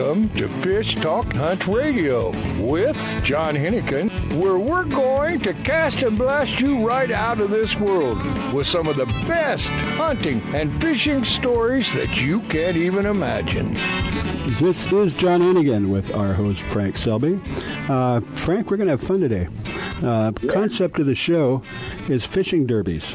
Welcome 0.00 0.30
to 0.30 0.48
Fish 0.62 0.94
Talk 0.94 1.30
Hunt 1.34 1.66
Radio 1.66 2.30
with 2.58 2.96
John 3.22 3.54
Hennigan, 3.54 4.08
where 4.40 4.58
we're 4.58 4.86
going 4.86 5.40
to 5.40 5.52
cast 5.52 6.00
and 6.00 6.16
blast 6.16 6.58
you 6.58 6.88
right 6.88 7.10
out 7.10 7.38
of 7.38 7.50
this 7.50 7.78
world 7.78 8.16
with 8.54 8.66
some 8.66 8.88
of 8.88 8.96
the 8.96 9.04
best 9.04 9.68
hunting 9.68 10.40
and 10.54 10.80
fishing 10.80 11.22
stories 11.22 11.92
that 11.92 12.18
you 12.18 12.40
can't 12.48 12.78
even 12.78 13.04
imagine. 13.04 13.74
This 14.58 14.90
is 14.90 15.12
John 15.12 15.42
Hennigan 15.42 15.90
with 15.90 16.14
our 16.14 16.32
host 16.32 16.62
Frank 16.62 16.96
Selby. 16.96 17.38
Uh, 17.86 18.22
Frank, 18.36 18.70
we're 18.70 18.78
going 18.78 18.86
to 18.86 18.96
have 18.96 19.02
fun 19.02 19.20
today. 19.20 19.48
Uh, 20.02 20.32
Concept 20.48 20.98
of 20.98 21.04
the 21.04 21.14
show 21.14 21.62
is 22.08 22.24
fishing 22.24 22.66
derbies. 22.66 23.14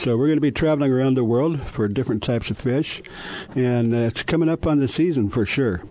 So 0.00 0.16
we're 0.16 0.28
going 0.28 0.38
to 0.38 0.40
be 0.40 0.50
traveling 0.50 0.90
around 0.90 1.12
the 1.12 1.24
world 1.24 1.60
for 1.60 1.86
different 1.86 2.22
types 2.22 2.50
of 2.50 2.56
fish, 2.56 3.02
and 3.54 3.92
uh, 3.92 3.98
it's 3.98 4.22
coming 4.22 4.48
up 4.48 4.66
on 4.66 4.78
the 4.78 4.88
season 4.88 5.28
for 5.28 5.44
sure. 5.44 5.82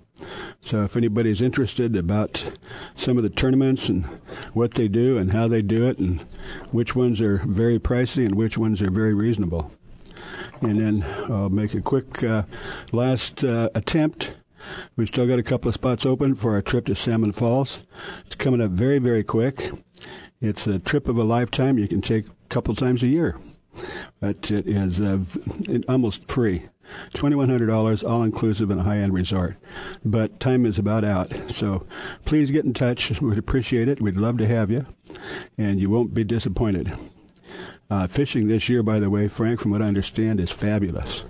So 0.61 0.81
if 0.81 0.97
anybody's 0.97 1.43
interested 1.43 1.95
about 1.95 2.43
some 2.95 3.17
of 3.17 3.23
the 3.23 3.29
tournaments 3.29 3.87
and 3.87 4.05
what 4.53 4.73
they 4.73 4.87
do 4.87 5.19
and 5.19 5.31
how 5.31 5.47
they 5.47 5.61
do 5.61 5.87
it 5.87 5.99
and 5.99 6.21
which 6.71 6.95
ones 6.95 7.21
are 7.21 7.37
very 7.45 7.77
pricey 7.77 8.25
and 8.25 8.33
which 8.33 8.57
ones 8.57 8.81
are 8.81 8.89
very 8.89 9.13
reasonable. 9.13 9.71
And 10.59 10.81
then 10.81 11.05
I'll 11.31 11.49
make 11.49 11.75
a 11.75 11.81
quick 11.81 12.23
uh, 12.23 12.45
last 12.91 13.43
uh, 13.43 13.69
attempt. 13.75 14.37
We've 14.95 15.07
still 15.07 15.27
got 15.27 15.37
a 15.37 15.43
couple 15.43 15.69
of 15.69 15.75
spots 15.75 16.03
open 16.03 16.33
for 16.33 16.55
our 16.55 16.63
trip 16.63 16.87
to 16.87 16.95
Salmon 16.95 17.31
Falls. 17.31 17.85
It's 18.25 18.33
coming 18.33 18.59
up 18.59 18.71
very, 18.71 18.97
very 18.97 19.23
quick. 19.23 19.69
It's 20.41 20.65
a 20.65 20.79
trip 20.79 21.07
of 21.07 21.19
a 21.19 21.23
lifetime 21.23 21.77
you 21.77 21.87
can 21.87 22.01
take 22.01 22.25
a 22.25 22.49
couple 22.49 22.73
times 22.73 23.03
a 23.03 23.07
year 23.07 23.37
but 24.19 24.51
it 24.51 24.67
is 24.67 24.99
uh, 24.99 25.19
almost 25.87 26.27
free. 26.27 26.69
$2,100 27.13 28.09
all 28.09 28.23
inclusive 28.23 28.71
in 28.71 28.79
a 28.79 28.83
high 28.83 28.97
end 28.97 29.13
resort. 29.13 29.55
But 30.03 30.39
time 30.39 30.65
is 30.65 30.79
about 30.79 31.03
out. 31.03 31.31
So 31.51 31.85
please 32.25 32.51
get 32.51 32.65
in 32.65 32.73
touch. 32.73 33.21
We'd 33.21 33.37
appreciate 33.37 33.87
it. 33.87 34.01
We'd 34.01 34.17
love 34.17 34.37
to 34.39 34.47
have 34.47 34.71
you. 34.71 34.85
And 35.57 35.79
you 35.79 35.89
won't 35.89 36.13
be 36.13 36.23
disappointed. 36.23 36.93
Uh, 37.91 38.05
fishing 38.05 38.47
this 38.47 38.69
year, 38.69 38.83
by 38.83 38.99
the 38.99 39.09
way, 39.09 39.27
Frank, 39.27 39.59
from 39.59 39.71
what 39.71 39.81
I 39.81 39.87
understand, 39.87 40.39
is 40.39 40.51
fabulous. 40.51 41.23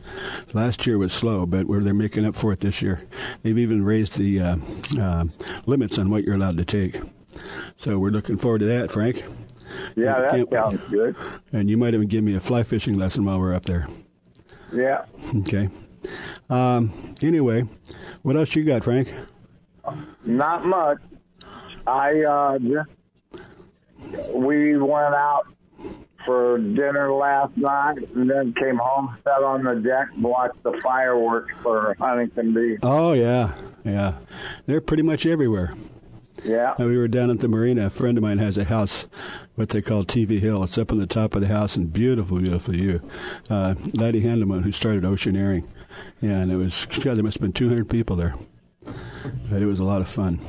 Last 0.51 0.85
year 0.85 0.97
was 0.97 1.13
slow, 1.13 1.45
but 1.45 1.67
they're 1.69 1.93
making 1.93 2.25
up 2.25 2.35
for 2.35 2.51
it 2.51 2.59
this 2.59 2.81
year. 2.81 3.01
They've 3.43 3.57
even 3.57 3.85
raised 3.85 4.17
the 4.17 4.41
uh, 4.41 4.57
uh, 4.99 5.25
limits 5.65 5.97
on 5.97 6.09
what 6.09 6.25
you're 6.25 6.35
allowed 6.35 6.57
to 6.57 6.65
take. 6.65 7.01
So 7.77 7.97
we're 7.97 8.09
looking 8.09 8.37
forward 8.37 8.59
to 8.59 8.65
that, 8.65 8.91
Frank. 8.91 9.23
Yeah, 9.95 10.19
that 10.19 10.47
sounds 10.51 10.81
good. 10.89 11.15
And 11.51 11.69
you 11.69 11.77
might 11.77 11.93
even 11.93 12.07
give 12.07 12.23
me 12.23 12.35
a 12.35 12.39
fly 12.39 12.63
fishing 12.63 12.97
lesson 12.97 13.25
while 13.25 13.39
we're 13.39 13.53
up 13.53 13.65
there. 13.65 13.87
Yeah. 14.73 15.05
Okay. 15.37 15.69
Um, 16.49 16.91
anyway, 17.21 17.65
what 18.21 18.35
else 18.35 18.55
you 18.55 18.63
got, 18.63 18.83
Frank? 18.83 19.13
Not 20.25 20.65
much. 20.65 20.99
I 21.87 22.21
uh, 22.23 22.59
we 24.33 24.77
went 24.77 25.15
out 25.15 25.47
for 26.25 26.57
dinner 26.57 27.11
last 27.11 27.55
night 27.57 27.97
and 28.15 28.29
then 28.29 28.53
came 28.53 28.77
home, 28.77 29.17
sat 29.23 29.41
on 29.43 29.63
the 29.63 29.75
deck, 29.75 30.07
watched 30.19 30.61
the 30.63 30.79
fireworks 30.83 31.53
for 31.63 31.95
Huntington 31.99 32.53
Beach. 32.53 32.79
Oh 32.83 33.13
yeah, 33.13 33.53
yeah. 33.83 34.15
They're 34.65 34.81
pretty 34.81 35.03
much 35.03 35.25
everywhere. 35.25 35.73
Yeah. 36.43 36.75
And 36.77 36.87
we 36.87 36.97
were 36.97 37.07
down 37.07 37.29
at 37.29 37.39
the 37.39 37.47
marina. 37.47 37.87
A 37.87 37.89
friend 37.89 38.17
of 38.17 38.23
mine 38.23 38.37
has 38.37 38.57
a 38.57 38.65
house, 38.65 39.05
what 39.55 39.69
they 39.69 39.81
call 39.81 40.05
TV 40.05 40.39
Hill. 40.39 40.63
It's 40.63 40.77
up 40.77 40.91
on 40.91 40.99
the 40.99 41.07
top 41.07 41.35
of 41.35 41.41
the 41.41 41.47
house 41.47 41.75
and 41.75 41.91
beautiful, 41.91 42.39
beautiful 42.39 42.73
view. 42.73 43.01
Uh, 43.49 43.75
Laddie 43.93 44.21
Handelman, 44.21 44.63
who 44.63 44.71
started 44.71 45.03
Oceaneering. 45.03 45.67
And 46.21 46.51
it 46.51 46.55
was, 46.55 46.85
God, 46.85 47.17
there 47.17 47.23
must 47.23 47.37
have 47.37 47.41
been 47.41 47.53
200 47.53 47.89
people 47.89 48.15
there. 48.15 48.35
But 49.49 49.61
it 49.61 49.65
was 49.65 49.79
a 49.79 49.83
lot 49.83 50.01
of 50.01 50.09
fun. 50.09 50.39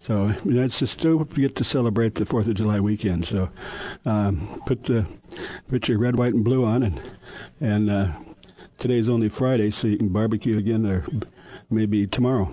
So 0.00 0.34
you 0.44 0.52
know, 0.52 0.64
it's 0.64 0.78
just 0.78 0.92
still 0.92 1.24
get 1.24 1.56
to 1.56 1.64
celebrate 1.64 2.16
the 2.16 2.26
Fourth 2.26 2.46
of 2.46 2.54
July 2.56 2.78
weekend. 2.78 3.26
So 3.26 3.48
um, 4.04 4.60
put 4.66 4.84
the 4.84 5.06
put 5.70 5.88
your 5.88 5.98
red, 5.98 6.16
white, 6.16 6.34
and 6.34 6.44
blue 6.44 6.62
on, 6.62 6.82
and 6.82 7.00
and 7.58 7.90
uh, 7.90 8.08
today's 8.76 9.08
only 9.08 9.30
Friday, 9.30 9.70
so 9.70 9.88
you 9.88 9.96
can 9.96 10.10
barbecue 10.10 10.58
again, 10.58 10.84
or 10.84 11.06
maybe 11.70 12.06
tomorrow. 12.06 12.52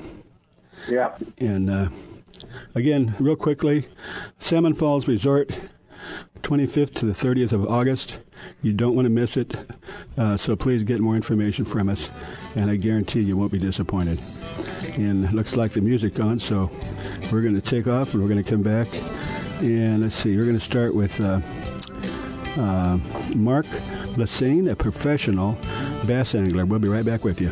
Yeah. 0.88 1.18
And 1.39 1.69
uh, 1.69 1.89
Again, 2.75 3.16
real 3.19 3.35
quickly, 3.35 3.88
Salmon 4.39 4.73
Falls 4.73 5.07
Resort, 5.07 5.51
25th 6.41 6.94
to 6.95 7.06
the 7.06 7.13
30th 7.13 7.51
of 7.51 7.67
August. 7.67 8.17
You 8.62 8.73
don't 8.73 8.95
want 8.95 9.06
to 9.06 9.09
miss 9.09 9.38
it, 9.38 9.53
uh, 10.17 10.38
so 10.38 10.56
please 10.56 10.84
get 10.84 11.00
more 11.00 11.16
information 11.16 11.66
from 11.66 11.89
us, 11.89 12.09
and 12.56 12.69
I 12.69 12.75
guarantee 12.75 13.22
you 13.22 13.38
won't 13.38 13.51
be 13.51 13.59
disappointed. 13.59 14.19
And 14.95 15.31
looks 15.31 15.56
like 15.56 15.72
the 15.72 15.81
music 15.81 16.19
on, 16.19 16.39
so 16.39 16.72
we're 17.31 17.41
going 17.41 17.59
to 17.59 17.62
take 17.62 17.88
off 17.88 18.13
and 18.13 18.22
we're 18.22 18.29
going 18.29 18.44
to 18.44 18.50
come 18.50 18.63
back. 18.63 18.88
And 19.62 20.01
let's 20.01 20.16
see, 20.16 20.35
we're 20.35 20.45
going 20.45 20.57
to 20.57 20.63
start 20.63 20.95
with 20.95 21.22
uh, 21.22 21.39
uh, 22.57 22.97
Mark 23.35 23.68
Lassagne, 24.18 24.69
a 24.72 24.75
professional 24.75 25.57
bass 26.06 26.35
angler. 26.35 26.66
We'll 26.66 26.79
be 26.79 26.89
right 26.89 27.06
back 27.06 27.23
with 27.23 27.39
you. 27.39 27.51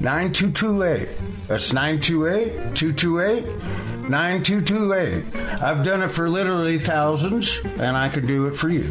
9228. 0.00 1.08
That's 1.48 1.72
928 1.72 2.74
228 2.74 3.44
9228. 4.08 5.62
I've 5.62 5.84
done 5.84 6.02
it 6.02 6.08
for 6.08 6.28
literally 6.28 6.78
thousands, 6.78 7.60
and 7.64 7.96
I 7.96 8.08
can 8.08 8.26
do 8.26 8.46
it 8.46 8.56
for 8.56 8.68
you. 8.68 8.88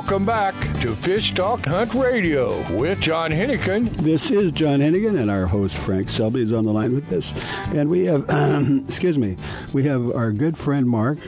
Welcome 0.00 0.24
back 0.24 0.54
to 0.80 0.94
Fish 0.94 1.34
Talk 1.34 1.66
Hunt 1.66 1.92
Radio 1.92 2.66
with 2.74 3.00
John 3.00 3.30
Hennigan. 3.30 3.94
This 3.98 4.30
is 4.30 4.50
John 4.50 4.80
Hennigan, 4.80 5.20
and 5.20 5.30
our 5.30 5.44
host 5.44 5.76
Frank 5.76 6.08
Selby 6.08 6.40
is 6.40 6.52
on 6.52 6.64
the 6.64 6.72
line 6.72 6.94
with 6.94 7.12
us. 7.12 7.34
And 7.74 7.90
we 7.90 8.06
have, 8.06 8.24
excuse 8.88 9.18
me, 9.18 9.36
we 9.74 9.84
have 9.84 10.10
our 10.12 10.32
good 10.32 10.56
friend 10.56 10.88
Mark, 10.88 11.18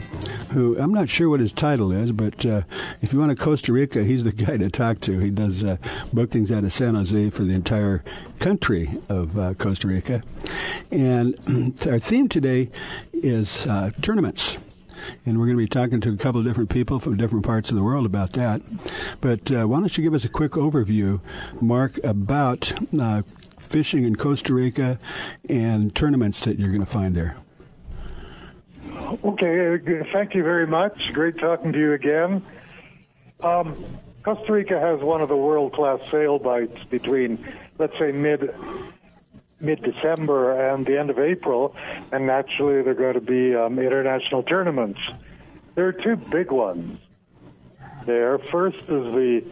who 0.52 0.78
I'm 0.80 0.94
not 0.94 1.10
sure 1.10 1.28
what 1.28 1.40
his 1.40 1.52
title 1.52 1.92
is, 1.92 2.12
but 2.12 2.46
uh, 2.46 2.62
if 3.02 3.12
you 3.12 3.18
want 3.18 3.28
to 3.28 3.36
Costa 3.36 3.74
Rica, 3.74 4.04
he's 4.04 4.24
the 4.24 4.32
guy 4.46 4.56
to 4.56 4.70
talk 4.70 5.00
to. 5.00 5.18
He 5.18 5.28
does 5.28 5.62
uh, 5.62 5.76
bookings 6.10 6.50
out 6.50 6.64
of 6.64 6.72
San 6.72 6.94
Jose 6.94 7.28
for 7.28 7.44
the 7.44 7.52
entire 7.52 8.02
country 8.38 8.90
of 9.10 9.38
uh, 9.38 9.52
Costa 9.52 9.86
Rica. 9.86 10.22
And 10.90 11.34
our 11.86 11.98
theme 11.98 12.26
today 12.26 12.70
is 13.12 13.66
uh, 13.66 13.90
tournaments 14.00 14.56
and 15.24 15.38
we're 15.38 15.46
going 15.46 15.56
to 15.56 15.62
be 15.62 15.68
talking 15.68 16.00
to 16.00 16.12
a 16.12 16.16
couple 16.16 16.40
of 16.40 16.46
different 16.46 16.70
people 16.70 16.98
from 16.98 17.16
different 17.16 17.44
parts 17.44 17.70
of 17.70 17.76
the 17.76 17.82
world 17.82 18.06
about 18.06 18.32
that. 18.32 18.62
But 19.20 19.50
uh, 19.52 19.66
why 19.66 19.80
don't 19.80 19.96
you 19.96 20.04
give 20.04 20.14
us 20.14 20.24
a 20.24 20.28
quick 20.28 20.52
overview, 20.52 21.20
Mark, 21.60 21.98
about 22.04 22.72
uh, 22.98 23.22
fishing 23.58 24.04
in 24.04 24.16
Costa 24.16 24.54
Rica 24.54 24.98
and 25.48 25.94
tournaments 25.94 26.44
that 26.44 26.58
you're 26.58 26.70
going 26.70 26.80
to 26.80 26.86
find 26.86 27.14
there? 27.14 27.36
Okay, 29.24 29.78
thank 30.12 30.34
you 30.34 30.42
very 30.42 30.66
much. 30.66 31.12
Great 31.12 31.38
talking 31.38 31.72
to 31.72 31.78
you 31.78 31.92
again. 31.92 32.42
Um, 33.42 33.74
Costa 34.22 34.52
Rica 34.52 34.78
has 34.78 35.00
one 35.00 35.20
of 35.20 35.28
the 35.28 35.36
world 35.36 35.72
class 35.72 36.00
sail 36.10 36.38
bites 36.38 36.84
between, 36.84 37.44
let's 37.78 37.98
say, 37.98 38.12
mid 38.12 38.54
mid-December 39.62 40.70
and 40.70 40.84
the 40.84 40.98
end 40.98 41.10
of 41.10 41.18
April, 41.18 41.74
and 42.10 42.26
naturally 42.26 42.82
there 42.82 42.92
are 42.92 42.94
going 42.94 43.14
to 43.14 43.20
be 43.20 43.54
um, 43.54 43.78
international 43.78 44.42
tournaments. 44.42 45.00
There 45.74 45.86
are 45.86 45.92
two 45.92 46.16
big 46.16 46.50
ones 46.50 46.98
there. 48.04 48.38
First 48.38 48.80
is 48.80 49.14
the 49.14 49.44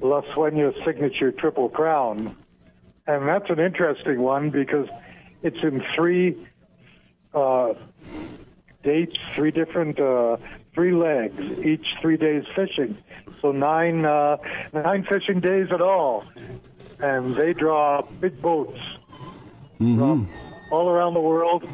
Los 0.00 0.24
Sueños 0.26 0.84
Signature 0.84 1.32
Triple 1.32 1.68
Crown, 1.68 2.36
and 3.06 3.28
that's 3.28 3.50
an 3.50 3.60
interesting 3.60 4.20
one 4.20 4.50
because 4.50 4.88
it's 5.42 5.62
in 5.62 5.82
three 5.94 6.36
uh, 7.32 7.74
dates, 8.82 9.16
three 9.34 9.50
different 9.50 9.98
uh, 9.98 10.36
three 10.74 10.92
legs, 10.92 11.40
each 11.64 11.86
three 12.02 12.16
days 12.16 12.44
fishing. 12.54 12.98
So 13.40 13.52
nine 13.52 14.04
uh, 14.04 14.36
nine 14.72 15.04
fishing 15.04 15.40
days 15.40 15.68
at 15.72 15.80
all, 15.80 16.24
and 16.98 17.34
they 17.34 17.52
draw 17.54 18.02
big 18.20 18.40
boats 18.42 18.78
mm-hmm. 19.74 19.98
from 19.98 20.28
all 20.70 20.88
around 20.88 21.14
the 21.14 21.20
world, 21.20 21.64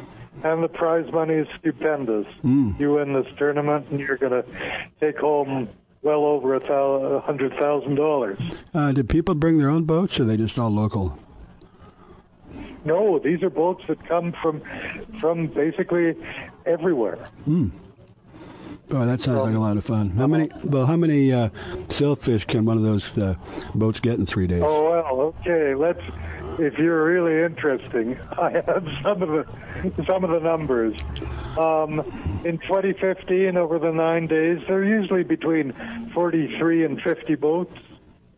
and 0.43 0.63
the 0.63 0.67
prize 0.67 1.11
money 1.11 1.35
is 1.35 1.47
stupendous. 1.59 2.27
Mm. 2.43 2.79
You 2.79 2.93
win 2.93 3.13
this 3.13 3.27
tournament, 3.37 3.87
and 3.89 3.99
you're 3.99 4.17
going 4.17 4.43
to 4.43 4.45
take 4.99 5.17
home 5.17 5.69
well 6.01 6.25
over 6.25 6.55
a 6.55 7.19
hundred 7.21 7.53
thousand 7.53 7.95
dollars. 7.95 8.39
Uh, 8.73 8.91
did 8.91 9.09
people 9.09 9.35
bring 9.35 9.57
their 9.57 9.69
own 9.69 9.83
boats, 9.83 10.19
or 10.19 10.23
are 10.23 10.25
they 10.25 10.37
just 10.37 10.57
all 10.57 10.69
local? 10.69 11.17
No, 12.83 13.19
these 13.19 13.43
are 13.43 13.49
boats 13.49 13.83
that 13.87 14.03
come 14.07 14.33
from 14.41 14.61
from 15.19 15.47
basically 15.47 16.15
everywhere. 16.65 17.27
Mm. 17.47 17.71
Oh, 18.93 19.05
that 19.05 19.21
sounds 19.21 19.43
like 19.43 19.55
a 19.55 19.59
lot 19.59 19.77
of 19.77 19.85
fun. 19.85 20.09
How 20.11 20.27
many? 20.27 20.49
Well, 20.63 20.85
how 20.85 20.97
many 20.97 21.31
uh, 21.31 21.49
sailfish 21.89 22.45
can 22.45 22.65
one 22.65 22.77
of 22.77 22.83
those 22.83 23.17
uh, 23.17 23.35
boats 23.73 23.99
get 23.99 24.15
in 24.15 24.25
three 24.25 24.47
days? 24.47 24.63
Oh 24.65 24.89
well, 24.89 25.35
okay. 25.39 25.75
Let's 25.75 26.01
if 26.61 26.77
you're 26.77 27.03
really 27.03 27.43
interesting, 27.43 28.17
I 28.37 28.51
have 28.51 28.87
some 29.01 29.23
of 29.23 29.29
the 29.29 29.47
some 30.05 30.23
of 30.23 30.29
the 30.29 30.39
numbers. 30.39 30.95
Um, 31.57 32.01
in 32.45 32.59
2015, 32.59 33.57
over 33.57 33.79
the 33.79 33.91
nine 33.91 34.27
days, 34.27 34.61
there 34.67 34.77
are 34.77 34.85
usually 34.85 35.23
between 35.23 35.73
43 36.13 36.85
and 36.85 37.01
50 37.01 37.33
boats 37.35 37.75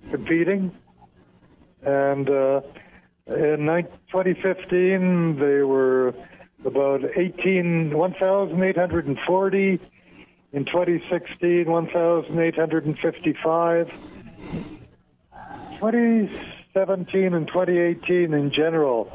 competing, 0.10 0.72
and 1.84 2.30
uh, 2.30 2.62
in 3.28 3.68
2015 4.12 5.38
they 5.38 5.64
were 5.64 6.14
about 6.66 7.04
18 7.16 7.96
1,840. 7.96 9.80
In 10.54 10.66
2016, 10.66 11.66
1,855. 11.66 13.92
20 15.80 16.30
2017 16.74 17.34
and 17.36 17.48
2018 17.48 18.34
in 18.34 18.52
general, 18.52 19.12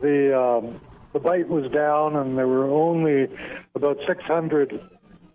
the 0.00 0.38
um, 0.38 0.80
the 1.12 1.18
bite 1.18 1.48
was 1.48 1.70
down, 1.72 2.14
and 2.14 2.38
there 2.38 2.46
were 2.46 2.70
only 2.70 3.28
about 3.74 3.98
600 4.06 4.80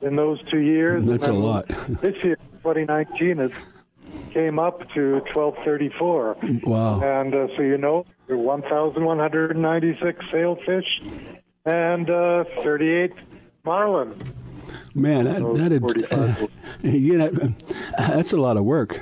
in 0.02 0.16
those 0.16 0.40
two 0.50 0.60
years. 0.60 1.06
That's 1.06 1.28
a 1.28 1.34
lot. 1.34 1.68
this 2.02 2.16
year, 2.24 2.38
2019, 2.64 3.40
it 3.40 3.52
came 4.32 4.60
up 4.60 4.80
to 4.94 5.16
1234. 5.34 6.38
Wow! 6.64 7.02
And 7.02 7.36
uh, 7.36 7.48
so 7.58 7.64
you 7.64 7.78
know, 7.78 8.06
there 8.28 8.38
were 8.38 8.44
1,196 8.44 10.32
sailfish 10.32 11.02
and 11.66 12.10
uh, 12.10 12.46
38 12.62 13.14
marlin. 13.66 14.16
Man, 14.94 15.26
that, 15.26 15.42
that 15.42 16.08
uh, 16.12 16.48
you 16.88 17.18
know, 17.18 17.30
that's 17.98 18.34
a 18.34 18.38
lot 18.38 18.58
of 18.58 18.64
work. 18.64 19.02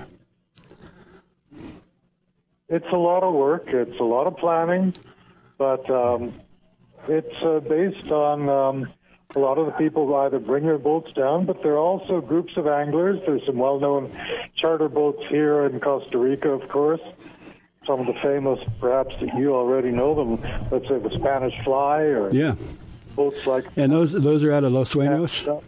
It's 2.70 2.86
a 2.92 2.98
lot 2.98 3.24
of 3.24 3.34
work. 3.34 3.70
It's 3.70 4.00
a 4.00 4.04
lot 4.04 4.28
of 4.28 4.38
planning, 4.38 4.94
but 5.58 5.90
um, 5.90 6.34
it's 7.08 7.36
uh, 7.44 7.62
based 7.62 8.12
on 8.12 8.48
um, 8.48 8.94
a 9.36 9.40
lot 9.40 9.58
of 9.58 9.66
the 9.66 9.72
people 9.72 10.06
who 10.06 10.16
either 10.16 10.38
bring 10.38 10.66
their 10.66 10.78
boats 10.78 11.12
down, 11.14 11.46
but 11.46 11.64
there 11.64 11.74
are 11.74 11.78
also 11.80 12.22
groups 12.22 12.58
of 12.58 12.68
anglers. 12.68 13.20
There's 13.26 13.44
some 13.48 13.58
well-known 13.58 14.12
charter 14.56 14.88
boats 14.88 15.24
here 15.30 15.66
in 15.66 15.80
Costa 15.80 16.20
Rica, 16.20 16.50
of 16.50 16.70
course. 16.70 17.02
Some 17.88 18.02
of 18.02 18.06
the 18.06 18.20
famous, 18.22 18.60
perhaps 18.80 19.16
that 19.20 19.34
you 19.36 19.56
already 19.56 19.90
know 19.90 20.14
them. 20.14 20.68
Let's 20.70 20.88
say 20.88 21.00
the 21.00 21.10
Spanish 21.18 21.56
Fly, 21.64 22.02
or 22.02 22.30
yeah, 22.30 22.54
boats 23.16 23.48
like. 23.48 23.66
And 23.78 23.92
those 23.92 24.12
those 24.12 24.44
are 24.44 24.54
out 24.54 24.64
of 24.64 24.74
Los 24.74 24.94
Sueños. 24.94 25.48
Uh, 25.48 25.62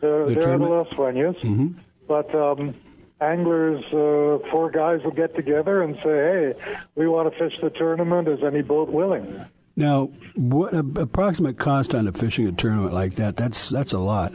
they're, 0.00 0.26
the 0.26 0.34
they're 0.36 0.54
out 0.54 0.62
of 0.62 0.70
Los 0.70 0.88
Sueños, 0.88 1.38
mm-hmm. 1.40 1.78
but. 2.08 2.34
Um, 2.34 2.74
anglers, 3.22 3.84
uh, 3.86 4.38
four 4.50 4.70
guys 4.70 5.02
will 5.04 5.12
get 5.12 5.34
together 5.34 5.82
and 5.82 5.96
say, 5.96 6.02
"Hey, 6.02 6.54
we 6.94 7.08
want 7.08 7.32
to 7.32 7.38
fish 7.38 7.58
the 7.62 7.70
tournament. 7.70 8.28
Is 8.28 8.42
any 8.42 8.62
boat 8.62 8.88
willing?" 8.88 9.44
Now, 9.76 10.10
what 10.34 10.74
approximate 10.74 11.58
cost 11.58 11.94
on 11.94 12.06
a 12.06 12.12
fishing 12.12 12.46
a 12.46 12.52
tournament 12.52 12.92
like 12.92 13.14
that? 13.14 13.36
That's 13.36 13.68
that's 13.70 13.92
a 13.92 13.98
lot, 13.98 14.32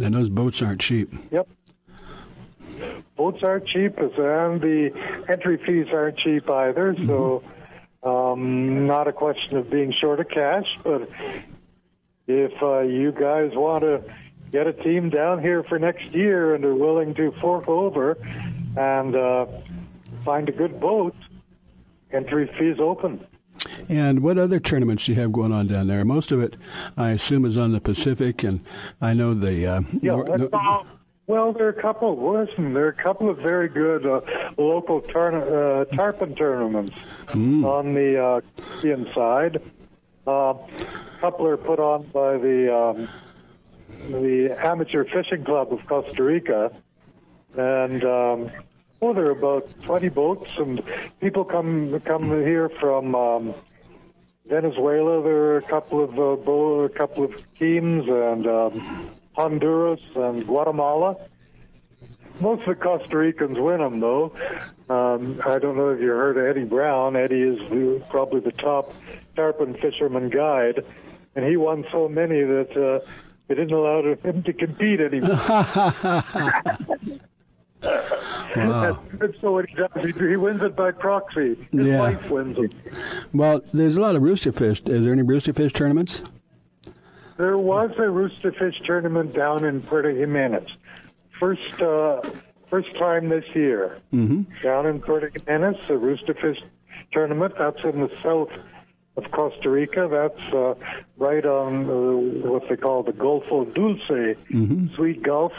and 0.00 0.14
those 0.14 0.30
boats 0.30 0.62
aren't 0.62 0.80
cheap. 0.80 1.12
Yep, 1.32 1.48
boats 3.16 3.42
aren't 3.42 3.66
cheap, 3.66 3.98
and 3.98 4.60
the 4.60 4.92
entry 5.28 5.56
fees 5.56 5.86
aren't 5.92 6.18
cheap 6.18 6.48
either. 6.48 6.94
Mm-hmm. 6.94 7.06
So, 7.08 7.42
um, 8.02 8.86
not 8.86 9.08
a 9.08 9.12
question 9.12 9.56
of 9.56 9.70
being 9.70 9.92
short 10.00 10.20
of 10.20 10.28
cash, 10.28 10.66
but 10.82 11.08
if 12.26 12.52
uh, 12.62 12.80
you 12.80 13.12
guys 13.12 13.50
want 13.54 13.82
to 13.82 14.02
get 14.54 14.68
a 14.68 14.72
team 14.72 15.10
down 15.10 15.42
here 15.42 15.64
for 15.64 15.80
next 15.80 16.14
year 16.14 16.54
and 16.54 16.64
are 16.64 16.76
willing 16.76 17.12
to 17.12 17.32
fork 17.40 17.68
over 17.68 18.16
and 18.76 19.16
uh, 19.16 19.46
find 20.24 20.48
a 20.48 20.52
good 20.52 20.78
boat, 20.78 21.12
entry 22.12 22.46
fees 22.56 22.76
open. 22.78 23.26
And 23.88 24.22
what 24.22 24.38
other 24.38 24.60
tournaments 24.60 25.06
do 25.06 25.12
you 25.12 25.20
have 25.20 25.32
going 25.32 25.50
on 25.50 25.66
down 25.66 25.88
there? 25.88 26.04
Most 26.04 26.30
of 26.30 26.40
it, 26.40 26.54
I 26.96 27.10
assume, 27.10 27.44
is 27.44 27.56
on 27.56 27.72
the 27.72 27.80
Pacific, 27.80 28.44
and 28.44 28.64
I 29.00 29.12
know 29.12 29.34
the. 29.34 29.66
Uh, 29.66 29.80
yeah, 30.00 30.22
that's, 30.24 30.42
the, 30.42 30.84
Well, 31.26 31.52
there 31.52 31.66
are 31.66 31.70
a 31.70 31.82
couple. 31.82 32.32
Listen, 32.32 32.74
there 32.74 32.84
are 32.84 32.90
a 32.90 32.92
couple 32.94 33.28
of 33.28 33.38
very 33.38 33.68
good 33.68 34.06
uh, 34.06 34.20
local 34.56 35.00
turn, 35.00 35.34
uh, 35.34 35.84
tarpon 35.96 36.36
tournaments 36.36 36.96
on 37.32 37.94
the 37.94 38.22
uh, 38.22 38.40
Canadian 38.80 39.12
side. 39.14 39.60
Uh, 40.26 40.30
a 40.30 41.18
couple 41.20 41.46
are 41.46 41.56
put 41.56 41.80
on 41.80 42.04
by 42.04 42.38
the 42.38 42.74
um, 42.74 43.08
the 44.08 44.56
Amateur 44.58 45.04
Fishing 45.04 45.44
Club 45.44 45.72
of 45.72 45.86
Costa 45.86 46.22
Rica, 46.22 46.72
and 47.56 48.04
um, 48.04 48.50
oh, 49.02 49.12
there 49.14 49.26
are 49.26 49.30
about 49.30 49.68
twenty 49.80 50.08
boats, 50.08 50.52
and 50.58 50.82
people 51.20 51.44
come 51.44 52.00
come 52.00 52.28
here 52.28 52.68
from. 52.68 53.14
Um, 53.14 53.54
Venezuela, 54.46 55.22
there 55.22 55.36
are 55.36 55.56
a 55.56 55.62
couple 55.62 56.04
of 56.04 56.10
uh, 56.18 56.36
bo- 56.36 56.80
a 56.80 56.88
couple 56.90 57.24
of 57.24 57.32
teams, 57.58 58.06
and 58.06 58.46
um, 58.46 59.10
Honduras 59.32 60.02
and 60.14 60.46
Guatemala. 60.46 61.16
Most 62.40 62.60
of 62.60 62.66
the 62.66 62.74
Costa 62.74 63.16
Ricans 63.16 63.58
win 63.58 63.78
them, 63.78 64.00
though. 64.00 64.34
Um, 64.90 65.40
I 65.46 65.58
don't 65.58 65.76
know 65.78 65.90
if 65.90 66.00
you 66.00 66.08
heard 66.08 66.36
of 66.36 66.44
Eddie 66.44 66.66
Brown. 66.66 67.16
Eddie 67.16 67.40
is 67.40 67.58
the, 67.70 68.02
probably 68.10 68.40
the 68.40 68.52
top 68.52 68.92
tarpon 69.34 69.74
fisherman 69.80 70.28
guide, 70.28 70.84
and 71.34 71.46
he 71.46 71.56
won 71.56 71.86
so 71.90 72.06
many 72.08 72.42
that 72.42 72.76
uh, 72.76 73.06
they 73.48 73.54
didn't 73.54 73.72
allow 73.72 74.02
him 74.02 74.42
to 74.42 74.52
compete 74.52 75.00
anymore. 75.00 75.38
Wow. 78.56 78.98
That's 79.14 79.38
so 79.40 79.52
what 79.52 79.68
he 79.68 79.74
does. 79.74 79.90
He, 79.96 80.12
he 80.12 80.36
wins 80.36 80.62
it 80.62 80.76
by 80.76 80.92
proxy. 80.92 81.56
His 81.72 81.86
Yeah. 81.86 81.98
wife 81.98 82.30
wins 82.30 82.58
it. 82.58 82.72
Well, 83.32 83.62
there's 83.72 83.96
a 83.96 84.00
lot 84.00 84.14
of 84.16 84.22
rooster 84.22 84.52
fish. 84.52 84.80
Is 84.86 85.04
there 85.04 85.12
any 85.12 85.22
rooster 85.22 85.52
fish 85.52 85.72
tournaments? 85.72 86.22
There 87.36 87.58
was 87.58 87.90
a 87.98 88.08
rooster 88.08 88.52
fish 88.52 88.80
tournament 88.86 89.34
down 89.34 89.64
in 89.64 89.82
Puerto 89.82 90.14
Jimenez. 90.14 90.68
First, 91.38 91.82
uh, 91.82 92.22
first 92.70 92.94
time 92.96 93.28
this 93.28 93.44
year. 93.54 93.98
Mm-hmm. 94.12 94.42
Down 94.62 94.86
in 94.86 95.00
Puerto 95.00 95.28
Jimenez, 95.28 95.76
a 95.88 95.96
rooster 95.98 96.34
fish 96.34 96.62
tournament. 97.12 97.54
That's 97.58 97.82
in 97.84 98.00
the 98.00 98.10
south 98.22 98.50
of 99.16 99.30
Costa 99.30 99.70
Rica. 99.70 100.08
That's 100.10 100.54
uh, 100.54 100.74
right 101.16 101.44
on 101.44 101.88
uh, 101.88 102.48
what 102.48 102.68
they 102.68 102.76
call 102.76 103.02
the 103.02 103.12
Golfo 103.12 103.72
Dulce, 103.74 104.36
Sweet 104.96 105.22
Gulf, 105.22 105.52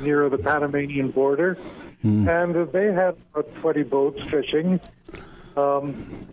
near 0.00 0.28
the 0.28 0.38
Panamanian 0.38 1.10
border. 1.10 1.58
And 2.28 2.56
uh, 2.56 2.64
they 2.66 2.92
had 2.92 3.16
about 3.34 3.54
20 3.56 3.82
boats 3.84 4.22
fishing. 4.30 4.80
Um, 5.56 6.28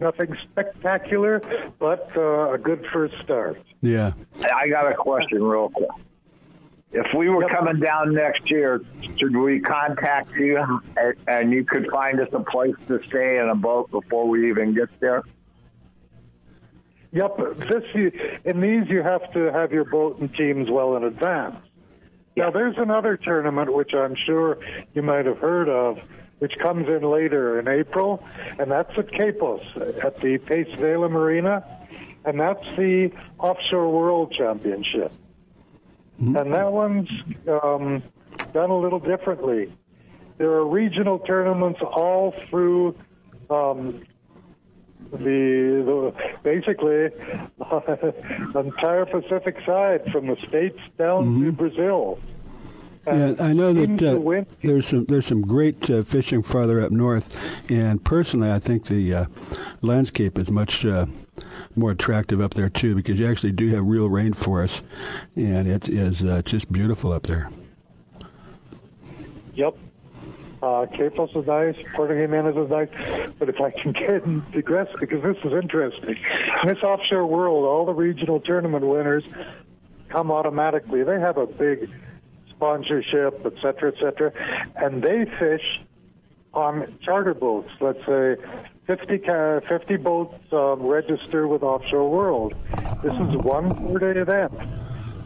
nothing 0.00 0.36
spectacular, 0.50 1.42
but 1.78 2.10
uh, 2.16 2.52
a 2.52 2.58
good 2.58 2.84
first 2.92 3.14
start. 3.22 3.60
Yeah. 3.82 4.12
I 4.42 4.68
got 4.68 4.90
a 4.90 4.94
question 4.94 5.42
real 5.42 5.68
quick. 5.68 5.90
If 6.92 7.12
we 7.14 7.28
were 7.28 7.46
coming 7.48 7.80
down 7.80 8.14
next 8.14 8.50
year, 8.50 8.80
should 9.18 9.36
we 9.36 9.60
contact 9.60 10.30
you 10.32 10.80
and, 10.96 11.14
and 11.26 11.52
you 11.52 11.64
could 11.64 11.88
find 11.90 12.20
us 12.20 12.28
a 12.32 12.40
place 12.40 12.76
to 12.88 13.00
stay 13.08 13.38
in 13.38 13.48
a 13.48 13.54
boat 13.54 13.90
before 13.90 14.28
we 14.28 14.48
even 14.48 14.72
get 14.72 14.88
there? 15.00 15.22
Yep, 17.12 17.56
this 17.56 17.94
you, 17.94 18.12
in 18.44 18.60
these 18.60 18.88
you 18.88 19.02
have 19.02 19.32
to 19.32 19.52
have 19.52 19.72
your 19.72 19.84
boat 19.84 20.18
and 20.18 20.34
teams 20.34 20.70
well 20.70 20.96
in 20.96 21.04
advance. 21.04 21.56
Now 22.36 22.50
there's 22.50 22.76
another 22.76 23.16
tournament 23.16 23.72
which 23.72 23.94
I'm 23.94 24.14
sure 24.14 24.58
you 24.94 25.02
might 25.02 25.24
have 25.26 25.38
heard 25.38 25.68
of, 25.68 25.98
which 26.38 26.52
comes 26.60 26.86
in 26.88 27.02
later 27.02 27.58
in 27.58 27.68
April, 27.68 28.22
and 28.58 28.70
that's 28.70 28.92
at 28.98 29.08
Quepos 29.08 30.04
at 30.04 30.16
the 30.16 30.38
Pez 30.38 30.76
Vela 30.78 31.08
Marina, 31.08 31.64
and 32.24 32.38
that's 32.38 32.64
the 32.76 33.10
Offshore 33.38 33.90
World 33.90 34.34
Championship. 34.36 35.12
And 36.18 36.52
that 36.52 36.72
one's 36.72 37.08
um, 37.46 38.02
done 38.52 38.70
a 38.70 38.78
little 38.78 38.98
differently. 39.00 39.72
There 40.38 40.50
are 40.50 40.66
regional 40.66 41.18
tournaments 41.18 41.80
all 41.82 42.34
through 42.48 42.96
um, 43.48 44.02
the, 45.12 45.18
the 45.18 46.14
basically 46.42 47.08
the 47.58 48.58
entire 48.64 49.06
Pacific 49.06 49.56
side, 49.64 50.10
from 50.12 50.26
the 50.26 50.36
states 50.36 50.78
down 50.98 51.42
to 51.42 51.52
Brazil. 51.52 52.18
Yeah, 53.06 53.34
I 53.38 53.52
know 53.52 53.72
that 53.72 54.02
uh, 54.02 54.44
there's 54.62 54.88
some 54.88 55.04
there's 55.04 55.26
some 55.26 55.42
great 55.42 55.88
uh, 55.88 56.02
fishing 56.02 56.42
farther 56.42 56.80
up 56.80 56.90
north, 56.90 57.36
and 57.70 58.02
personally, 58.02 58.50
I 58.50 58.58
think 58.58 58.86
the 58.86 59.14
uh, 59.14 59.24
landscape 59.80 60.36
is 60.36 60.50
much 60.50 60.84
uh, 60.84 61.06
more 61.76 61.92
attractive 61.92 62.40
up 62.40 62.54
there 62.54 62.68
too 62.68 62.96
because 62.96 63.20
you 63.20 63.30
actually 63.30 63.52
do 63.52 63.68
have 63.74 63.86
real 63.86 64.08
rainforest, 64.08 64.80
and 65.36 65.68
it 65.68 65.88
is 65.88 66.24
uh, 66.24 66.38
it's 66.38 66.50
just 66.50 66.72
beautiful 66.72 67.12
up 67.12 67.24
there. 67.24 67.48
Yep. 69.54 69.76
Uh, 70.62 70.86
Quepos 70.86 71.36
is 71.36 71.46
nice, 71.46 71.76
Puerto 71.94 72.16
Jimenez 72.16 72.56
is 72.56 72.70
nice, 72.70 72.88
but 73.38 73.48
if 73.48 73.60
I 73.60 73.70
can 73.70 73.92
get 73.92 74.24
and 74.24 74.50
digress, 74.52 74.88
because 74.98 75.22
this 75.22 75.36
is 75.44 75.52
interesting. 75.52 76.16
In 76.62 76.68
this 76.68 76.82
offshore 76.82 77.26
world, 77.26 77.64
all 77.64 77.84
the 77.84 77.92
regional 77.92 78.40
tournament 78.40 78.86
winners 78.86 79.24
come 80.08 80.30
automatically. 80.30 81.02
They 81.02 81.20
have 81.20 81.36
a 81.36 81.46
big 81.46 81.90
sponsorship, 82.50 83.44
et 83.44 83.52
cetera, 83.60 83.92
et 83.94 84.00
cetera, 84.00 84.32
and 84.76 85.02
they 85.02 85.26
fish 85.38 85.80
on 86.54 86.98
charter 87.02 87.34
boats. 87.34 87.68
Let's 87.80 87.98
say 88.06 88.36
50, 88.86 89.18
50 89.68 89.96
boats 89.96 90.34
um, 90.52 90.86
register 90.86 91.46
with 91.46 91.62
Offshore 91.62 92.10
World. 92.10 92.54
This 93.02 93.12
is 93.12 93.36
one 93.36 93.74
four-day 93.76 94.18
event, 94.18 94.54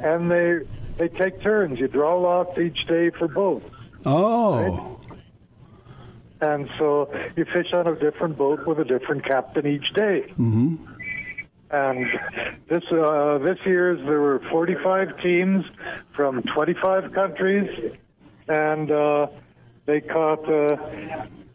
and 0.02 0.30
they 0.30 0.60
they 0.98 1.08
take 1.08 1.40
turns. 1.40 1.78
You 1.78 1.88
draw 1.88 2.18
lots 2.18 2.58
each 2.58 2.86
day 2.86 3.10
for 3.10 3.28
boats. 3.28 3.64
Oh, 4.04 4.99
And 6.40 6.68
so 6.78 7.12
you 7.36 7.44
fish 7.44 7.72
on 7.72 7.86
a 7.86 7.94
different 7.96 8.36
boat 8.36 8.66
with 8.66 8.78
a 8.78 8.84
different 8.84 9.24
captain 9.24 9.66
each 9.66 9.92
day. 9.92 10.24
Mm-hmm. 10.38 10.76
And 11.70 12.06
this 12.68 12.82
uh, 12.90 13.38
this 13.38 13.58
year's 13.64 14.00
there 14.00 14.20
were 14.20 14.40
45 14.50 15.20
teams 15.22 15.64
from 16.12 16.42
25 16.42 17.12
countries, 17.12 17.92
and 18.48 18.90
uh, 18.90 19.28
they 19.86 20.00
caught 20.00 20.48
uh, 20.48 20.76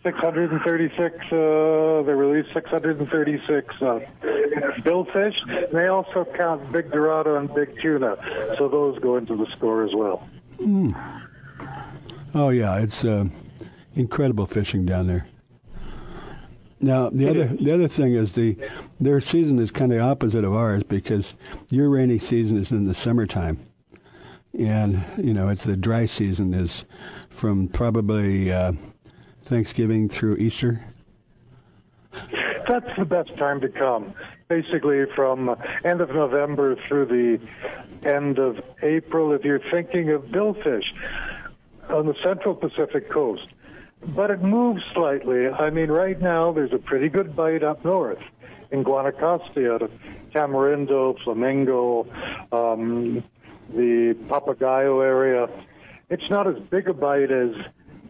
636. 0.04 1.15
Uh, 1.32 2.04
they 2.04 2.13
released 2.13 2.54
636 2.54 3.75
uh, 3.82 4.00
billfish. 4.84 5.72
They 5.74 5.88
also 5.88 6.24
count 6.24 6.72
big 6.72 6.92
dorado 6.92 7.38
and 7.38 7.54
big 7.54 7.82
tuna, 7.82 8.15
so 8.58 8.70
those 8.70 9.00
go 9.00 9.18
into 9.18 9.36
the 9.36 9.48
score 9.48 9.84
as 9.84 9.94
well. 9.94 10.25
oh 12.36 12.50
yeah, 12.50 12.77
it's 12.77 13.04
uh, 13.04 13.25
incredible 13.96 14.46
fishing 14.46 14.86
down 14.86 15.08
there. 15.08 15.28
Now 16.82 17.10
the 17.10 17.30
other 17.30 17.48
the 17.48 17.74
other 17.74 17.88
thing 17.88 18.14
is 18.14 18.34
the 18.34 18.58
their 19.00 19.22
season 19.22 19.60
is 19.60 19.72
kind 19.72 19.94
of 19.94 20.02
opposite 20.02 20.44
of 20.44 20.54
ours 20.54 20.84
because 20.84 21.34
your 21.70 21.90
rainy 21.90 22.20
season 22.20 22.58
is 22.58 22.72
in 22.72 22.86
the 22.86 22.94
summertime, 22.94 23.60
and 24.58 25.04
you 25.18 25.34
know 25.34 25.50
it's 25.50 25.64
the 25.64 25.78
dry 25.78 26.06
season 26.06 26.54
is 26.54 26.84
from 27.30 27.70
probably 27.70 28.52
uh, 28.52 28.74
Thanksgiving 29.44 30.10
through 30.10 30.36
Easter. 30.36 30.84
That's 32.68 32.96
the 32.98 33.06
best 33.06 33.36
time 33.38 33.62
to 33.62 33.70
come. 33.70 34.14
Basically, 34.48 35.06
from 35.16 35.56
end 35.84 36.02
of 36.02 36.10
November 36.10 36.75
through 36.88 37.06
the 37.06 38.08
end 38.08 38.38
of 38.38 38.60
April, 38.84 39.32
if 39.32 39.44
you're 39.44 39.62
thinking 39.72 40.12
of 40.12 40.24
billfish 40.25 40.86
on 41.90 42.06
the 42.08 42.16
central 42.24 42.56
Pacific 42.56 43.10
coast. 43.10 43.48
But 44.08 44.30
it 44.32 44.42
moves 44.42 44.84
slightly. 44.94 45.48
I 45.48 45.70
mean, 45.70 45.90
right 45.90 46.20
now 46.20 46.52
there's 46.52 46.74
a 46.74 46.78
pretty 46.78 47.10
good 47.10 47.36
bite 47.36 47.64
up 47.64 47.84
north 47.84 48.22
in 48.72 48.84
Guanacaste 48.84 49.74
out 49.74 49.82
of 49.82 49.92
Tamarindo, 50.32 51.22
Flamingo, 51.24 52.08
um, 52.52 53.24
the 53.74 54.16
Papagayo 54.28 55.04
area. 55.04 55.50
It's 56.10 56.30
not 56.30 56.48
as 56.48 56.60
big 56.70 56.88
a 56.88 56.94
bite 56.94 57.32
as 57.32 57.56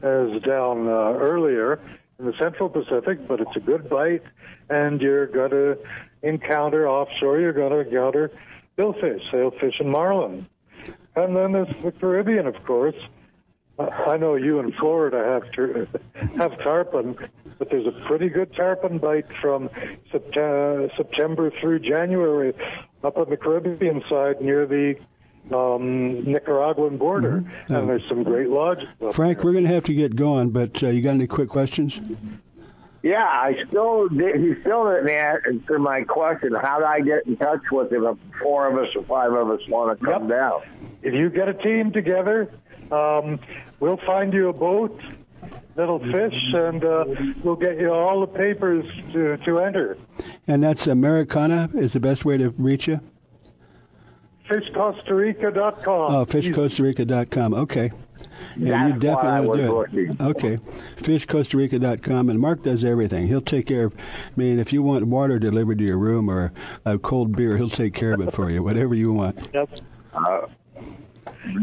as 0.02 0.42
down 0.42 0.88
uh, 0.88 1.16
earlier 1.18 1.80
in 2.20 2.26
the 2.26 2.34
Central 2.38 2.70
Pacific, 2.70 3.28
but 3.28 3.40
it's 3.40 3.56
a 3.56 3.60
good 3.60 3.90
bite, 3.90 4.24
and 4.70 5.02
you're 5.02 5.28
going 5.28 5.52
to 5.52 5.78
encounter 6.22 6.88
offshore. 6.88 7.40
You're 7.40 7.54
going 7.54 7.72
to 7.72 7.80
encounter 7.80 8.32
billfish, 8.78 9.32
sailfish, 9.32 9.80
and 9.80 9.90
marlin, 9.90 10.48
and 11.16 11.36
then 11.36 11.54
there's 11.54 11.76
the 11.82 11.92
Caribbean, 11.92 12.48
of 12.48 12.62
course. 12.66 12.96
I 13.78 14.16
know 14.18 14.36
you 14.36 14.60
in 14.60 14.72
Florida 14.74 15.18
have 15.24 15.52
tur- 15.52 15.88
have 16.38 16.58
tarpon, 16.60 17.18
but 17.60 17.70
there's 17.70 17.86
a 17.88 17.92
pretty 18.08 18.30
good 18.30 18.54
tarpon 18.56 19.00
bite 19.00 19.26
from 19.42 19.70
September, 20.12 20.90
September 20.96 21.52
through 21.60 21.80
January 21.80 22.54
up 23.04 23.18
on 23.18 23.30
the 23.30 23.38
Caribbean 23.38 24.02
side 24.10 24.42
near 24.42 24.66
the 24.66 24.96
um, 25.54 26.24
Nicaraguan 26.24 26.98
border, 26.98 27.44
and 27.68 27.90
there's 27.90 28.08
some 28.08 28.24
great 28.24 28.50
lodges. 28.50 28.88
up 29.06 29.14
Frank, 29.14 29.38
there. 29.38 29.46
we're 29.46 29.52
going 29.52 29.66
to 29.66 29.74
have 29.74 29.84
to 29.86 29.94
get 29.94 30.16
going, 30.16 30.50
but 30.52 30.82
uh, 30.82 30.88
you 30.88 31.02
got 31.02 31.12
any 31.12 31.28
quick 31.28 31.50
questions? 31.50 32.00
Yeah, 33.04 33.24
I 33.24 33.54
still 33.68 34.08
did, 34.08 34.38
he 34.38 34.54
still 34.62 34.90
didn't 34.92 35.10
answer 35.12 35.78
my 35.78 36.02
question. 36.04 36.56
How 36.60 36.80
do 36.80 36.86
I 36.86 37.02
get 37.02 37.28
in 37.28 37.38
touch 37.38 37.62
with 37.72 37.92
him 37.92 38.04
if 38.06 38.18
four 38.42 38.68
of 38.68 38.78
us 38.84 38.96
or 38.96 39.04
five 39.04 39.32
of 39.34 39.52
us 39.52 39.60
want 39.70 40.00
to 40.00 40.04
come 40.06 40.24
Yep. 40.30 40.30
down? 40.40 40.62
If 41.04 41.14
you 41.14 41.30
get 41.30 41.48
a 41.50 41.54
team 41.54 41.92
together, 41.92 42.50
Um, 42.92 43.40
we'll 43.80 43.98
find 43.98 44.34
you 44.34 44.50
a 44.50 44.54
boat 44.54 45.00
that'll 45.76 46.00
fish, 46.00 46.36
and 46.54 46.84
uh, 46.84 47.06
we'll 47.44 47.56
get 47.56 47.78
you 47.80 47.92
all 47.92 48.22
the 48.22 48.28
papers 48.28 48.86
to, 49.14 49.38
to 49.38 49.60
enter. 49.60 49.98
And 50.48 50.64
that's 50.64 50.88
Americana 50.88 51.70
is 51.74 51.94
the 51.94 52.00
best 52.00 52.24
way 52.26 52.38
to 52.38 52.50
reach 52.52 52.88
you? 52.88 53.02
FishCostaRica.com. 54.50 56.14
Oh, 56.16 56.26
fishcostarica.com. 56.26 57.54
Okay. 57.54 57.92
Yeah, 58.58 58.90
That's 58.90 58.94
you 58.94 59.00
definitely 59.00 59.48
what 59.48 59.60
I 59.60 59.66
will 59.72 59.78
was 59.78 59.90
do 59.92 60.00
it. 60.02 60.20
looking. 60.20 60.22
Okay. 60.22 60.58
Fishcostarica.com. 60.98 62.30
And 62.30 62.40
Mark 62.40 62.64
does 62.64 62.86
everything. 62.86 63.28
He'll 63.28 63.42
take 63.42 63.66
care 63.68 63.86
of, 63.86 63.96
I 63.98 64.02
mean, 64.36 64.60
if 64.60 64.72
you 64.72 64.84
want 64.84 65.08
water 65.08 65.40
delivered 65.40 65.80
to 65.80 65.84
your 65.84 65.98
room 65.98 66.30
or 66.30 66.52
a 66.86 66.98
cold 67.00 67.36
beer, 67.36 67.58
he'll 67.58 67.70
take 67.70 67.94
care 67.94 68.14
of 68.14 68.22
it 68.22 68.34
for 68.34 68.50
you, 68.52 68.62
whatever 68.62 68.94
you 68.94 69.12
want. 69.14 69.50
Yes. 69.54 69.68
Uh, 70.14 70.48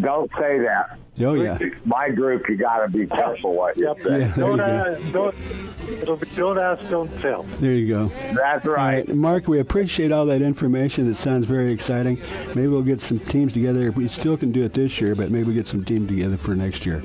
don't 0.00 0.30
say 0.38 0.58
that. 0.60 0.98
Oh, 1.20 1.34
yeah. 1.34 1.58
My 1.84 2.08
group, 2.08 2.48
you 2.48 2.56
got 2.56 2.78
to 2.78 2.88
be 2.88 3.06
careful 3.06 3.52
what 3.54 3.76
you 3.76 3.86
Yep. 3.88 3.96
say. 4.02 4.20
Yeah, 4.20 4.34
Don't, 4.36 4.56
you 4.56 4.62
ask, 4.64 5.12
don't, 5.12 5.34
it'll 6.00 6.16
be, 6.16 6.26
don't 6.34 6.58
ask, 6.58 6.88
don't 6.88 7.20
tell. 7.20 7.42
There 7.60 7.72
you 7.72 7.94
go. 7.94 8.08
That's 8.34 8.66
All 8.66 8.72
right. 8.72 9.06
right, 9.06 9.14
Mark, 9.14 9.46
we 9.46 9.58
appreciate 9.60 10.10
all 10.10 10.24
that 10.26 10.40
information. 10.40 11.10
It 11.10 11.16
sounds 11.18 11.44
very 11.44 11.70
exciting. 11.70 12.18
Maybe 12.48 12.66
we'll 12.68 12.82
get 12.82 13.00
some 13.02 13.18
teams 13.18 13.52
together. 13.52 13.90
We 13.92 14.08
still 14.08 14.38
can 14.38 14.52
do 14.52 14.64
it 14.64 14.72
this 14.72 15.00
year, 15.02 15.14
but 15.14 15.30
maybe 15.30 15.44
we'll 15.44 15.54
get 15.54 15.66
some 15.68 15.84
team 15.84 16.06
together 16.08 16.38
for 16.38 16.54
next 16.54 16.86
year. 16.86 17.02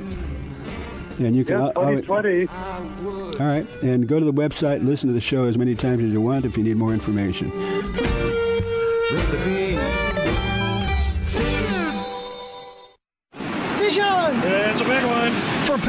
And 1.19 1.36
you 1.36 1.43
can 1.43 1.57
Yeah, 1.60 1.72
al- 1.75 1.84
al- 1.96 2.01
2020. 2.01 2.48
all 3.41 3.46
right, 3.46 3.67
and 3.84 4.07
go 4.07 4.19
to 4.19 4.25
the 4.25 4.31
website, 4.34 4.86
listen 4.86 5.07
to 5.07 5.13
the 5.13 5.19
show 5.22 5.46
as 5.46 5.57
many 5.57 5.75
times 5.75 6.03
as 6.03 6.12
you 6.12 6.22
want 6.22 6.46
if 6.46 6.57
you 6.57 6.63
need 6.63 6.77
more 6.77 6.93
information. 6.93 7.51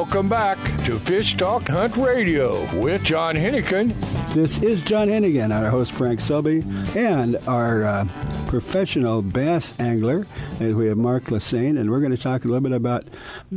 Welcome 0.00 0.30
back 0.30 0.56
to 0.86 0.98
Fish 0.98 1.36
Talk 1.36 1.68
Hunt 1.68 1.98
Radio 1.98 2.64
with 2.80 3.02
John 3.02 3.34
Hennigan. 3.34 3.94
This 4.32 4.62
is 4.62 4.80
John 4.80 5.08
Hennigan, 5.08 5.54
our 5.54 5.68
host 5.68 5.92
Frank 5.92 6.20
Selby, 6.20 6.64
and 6.96 7.36
our 7.46 7.84
uh, 7.84 8.08
professional 8.46 9.20
bass 9.20 9.74
angler. 9.78 10.26
And 10.58 10.74
we 10.76 10.86
have 10.86 10.96
Mark 10.96 11.24
Lassagne, 11.24 11.78
and 11.78 11.90
we're 11.90 12.00
going 12.00 12.16
to 12.16 12.18
talk 12.18 12.46
a 12.46 12.48
little 12.48 12.62
bit 12.62 12.72
about 12.72 13.08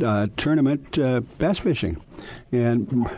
uh, 0.04 0.26
tournament 0.36 0.98
uh, 0.98 1.20
bass 1.38 1.60
fishing. 1.60 2.02
And 2.52 3.08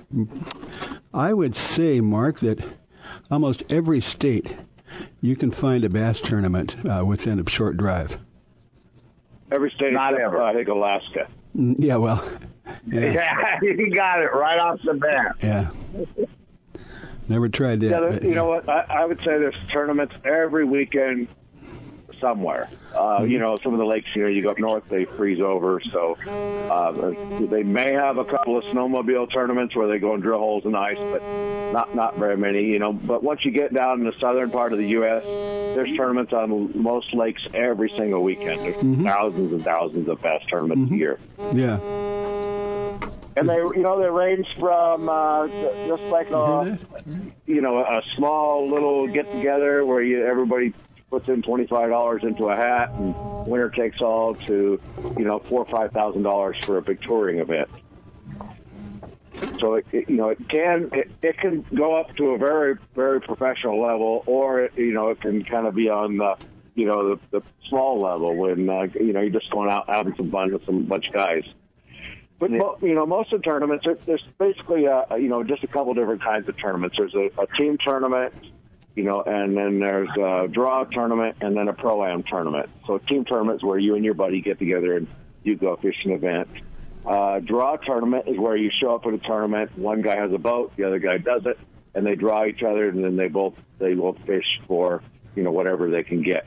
I 1.12 1.32
would 1.32 1.56
say, 1.56 2.00
Mark, 2.00 2.38
that 2.38 2.64
almost 3.28 3.64
every 3.68 4.00
state 4.00 4.54
you 5.20 5.34
can 5.34 5.50
find 5.50 5.84
a 5.84 5.88
bass 5.88 6.20
tournament 6.20 6.76
uh, 6.88 7.04
within 7.04 7.40
a 7.40 7.50
short 7.50 7.76
drive. 7.76 8.18
Every 9.50 9.72
state, 9.72 9.92
not 9.92 10.14
ever. 10.14 10.40
I 10.40 10.54
think 10.54 10.68
Alaska. 10.68 11.26
Mm, 11.56 11.74
Yeah, 11.80 11.96
well, 11.96 12.24
yeah, 12.86 13.58
Yeah, 13.62 13.70
you 13.70 13.94
got 13.94 14.20
it 14.20 14.32
right 14.32 14.58
off 14.58 14.80
the 14.84 14.94
bat. 14.94 15.36
yeah. 15.42 15.70
Never 17.28 17.48
tried 17.48 17.80
that. 17.80 17.88
Yeah, 17.90 18.28
you 18.28 18.34
know 18.34 18.44
what? 18.46 18.68
I, 18.68 18.82
I 18.88 19.04
would 19.04 19.18
say 19.18 19.24
there's 19.38 19.56
tournaments 19.72 20.14
every 20.24 20.64
weekend 20.64 21.26
somewhere. 22.20 22.68
Uh, 22.96 23.22
you 23.24 23.38
know, 23.38 23.56
some 23.62 23.72
of 23.72 23.78
the 23.78 23.84
lakes, 23.84 24.08
you 24.14 24.22
know, 24.22 24.28
you 24.28 24.42
go 24.42 24.50
up 24.50 24.58
north, 24.58 24.88
they 24.88 25.04
freeze 25.04 25.40
over. 25.40 25.80
So 25.92 26.16
uh, 26.26 27.14
they 27.46 27.62
may 27.62 27.92
have 27.92 28.18
a 28.18 28.24
couple 28.24 28.56
of 28.56 28.64
snowmobile 28.64 29.32
tournaments 29.32 29.76
where 29.76 29.88
they 29.88 29.98
go 29.98 30.14
and 30.14 30.22
drill 30.22 30.38
holes 30.38 30.64
in 30.64 30.74
ice, 30.74 30.98
but 30.98 31.22
not 31.72 31.94
not 31.94 32.16
very 32.16 32.36
many. 32.36 32.64
You 32.64 32.78
know, 32.78 32.92
but 32.92 33.22
once 33.22 33.44
you 33.44 33.50
get 33.50 33.74
down 33.74 34.00
in 34.00 34.06
the 34.06 34.14
southern 34.18 34.50
part 34.50 34.72
of 34.72 34.78
the 34.78 34.88
U.S., 34.88 35.24
there's 35.74 35.94
tournaments 35.96 36.32
on 36.32 36.80
most 36.80 37.14
lakes 37.14 37.46
every 37.52 37.92
single 37.96 38.22
weekend. 38.22 38.60
There's 38.60 38.76
mm-hmm. 38.76 39.04
thousands 39.04 39.52
and 39.52 39.64
thousands 39.64 40.08
of 40.08 40.22
bass 40.22 40.42
tournaments 40.48 40.90
mm-hmm. 40.90 40.94
a 40.94 40.98
year. 40.98 41.18
Yeah. 41.52 41.78
And 43.36 43.50
they, 43.50 43.56
you 43.56 43.82
know, 43.82 44.00
they 44.00 44.08
range 44.08 44.48
from 44.58 45.10
uh, 45.10 45.46
just 45.86 46.02
like 46.04 46.30
a, 46.30 46.78
you 47.44 47.60
know, 47.60 47.80
a 47.80 48.00
small 48.16 48.70
little 48.70 49.06
get 49.08 49.30
together 49.30 49.84
where 49.84 50.02
you 50.02 50.24
everybody 50.24 50.72
puts 51.10 51.28
in 51.28 51.42
twenty 51.42 51.66
five 51.66 51.90
dollars 51.90 52.22
into 52.24 52.46
a 52.46 52.56
hat 52.56 52.85
and 52.90 53.46
winner 53.46 53.70
takes 53.70 54.00
all 54.00 54.34
to, 54.34 54.80
you 55.18 55.24
know, 55.24 55.38
four 55.40 55.64
or 55.64 55.70
five 55.70 55.92
thousand 55.92 56.22
dollars 56.22 56.56
for 56.64 56.78
a 56.78 56.82
big 56.82 57.00
touring 57.02 57.38
event. 57.38 57.68
So 59.60 59.74
it, 59.74 59.86
it, 59.92 60.08
you 60.08 60.16
know 60.16 60.30
it 60.30 60.48
can 60.48 60.88
it, 60.92 61.10
it 61.22 61.38
can 61.38 61.64
go 61.74 61.94
up 61.96 62.14
to 62.16 62.30
a 62.30 62.38
very 62.38 62.76
very 62.94 63.20
professional 63.20 63.80
level, 63.80 64.22
or 64.26 64.62
it, 64.62 64.72
you 64.76 64.92
know 64.92 65.10
it 65.10 65.20
can 65.20 65.44
kind 65.44 65.66
of 65.66 65.74
be 65.74 65.88
on 65.88 66.16
the 66.16 66.36
you 66.74 66.86
know 66.86 67.14
the, 67.14 67.40
the 67.40 67.46
small 67.68 68.00
level 68.00 68.34
when 68.34 68.68
uh, 68.68 68.86
you 68.94 69.12
know 69.12 69.20
you're 69.20 69.30
just 69.30 69.50
going 69.50 69.70
out 69.70 69.88
having 69.88 70.14
some 70.16 70.30
fun 70.30 70.52
with 70.52 70.64
some 70.64 70.84
bunch 70.84 71.08
of 71.08 71.14
guys. 71.14 71.44
But 72.38 72.50
you 72.50 72.94
know, 72.94 73.06
most 73.06 73.32
of 73.32 73.40
the 73.40 73.44
tournaments, 73.44 73.86
there's 74.04 74.22
basically 74.38 74.84
a, 74.84 75.06
you 75.12 75.28
know 75.28 75.42
just 75.42 75.64
a 75.64 75.66
couple 75.66 75.94
different 75.94 76.22
kinds 76.22 76.48
of 76.48 76.58
tournaments. 76.58 76.96
There's 76.98 77.14
a, 77.14 77.30
a 77.40 77.46
team 77.58 77.78
tournament, 77.82 78.34
you 78.96 79.04
know, 79.04 79.22
and 79.22 79.56
then 79.56 79.78
there's 79.78 80.08
a 80.18 80.48
draw 80.48 80.84
tournament, 80.84 81.36
and 81.42 81.54
then 81.54 81.68
a 81.68 81.74
pro 81.74 82.04
am 82.04 82.22
tournament. 82.22 82.70
So 82.86 82.98
team 82.98 83.26
tournaments 83.26 83.62
where 83.62 83.78
you 83.78 83.94
and 83.94 84.04
your 84.04 84.14
buddy 84.14 84.40
get 84.40 84.58
together 84.58 84.96
and 84.96 85.06
you 85.44 85.54
go 85.54 85.76
fish 85.76 85.96
an 86.04 86.12
event. 86.12 86.48
Uh, 87.04 87.38
draw 87.38 87.76
tournament 87.76 88.26
is 88.26 88.38
where 88.38 88.56
you 88.56 88.70
show 88.80 88.94
up 88.94 89.06
at 89.06 89.12
a 89.12 89.18
tournament. 89.18 89.78
One 89.78 90.00
guy 90.00 90.16
has 90.16 90.32
a 90.32 90.38
boat, 90.38 90.72
the 90.76 90.84
other 90.84 90.98
guy 90.98 91.18
doesn't, 91.18 91.58
and 91.94 92.06
they 92.06 92.16
draw 92.16 92.46
each 92.46 92.62
other, 92.62 92.88
and 92.88 93.04
then 93.04 93.16
they 93.16 93.28
both 93.28 93.54
they 93.78 93.92
both 93.92 94.18
fish 94.26 94.60
for 94.66 95.02
you 95.36 95.42
know 95.42 95.52
whatever 95.52 95.90
they 95.90 96.02
can 96.02 96.22
get. 96.22 96.46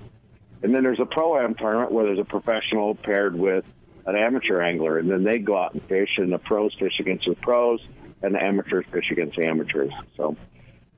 And 0.64 0.74
then 0.74 0.84
there's 0.84 1.00
a 1.00 1.06
pro 1.06 1.38
am 1.38 1.54
tournament 1.54 1.92
where 1.92 2.06
there's 2.06 2.20
a 2.20 2.26
professional 2.26 2.96
paired 2.96 3.36
with 3.36 3.64
an 4.08 4.16
amateur 4.16 4.60
angler, 4.60 4.98
and 4.98 5.10
then 5.10 5.24
they 5.24 5.38
go 5.38 5.56
out 5.56 5.76
and 5.76 5.84
fish, 5.84 6.18
and 6.18 6.34
the 6.34 6.40
pros 6.40 6.74
fish 6.80 7.00
against 7.00 7.26
the 7.28 7.36
pros, 7.36 7.80
and 8.24 8.34
the 8.34 8.44
amateurs 8.44 8.86
fish 8.92 9.12
against 9.12 9.38
the 9.38 9.46
amateurs. 9.46 9.94
So 10.18 10.36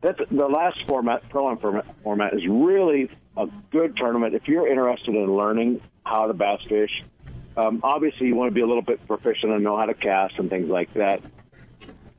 the 0.01 0.47
last 0.47 0.77
format, 0.87 1.27
pro 1.29 1.51
am 1.51 1.83
format, 2.03 2.33
is 2.33 2.41
really 2.47 3.09
a 3.37 3.47
good 3.71 3.95
tournament 3.97 4.35
if 4.35 4.47
you're 4.47 4.67
interested 4.67 5.15
in 5.15 5.35
learning 5.35 5.81
how 6.03 6.27
to 6.27 6.33
bass 6.33 6.59
fish. 6.67 7.03
Um, 7.55 7.81
obviously, 7.83 8.27
you 8.27 8.35
want 8.35 8.49
to 8.49 8.55
be 8.55 8.61
a 8.61 8.67
little 8.67 8.81
bit 8.81 9.05
proficient 9.07 9.51
and 9.51 9.63
know 9.63 9.77
how 9.77 9.85
to 9.85 9.93
cast 9.93 10.39
and 10.39 10.49
things 10.49 10.69
like 10.69 10.93
that. 10.95 11.21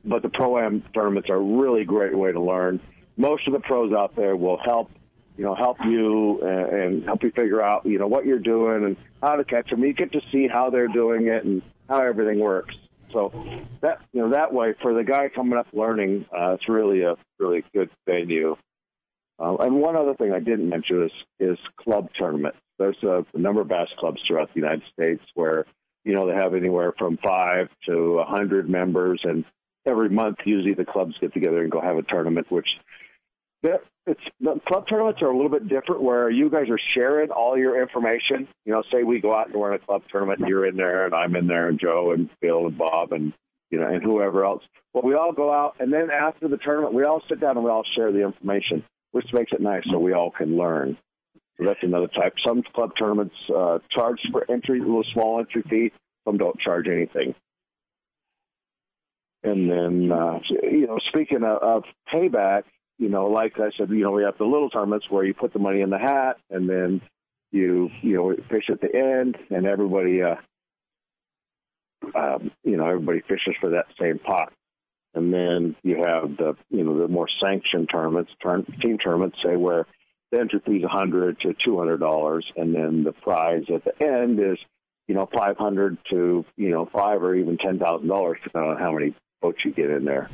But 0.05 0.21
the 0.21 0.29
pro 0.29 0.59
am 0.59 0.83
tournaments 0.93 1.29
are 1.29 1.35
a 1.35 1.41
really 1.41 1.83
great 1.83 2.15
way 2.17 2.31
to 2.31 2.41
learn. 2.41 2.79
Most 3.17 3.47
of 3.47 3.53
the 3.53 3.59
pros 3.59 3.93
out 3.93 4.15
there 4.15 4.35
will 4.35 4.57
help 4.57 4.89
you 5.37 5.43
know, 5.43 5.55
help 5.55 5.77
you 5.83 6.41
and, 6.41 6.69
and 6.69 7.03
help 7.05 7.23
you 7.23 7.31
figure 7.31 7.61
out, 7.61 7.85
you 7.85 7.97
know, 7.97 8.07
what 8.07 8.25
you're 8.25 8.39
doing 8.39 8.85
and 8.85 8.97
how 9.21 9.35
to 9.35 9.43
catch 9.43 9.69
them. 9.69 9.83
You 9.83 9.93
get 9.93 10.11
to 10.11 10.21
see 10.31 10.47
how 10.47 10.69
they're 10.69 10.87
doing 10.87 11.27
it 11.27 11.43
and 11.43 11.61
how 11.89 12.01
everything 12.01 12.39
works. 12.39 12.75
So 13.13 13.31
that 13.81 13.99
you 14.11 14.21
know 14.21 14.31
that 14.31 14.53
way 14.53 14.73
for 14.81 14.93
the 14.93 15.03
guy 15.03 15.29
coming 15.29 15.57
up 15.57 15.67
learning, 15.71 16.25
uh, 16.35 16.53
it's 16.53 16.67
really 16.67 17.01
a 17.03 17.15
really 17.39 17.63
good 17.73 17.89
venue. 18.05 18.55
Uh, 19.39 19.55
and 19.57 19.75
one 19.75 19.95
other 19.95 20.15
thing 20.15 20.31
I 20.33 20.39
didn't 20.39 20.67
mention 20.67 21.03
is 21.03 21.11
is 21.39 21.57
club 21.77 22.09
tournaments. 22.17 22.57
There's 22.79 23.01
a, 23.03 23.25
a 23.33 23.37
number 23.37 23.61
of 23.61 23.67
bass 23.67 23.89
clubs 23.99 24.19
throughout 24.27 24.53
the 24.53 24.59
United 24.59 24.83
States 24.91 25.23
where 25.35 25.65
you 26.03 26.13
know 26.13 26.27
they 26.27 26.33
have 26.33 26.55
anywhere 26.55 26.93
from 26.97 27.17
five 27.17 27.69
to 27.87 28.19
a 28.19 28.25
hundred 28.25 28.69
members, 28.69 29.21
and 29.23 29.45
every 29.85 30.09
month 30.09 30.37
usually 30.45 30.73
the 30.73 30.85
clubs 30.85 31.15
get 31.21 31.33
together 31.33 31.61
and 31.61 31.71
go 31.71 31.81
have 31.81 31.97
a 31.97 32.03
tournament, 32.03 32.51
which 32.51 32.67
it's 33.63 34.21
the 34.41 34.59
club 34.67 34.85
tournaments 34.89 35.21
are 35.21 35.29
a 35.29 35.35
little 35.35 35.51
bit 35.51 35.67
different 35.69 36.01
where 36.01 36.29
you 36.29 36.49
guys 36.49 36.69
are 36.69 36.79
sharing 36.93 37.29
all 37.29 37.57
your 37.57 37.81
information. 37.81 38.47
You 38.65 38.73
know, 38.73 38.83
say 38.91 39.03
we 39.03 39.21
go 39.21 39.33
out 39.33 39.47
and 39.47 39.55
we're 39.55 39.73
in 39.73 39.81
a 39.81 39.85
club 39.85 40.03
tournament 40.11 40.39
and 40.39 40.49
you're 40.49 40.65
in 40.65 40.75
there 40.75 41.05
and 41.05 41.15
I'm 41.15 41.35
in 41.35 41.47
there 41.47 41.69
and 41.69 41.79
Joe 41.79 42.11
and 42.11 42.29
Bill 42.41 42.67
and 42.67 42.77
Bob 42.77 43.13
and 43.13 43.33
you 43.71 43.79
know 43.79 43.87
and 43.87 44.03
whoever 44.03 44.43
else. 44.43 44.63
Well, 44.93 45.03
we 45.03 45.15
all 45.15 45.31
go 45.31 45.51
out 45.53 45.75
and 45.79 45.91
then 45.91 46.09
after 46.11 46.47
the 46.47 46.57
tournament 46.57 46.93
we 46.93 47.03
all 47.03 47.21
sit 47.29 47.39
down 47.39 47.55
and 47.55 47.63
we 47.63 47.71
all 47.71 47.85
share 47.95 48.11
the 48.11 48.23
information, 48.23 48.83
which 49.11 49.27
makes 49.31 49.51
it 49.53 49.61
nice 49.61 49.83
so 49.89 49.97
we 49.97 50.13
all 50.13 50.31
can 50.31 50.57
learn. 50.57 50.97
So 51.57 51.65
that's 51.65 51.79
another 51.83 52.07
type. 52.07 52.33
Some 52.45 52.63
club 52.73 52.91
tournaments 52.97 53.35
uh, 53.55 53.79
charge 53.91 54.19
for 54.31 54.49
entry, 54.51 54.79
a 54.79 54.83
little 54.83 55.05
small 55.13 55.39
entry 55.39 55.63
fee. 55.69 55.91
Some 56.25 56.37
don't 56.37 56.59
charge 56.59 56.87
anything. 56.87 57.35
And 59.43 59.69
then, 59.69 60.11
uh, 60.11 60.39
you 60.63 60.87
know, 60.87 60.97
speaking 61.09 61.43
of, 61.43 61.61
of 61.61 61.83
payback, 62.11 62.63
you 62.97 63.09
know, 63.09 63.27
like 63.27 63.53
I 63.57 63.69
said, 63.77 63.89
you 63.89 64.03
know, 64.03 64.11
we 64.11 64.23
have 64.23 64.37
the 64.37 64.45
little 64.45 64.69
tournaments 64.69 65.07
where 65.09 65.23
you 65.23 65.33
put 65.33 65.53
the 65.53 65.59
money 65.59 65.81
in 65.81 65.89
the 65.89 65.97
hat 65.97 66.37
and 66.49 66.69
then 66.69 67.01
you, 67.51 67.89
you 68.01 68.15
know, 68.15 68.35
fish 68.49 68.69
at 68.69 68.81
the 68.81 68.93
end 68.93 69.37
and 69.49 69.65
everybody, 69.65 70.21
uh, 70.21 70.35
um, 72.15 72.51
you 72.63 72.77
know, 72.77 72.87
everybody 72.87 73.21
fishes 73.21 73.55
for 73.59 73.71
that 73.71 73.85
same 73.99 74.19
pot. 74.19 74.51
And 75.13 75.31
then 75.31 75.75
you 75.83 75.97
have 75.97 76.37
the, 76.37 76.55
you 76.71 76.83
know, 76.83 76.97
the 76.97 77.07
more 77.07 77.27
sanctioned 77.41 77.89
tournaments, 77.91 78.31
turn, 78.41 78.65
team 78.81 78.97
tournaments, 78.97 79.37
say 79.45 79.55
where 79.55 79.85
the 80.31 80.39
entry 80.39 80.61
fee 80.65 80.77
is 80.77 80.81
100 80.81 81.39
to 81.41 81.53
$200, 81.67 82.43
and 82.55 82.73
then 82.73 83.03
the 83.03 83.11
prize 83.11 83.65
at 83.73 83.83
the 83.83 84.03
end 84.03 84.39
is, 84.39 84.57
you 85.07 85.13
know, 85.13 85.29
500 85.31 85.97
to, 86.09 86.43
you 86.57 86.69
know, 86.69 86.89
five 86.91 87.21
or 87.21 87.35
even 87.35 87.57
$10,000, 87.57 88.35
depending 88.43 88.71
on 88.71 88.77
how 88.77 88.91
many 88.91 89.13
boats 89.41 89.59
you 89.63 89.71
get 89.71 89.91
in 89.91 90.05
there. 90.05 90.29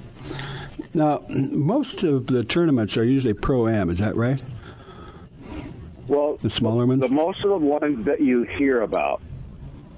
Now, 0.94 1.24
most 1.30 2.04
of 2.04 2.28
the 2.28 2.44
tournaments 2.44 2.98
are 2.98 3.04
usually 3.04 3.34
pro 3.34 3.68
am. 3.68 3.90
Is 3.90 4.00
that 4.00 4.16
right? 4.16 4.42
Well, 6.08 6.38
the 6.42 6.50
smaller 6.50 6.86
ones. 6.86 7.02
The 7.02 7.10
most 7.10 7.44
of 7.44 7.50
the 7.52 7.58
ones 7.58 8.06
that 8.06 8.20
you 8.20 8.44
hear 8.44 8.82
about, 8.82 9.22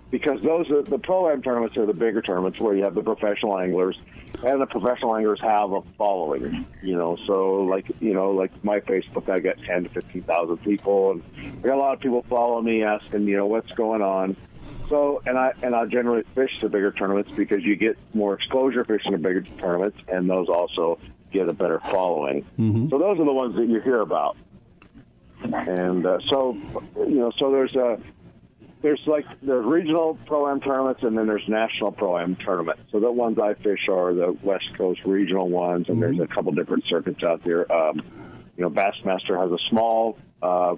because 0.09 0.41
those 0.41 0.69
are 0.69 0.81
the 0.81 0.99
pro 0.99 1.29
am 1.29 1.41
tournaments 1.41 1.77
are 1.77 1.85
the 1.85 1.93
bigger 1.93 2.21
tournaments 2.21 2.59
where 2.59 2.75
you 2.75 2.83
have 2.83 2.95
the 2.95 3.01
professional 3.01 3.57
anglers, 3.57 3.97
and 4.43 4.61
the 4.61 4.65
professional 4.65 5.15
anglers 5.15 5.39
have 5.39 5.71
a 5.71 5.81
following. 5.97 6.65
You 6.83 6.97
know, 6.97 7.17
so 7.25 7.63
like 7.63 7.85
you 8.01 8.13
know, 8.13 8.31
like 8.31 8.51
my 8.63 8.81
Facebook, 8.81 9.29
I 9.29 9.39
get 9.39 9.57
ten 9.63 9.83
to 9.83 9.89
fifteen 9.89 10.23
thousand 10.23 10.57
people, 10.57 11.11
and 11.11 11.23
I 11.37 11.67
got 11.67 11.75
a 11.75 11.79
lot 11.79 11.93
of 11.93 12.01
people 12.01 12.25
following 12.27 12.65
me 12.65 12.83
asking, 12.83 13.27
you 13.27 13.37
know, 13.37 13.45
what's 13.45 13.71
going 13.71 14.01
on. 14.01 14.35
So, 14.91 15.23
and 15.25 15.37
I 15.37 15.53
and 15.63 15.73
I 15.73 15.85
generally 15.85 16.23
fish 16.35 16.51
the 16.59 16.67
bigger 16.67 16.91
tournaments 16.91 17.31
because 17.31 17.63
you 17.63 17.77
get 17.77 17.97
more 18.13 18.33
exposure 18.33 18.83
fishing 18.83 19.13
the 19.13 19.17
bigger 19.17 19.41
tournaments, 19.41 19.97
and 20.09 20.29
those 20.29 20.49
also 20.49 20.99
get 21.31 21.47
a 21.47 21.53
better 21.53 21.79
following. 21.79 22.43
Mm-hmm. 22.59 22.89
So 22.89 22.99
those 22.99 23.17
are 23.17 23.23
the 23.23 23.31
ones 23.31 23.55
that 23.55 23.69
you 23.69 23.79
hear 23.79 24.01
about. 24.01 24.35
And 25.43 26.05
uh, 26.05 26.19
so, 26.27 26.57
you 26.97 27.15
know, 27.15 27.31
so 27.39 27.51
there's 27.51 27.73
a 27.73 27.99
there's 28.81 29.01
like 29.07 29.23
there's 29.41 29.65
regional 29.65 30.19
pro 30.25 30.49
am 30.49 30.59
tournaments, 30.59 31.03
and 31.03 31.17
then 31.17 31.25
there's 31.25 31.47
national 31.47 31.93
pro 31.93 32.19
am 32.19 32.35
tournaments. 32.35 32.81
So 32.91 32.99
the 32.99 33.09
ones 33.09 33.39
I 33.39 33.53
fish 33.53 33.87
are 33.89 34.13
the 34.13 34.37
West 34.43 34.77
Coast 34.77 34.99
regional 35.05 35.47
ones, 35.47 35.87
and 35.87 36.01
mm-hmm. 36.01 36.17
there's 36.17 36.29
a 36.29 36.33
couple 36.33 36.51
different 36.51 36.83
circuits 36.89 37.23
out 37.23 37.45
there. 37.45 37.71
Um, 37.71 38.01
you 38.57 38.63
know, 38.63 38.69
Bassmaster 38.69 39.41
has 39.41 39.51
a 39.53 39.69
small 39.69 40.17
uh, 40.41 40.75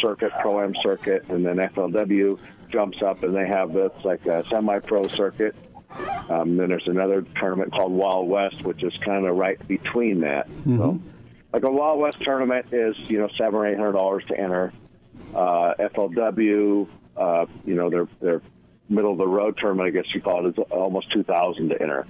circuit, 0.00 0.32
pro 0.40 0.62
am 0.62 0.74
circuit, 0.82 1.24
and 1.28 1.44
then 1.44 1.56
FLW 1.56 2.38
jumps 2.70 3.00
up 3.02 3.22
and 3.22 3.34
they 3.34 3.46
have 3.46 3.72
this 3.72 3.92
like 4.04 4.24
a 4.26 4.46
semi-pro 4.48 5.08
circuit. 5.08 5.54
Um, 6.28 6.56
then 6.56 6.68
there's 6.68 6.88
another 6.88 7.24
tournament 7.38 7.72
called 7.72 7.92
Wild 7.92 8.28
West, 8.28 8.62
which 8.62 8.82
is 8.82 8.92
kind 9.04 9.26
of 9.26 9.36
right 9.36 9.66
between 9.66 10.20
that. 10.20 10.48
Mm-hmm. 10.48 10.78
So, 10.78 11.00
like 11.52 11.62
a 11.62 11.70
Wild 11.70 12.00
West 12.00 12.20
tournament 12.20 12.66
is 12.72 12.96
you 13.08 13.18
know 13.18 13.28
seven 13.38 13.54
or 13.54 13.66
eight 13.66 13.76
hundred 13.76 13.92
dollars 13.92 14.24
to 14.28 14.38
enter. 14.38 14.72
Uh, 15.34 15.74
FLW, 15.78 16.88
uh, 17.16 17.46
you 17.64 17.74
know, 17.74 17.88
their 17.88 18.08
their 18.20 18.42
middle 18.88 19.12
of 19.12 19.18
the 19.18 19.26
road 19.26 19.56
tournament, 19.58 19.88
I 19.88 19.90
guess 19.90 20.14
you 20.14 20.20
call 20.20 20.46
it, 20.46 20.50
is 20.50 20.64
almost 20.70 21.10
two 21.12 21.22
thousand 21.22 21.70
to 21.70 21.80
enter. 21.80 22.06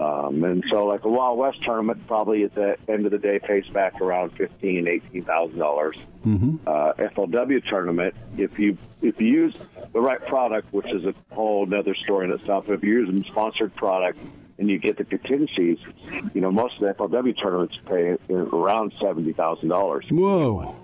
Um, 0.00 0.42
and 0.44 0.64
so, 0.70 0.86
like 0.86 1.04
a 1.04 1.10
Wild 1.10 1.38
West 1.38 1.62
tournament, 1.62 2.06
probably 2.06 2.44
at 2.44 2.54
the 2.54 2.78
end 2.88 3.04
of 3.04 3.12
the 3.12 3.18
day, 3.18 3.38
pays 3.38 3.66
back 3.68 4.00
around 4.00 4.30
fifteen, 4.30 4.88
eighteen 4.88 5.24
thousand 5.24 5.58
dollars. 5.58 5.96
Mm-hmm. 6.24 6.56
Uh, 6.66 6.94
FLW 6.94 7.62
tournament, 7.68 8.14
if 8.38 8.58
you 8.58 8.78
if 9.02 9.20
you 9.20 9.26
use 9.26 9.54
the 9.92 10.00
right 10.00 10.24
product, 10.26 10.72
which 10.72 10.90
is 10.90 11.04
a 11.04 11.14
whole 11.34 11.68
other 11.74 11.94
story 11.94 12.26
in 12.26 12.32
itself, 12.32 12.70
if 12.70 12.82
you 12.82 13.00
use 13.00 13.14
a 13.14 13.28
sponsored 13.28 13.74
product 13.74 14.18
and 14.58 14.70
you 14.70 14.78
get 14.78 14.96
the 14.96 15.04
contingencies, 15.04 15.76
you 16.32 16.40
know 16.40 16.50
most 16.50 16.80
of 16.80 16.80
the 16.80 16.94
FLW 16.94 17.38
tournaments 17.38 17.76
pay 17.84 18.16
around 18.30 18.94
seventy 19.02 19.34
thousand 19.34 19.68
dollars. 19.68 20.06
Whoa. 20.08 20.76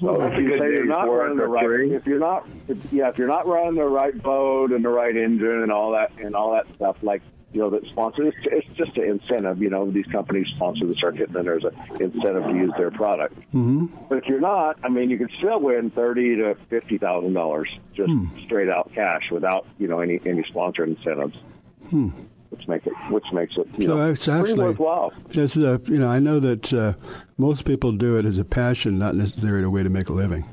So 0.00 0.22
if 0.22 0.38
you 0.38 0.50
say 0.56 0.70
you're 0.70 0.84
not 0.84 1.04
running 1.04 1.36
the 1.36 1.46
right, 1.46 1.64
free. 1.64 1.94
if 1.94 2.06
you're 2.06 2.18
not, 2.20 2.48
if, 2.68 2.92
yeah, 2.92 3.08
if 3.08 3.18
you're 3.18 3.28
not 3.28 3.46
running 3.46 3.74
the 3.74 3.84
right 3.84 4.20
boat 4.20 4.70
and 4.70 4.84
the 4.84 4.88
right 4.88 5.16
engine 5.16 5.62
and 5.62 5.72
all 5.72 5.92
that 5.92 6.12
and 6.18 6.34
all 6.34 6.52
that 6.52 6.66
stuff, 6.74 6.96
like 7.02 7.22
you 7.52 7.60
know, 7.60 7.70
that 7.70 7.84
sponsor. 7.86 8.24
It's, 8.24 8.36
it's 8.44 8.76
just 8.76 8.96
an 8.96 9.04
incentive. 9.04 9.60
You 9.60 9.70
know, 9.70 9.90
these 9.90 10.06
companies 10.06 10.46
sponsor 10.56 10.86
the 10.86 10.94
circuit, 10.96 11.28
and 11.28 11.36
then 11.36 11.44
there's 11.44 11.64
an 11.64 11.74
incentive 12.00 12.44
to 12.44 12.54
use 12.54 12.72
their 12.78 12.90
product. 12.90 13.38
Mm-hmm. 13.54 13.86
But 14.08 14.18
if 14.18 14.24
you're 14.26 14.40
not, 14.40 14.78
I 14.82 14.88
mean, 14.88 15.10
you 15.10 15.18
can 15.18 15.28
still 15.38 15.60
win 15.60 15.90
thirty 15.90 16.36
to 16.36 16.56
fifty 16.70 16.98
thousand 16.98 17.34
dollars 17.34 17.68
just 17.94 18.10
Hmm. 18.10 18.24
straight 18.44 18.68
out 18.68 18.90
cash 18.94 19.30
without 19.30 19.66
you 19.78 19.88
know 19.88 20.00
any 20.00 20.20
any 20.24 20.42
sponsor 20.44 20.84
incentives, 20.84 21.36
Hmm. 21.90 22.08
which 22.50 22.66
make 22.68 22.86
it 22.86 22.92
which 23.10 23.24
makes 23.32 23.54
it 23.56 23.66
you 23.78 23.86
So 23.88 23.96
know 23.96 24.10
it's 24.10 24.26
pretty 24.26 24.40
actually 24.52 24.64
worthwhile. 24.64 25.12
just 25.30 25.56
uh, 25.58 25.78
you 25.86 25.98
know 25.98 26.08
I 26.08 26.18
know 26.20 26.40
that 26.40 26.72
uh, 26.72 26.94
most 27.36 27.64
people 27.64 27.92
do 27.92 28.16
it 28.16 28.24
as 28.24 28.38
a 28.38 28.44
passion, 28.44 28.98
not 28.98 29.14
necessarily 29.14 29.64
a 29.64 29.70
way 29.70 29.82
to 29.82 29.90
make 29.90 30.08
a 30.08 30.12
living. 30.12 30.44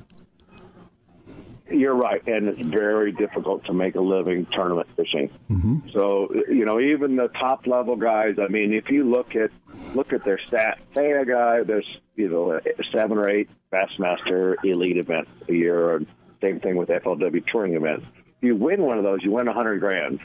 You're 1.72 1.96
right, 1.96 2.26
and 2.28 2.50
it's 2.50 2.62
very 2.62 3.12
difficult 3.12 3.66
to 3.66 3.74
make 3.74 3.96
a 3.96 4.02
living 4.02 4.48
tournament 4.52 4.88
fishing. 4.96 5.30
Mm-hmm. 5.50 5.90
So 5.94 6.30
you 6.50 6.66
know, 6.66 6.80
even 6.80 7.16
the 7.16 7.28
top 7.28 7.68
level 7.68 7.96
guys. 7.96 8.36
I 8.40 8.48
mean, 8.48 8.74
if 8.74 8.90
you 8.90 9.10
look 9.10 9.36
at 9.36 9.52
look 9.94 10.14
at 10.14 10.24
their 10.26 10.40
stat, 10.40 10.80
say 10.96 11.12
a 11.12 11.26
guy 11.26 11.64
there's 11.64 11.88
you 12.16 12.30
know 12.30 12.60
seven 12.92 13.18
or 13.18 13.30
eight 13.30 13.50
Bassmaster 13.72 14.56
Elite 14.64 14.98
events 14.98 15.32
a 15.48 15.54
year, 15.54 15.96
and 15.96 16.08
same 16.42 16.60
thing 16.60 16.76
with 16.76 16.90
FLW 16.90 17.46
touring 17.48 17.76
events. 17.76 18.06
If 18.16 18.44
you 18.44 18.56
win 18.56 18.82
one 18.82 18.98
of 18.98 19.04
those, 19.04 19.20
you 19.24 19.32
win 19.32 19.48
a 19.48 19.54
hundred 19.54 19.80
grand, 19.80 20.20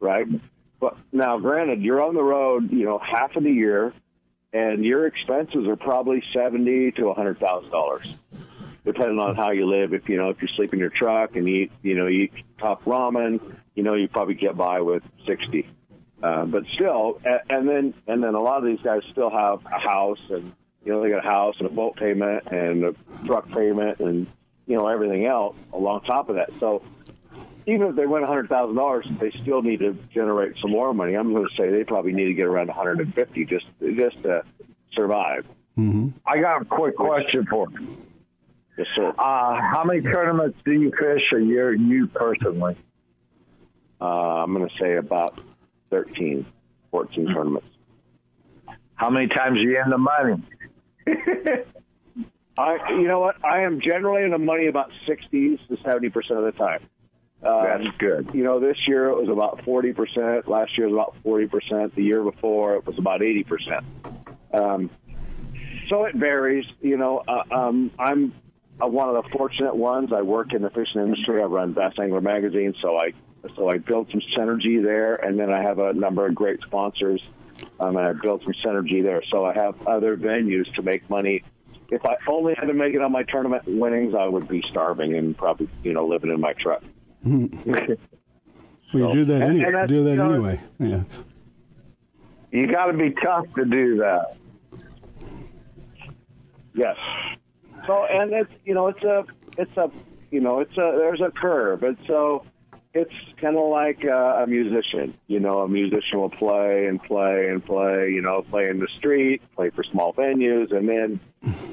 right? 0.00 0.26
But 0.80 0.96
now, 1.12 1.38
granted, 1.38 1.82
you're 1.82 2.02
on 2.02 2.14
the 2.14 2.22
road, 2.22 2.70
you 2.70 2.84
know, 2.84 2.98
half 2.98 3.34
of 3.36 3.44
the 3.44 3.50
year, 3.50 3.92
and 4.52 4.84
your 4.84 5.06
expenses 5.06 5.66
are 5.66 5.76
probably 5.76 6.22
seventy 6.32 6.92
to 6.92 7.08
a 7.08 7.14
hundred 7.14 7.38
thousand 7.38 7.70
dollars 7.70 8.14
depending 8.86 9.18
on 9.18 9.34
how 9.36 9.50
you 9.50 9.66
live. 9.66 9.92
If 9.92 10.08
you 10.08 10.16
know, 10.16 10.30
if 10.30 10.40
you 10.40 10.48
sleep 10.48 10.72
in 10.72 10.78
your 10.78 10.88
truck 10.88 11.36
and 11.36 11.46
eat, 11.46 11.70
you 11.82 11.94
know, 11.94 12.06
you 12.06 12.22
eat 12.22 12.32
top 12.58 12.84
ramen, 12.84 13.40
you 13.74 13.82
know, 13.82 13.92
you 13.94 14.08
probably 14.08 14.34
get 14.34 14.56
by 14.56 14.80
with 14.80 15.02
sixty. 15.26 15.68
Uh, 16.22 16.46
but 16.46 16.64
still, 16.74 17.20
a- 17.26 17.52
and 17.52 17.68
then 17.68 17.92
and 18.06 18.22
then 18.22 18.34
a 18.34 18.40
lot 18.40 18.58
of 18.58 18.64
these 18.64 18.80
guys 18.80 19.02
still 19.12 19.28
have 19.28 19.66
a 19.66 19.78
house, 19.78 20.20
and 20.30 20.52
you 20.84 20.92
know, 20.92 21.02
they 21.02 21.10
got 21.10 21.18
a 21.18 21.28
house 21.28 21.56
and 21.58 21.66
a 21.66 21.70
boat 21.70 21.96
payment 21.96 22.46
and 22.46 22.84
a 22.84 22.94
truck 23.26 23.46
payment, 23.50 23.98
and 23.98 24.26
you 24.66 24.76
know, 24.78 24.86
everything 24.86 25.26
else 25.26 25.56
along 25.74 26.00
top 26.02 26.30
of 26.30 26.36
that. 26.36 26.50
So. 26.60 26.82
Even 27.68 27.88
if 27.88 27.96
they 27.96 28.06
win 28.06 28.22
hundred 28.22 28.48
thousand 28.48 28.76
dollars, 28.76 29.04
they 29.18 29.32
still 29.42 29.60
need 29.60 29.80
to 29.80 29.98
generate 30.14 30.56
some 30.62 30.70
more 30.70 30.94
money. 30.94 31.14
I'm 31.14 31.32
going 31.32 31.48
to 31.48 31.56
say 31.56 31.68
they 31.68 31.82
probably 31.82 32.12
need 32.12 32.26
to 32.26 32.32
get 32.32 32.46
around 32.46 32.68
150 32.68 33.44
just 33.46 33.66
just 33.96 34.22
to 34.22 34.44
survive. 34.92 35.44
Mm-hmm. 35.76 36.10
I 36.24 36.38
got 36.40 36.62
a 36.62 36.64
quick 36.64 36.94
question 36.94 37.44
for 37.44 37.66
you. 37.72 38.05
Yes, 38.76 38.86
sir. 38.94 39.08
Uh, 39.18 39.60
how 39.60 39.84
many 39.84 40.02
tournaments 40.02 40.58
do 40.64 40.72
you 40.72 40.90
fish 40.90 41.32
a 41.34 41.40
year, 41.40 41.72
you 41.72 42.06
personally? 42.08 42.76
Uh, 44.00 44.04
I'm 44.04 44.52
going 44.52 44.68
to 44.68 44.76
say 44.76 44.96
about 44.96 45.40
13, 45.90 46.44
14 46.90 47.26
tournaments. 47.26 47.68
How 48.94 49.10
many 49.10 49.28
times 49.28 49.58
are 49.58 49.62
you 49.62 49.80
in 49.82 49.90
the 49.90 49.98
money? 49.98 50.42
I, 52.58 52.90
you 52.90 53.06
know 53.06 53.20
what? 53.20 53.42
I 53.44 53.62
am 53.62 53.80
generally 53.80 54.24
in 54.24 54.30
the 54.30 54.38
money 54.38 54.66
about 54.66 54.90
60s 55.06 55.66
to 55.68 55.76
70 55.82 56.08
percent 56.10 56.38
of 56.38 56.44
the 56.46 56.52
time. 56.52 56.80
Um, 57.42 57.64
That's 57.64 57.96
good. 57.98 58.30
You 58.32 58.44
know, 58.44 58.60
this 58.60 58.78
year 58.88 59.08
it 59.10 59.16
was 59.16 59.28
about 59.28 59.62
40 59.62 59.92
percent. 59.92 60.48
Last 60.48 60.76
year 60.76 60.86
it 60.86 60.90
was 60.90 60.96
about 60.96 61.16
40 61.22 61.46
percent. 61.48 61.94
The 61.94 62.02
year 62.02 62.22
before 62.22 62.76
it 62.76 62.86
was 62.86 62.98
about 62.98 63.22
80 63.22 63.44
percent. 63.44 63.84
Um, 64.54 64.90
so 65.88 66.04
it 66.04 66.14
varies. 66.14 66.64
You 66.80 66.96
know, 66.96 67.22
uh, 67.28 67.42
um, 67.54 67.90
I'm 67.98 68.32
uh, 68.82 68.86
one 68.86 69.08
of 69.14 69.22
the 69.22 69.28
fortunate 69.30 69.74
ones. 69.76 70.12
I 70.12 70.22
work 70.22 70.52
in 70.52 70.62
the 70.62 70.70
fishing 70.70 71.00
industry. 71.00 71.40
I 71.40 71.44
run 71.46 71.72
Bass 71.72 71.94
Angler 72.00 72.20
magazine, 72.20 72.74
so 72.82 72.96
I 72.96 73.12
so 73.54 73.68
I 73.68 73.78
built 73.78 74.10
some 74.10 74.20
synergy 74.36 74.82
there, 74.82 75.14
and 75.16 75.38
then 75.38 75.52
I 75.52 75.62
have 75.62 75.78
a 75.78 75.92
number 75.92 76.26
of 76.26 76.34
great 76.34 76.60
sponsors. 76.62 77.22
Um, 77.80 77.96
and 77.96 78.06
I 78.06 78.12
built 78.12 78.42
some 78.42 78.52
synergy 78.64 79.02
there, 79.02 79.22
so 79.30 79.44
I 79.46 79.54
have 79.54 79.86
other 79.86 80.16
venues 80.16 80.72
to 80.74 80.82
make 80.82 81.08
money. 81.08 81.42
If 81.90 82.04
I 82.04 82.16
only 82.28 82.54
had 82.54 82.66
to 82.66 82.74
make 82.74 82.94
it 82.94 83.00
on 83.00 83.12
my 83.12 83.22
tournament 83.22 83.62
winnings, 83.66 84.14
I 84.14 84.26
would 84.26 84.46
be 84.48 84.62
starving 84.68 85.14
and 85.14 85.36
probably 85.36 85.68
you 85.82 85.92
know 85.92 86.06
living 86.06 86.30
in 86.30 86.40
my 86.40 86.52
truck. 86.54 86.82
Well, 88.94 89.08
you 89.08 89.14
do 89.14 89.24
that, 89.26 89.42
And- 89.42 89.60
any, 89.60 89.64
and 89.64 89.88
do 89.88 90.04
that 90.04 90.10
you 90.10 90.16
know, 90.16 90.30
anyway. 90.32 90.60
Yeah. 90.78 91.02
You 92.52 92.66
got 92.68 92.86
to 92.86 92.92
be 92.92 93.10
tough 93.10 93.44
to 93.56 93.64
do 93.64 93.96
that. 93.96 94.36
Yes. 96.74 96.96
So, 97.86 98.04
and 98.04 98.32
it's 98.32 98.52
you 98.64 98.74
know 98.74 98.88
it's 98.88 99.02
a 99.02 99.24
it's 99.58 99.76
a 99.76 99.90
you 100.30 100.40
know 100.40 100.60
it's 100.60 100.72
a 100.72 100.94
there's 100.96 101.20
a 101.20 101.30
curve, 101.30 101.82
and 101.82 101.96
so 102.06 102.44
it's 102.94 103.12
kind 103.40 103.56
of 103.56 103.68
like 103.68 104.04
uh, 104.04 104.42
a 104.42 104.46
musician. 104.46 105.14
You 105.26 105.40
know, 105.40 105.60
a 105.60 105.68
musician 105.68 106.18
will 106.18 106.30
play 106.30 106.86
and 106.86 107.02
play 107.02 107.48
and 107.48 107.64
play. 107.64 108.10
You 108.10 108.22
know, 108.22 108.42
play 108.42 108.68
in 108.68 108.80
the 108.80 108.88
street, 108.98 109.42
play 109.54 109.70
for 109.70 109.84
small 109.84 110.12
venues, 110.12 110.74
and 110.74 110.88
then 110.88 111.20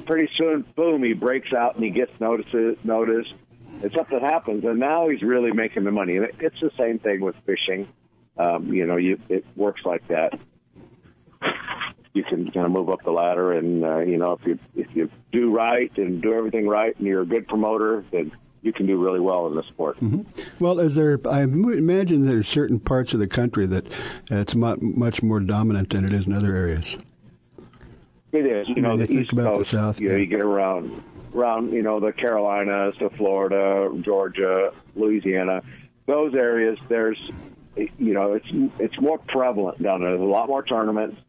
pretty 0.06 0.30
soon, 0.36 0.64
boom, 0.76 1.02
he 1.02 1.14
breaks 1.14 1.52
out 1.52 1.74
and 1.74 1.84
he 1.84 1.90
gets 1.90 2.12
notices 2.20 2.76
noticed. 2.84 3.34
And 3.82 3.92
something 3.92 4.20
happens, 4.20 4.64
and 4.64 4.78
now 4.78 5.08
he's 5.08 5.22
really 5.22 5.52
making 5.52 5.84
the 5.84 5.90
money. 5.90 6.16
And 6.16 6.28
it's 6.38 6.60
the 6.60 6.70
same 6.78 7.00
thing 7.00 7.20
with 7.20 7.34
fishing. 7.44 7.88
Um, 8.38 8.72
you 8.72 8.86
know, 8.86 8.96
you 8.96 9.18
it 9.28 9.44
works 9.56 9.82
like 9.84 10.06
that 10.08 10.38
you 12.14 12.22
can 12.22 12.50
kind 12.50 12.64
of 12.64 12.72
move 12.72 12.88
up 12.88 13.02
the 13.02 13.10
ladder. 13.10 13.52
And 13.52 13.84
uh, 13.84 13.98
you 13.98 14.16
know, 14.16 14.32
if 14.32 14.46
you 14.46 14.58
if 14.74 14.96
you 14.96 15.10
do 15.32 15.54
right 15.54 15.92
and 15.98 16.22
do 16.22 16.32
everything 16.32 16.66
right, 16.66 16.96
and 16.96 17.06
you're 17.06 17.22
a 17.22 17.26
good 17.26 17.46
promoter, 17.46 18.04
then 18.10 18.32
you 18.62 18.72
can 18.72 18.86
do 18.86 18.96
really 18.96 19.20
well 19.20 19.46
in 19.46 19.54
the 19.54 19.62
sport. 19.64 19.98
Well, 20.58 20.80
is 20.80 20.94
there? 20.94 21.20
I 21.28 21.42
imagine 21.42 22.26
there's 22.26 22.48
certain 22.48 22.80
parts 22.80 23.12
of 23.12 23.20
the 23.20 23.26
country 23.26 23.66
that 23.66 23.86
uh, 24.32 24.36
it's 24.36 24.54
mu- 24.54 24.78
much 24.80 25.22
more 25.22 25.40
dominant 25.40 25.90
than 25.90 26.06
it 26.06 26.14
is 26.14 26.26
in 26.26 26.32
other 26.32 26.56
areas. 26.56 26.96
It 28.32 28.46
is, 28.46 28.68
you 28.68 28.80
know, 28.80 28.96
the 28.96 29.10
East 29.12 29.32
about 29.32 29.44
the 29.44 29.58
Coast. 29.58 29.70
South, 29.70 30.00
you 30.00 30.08
know, 30.08 30.14
yeah. 30.14 30.20
you 30.20 30.26
get 30.26 30.40
around 30.40 31.02
around 31.34 31.72
you 31.72 31.82
know 31.82 32.00
the 32.00 32.12
Carolinas, 32.12 32.96
to 32.98 33.10
Florida, 33.10 33.90
Georgia, 34.00 34.72
Louisiana, 34.94 35.62
those 36.06 36.34
areas. 36.34 36.78
There's 36.88 37.18
you 37.76 38.14
know 38.14 38.32
it's 38.32 38.48
it's 38.78 39.00
more 39.00 39.18
prevalent 39.18 39.82
down 39.82 40.00
there. 40.00 40.10
There's 40.10 40.20
a 40.20 40.24
lot 40.24 40.48
more 40.48 40.62
tournaments, 40.62 41.20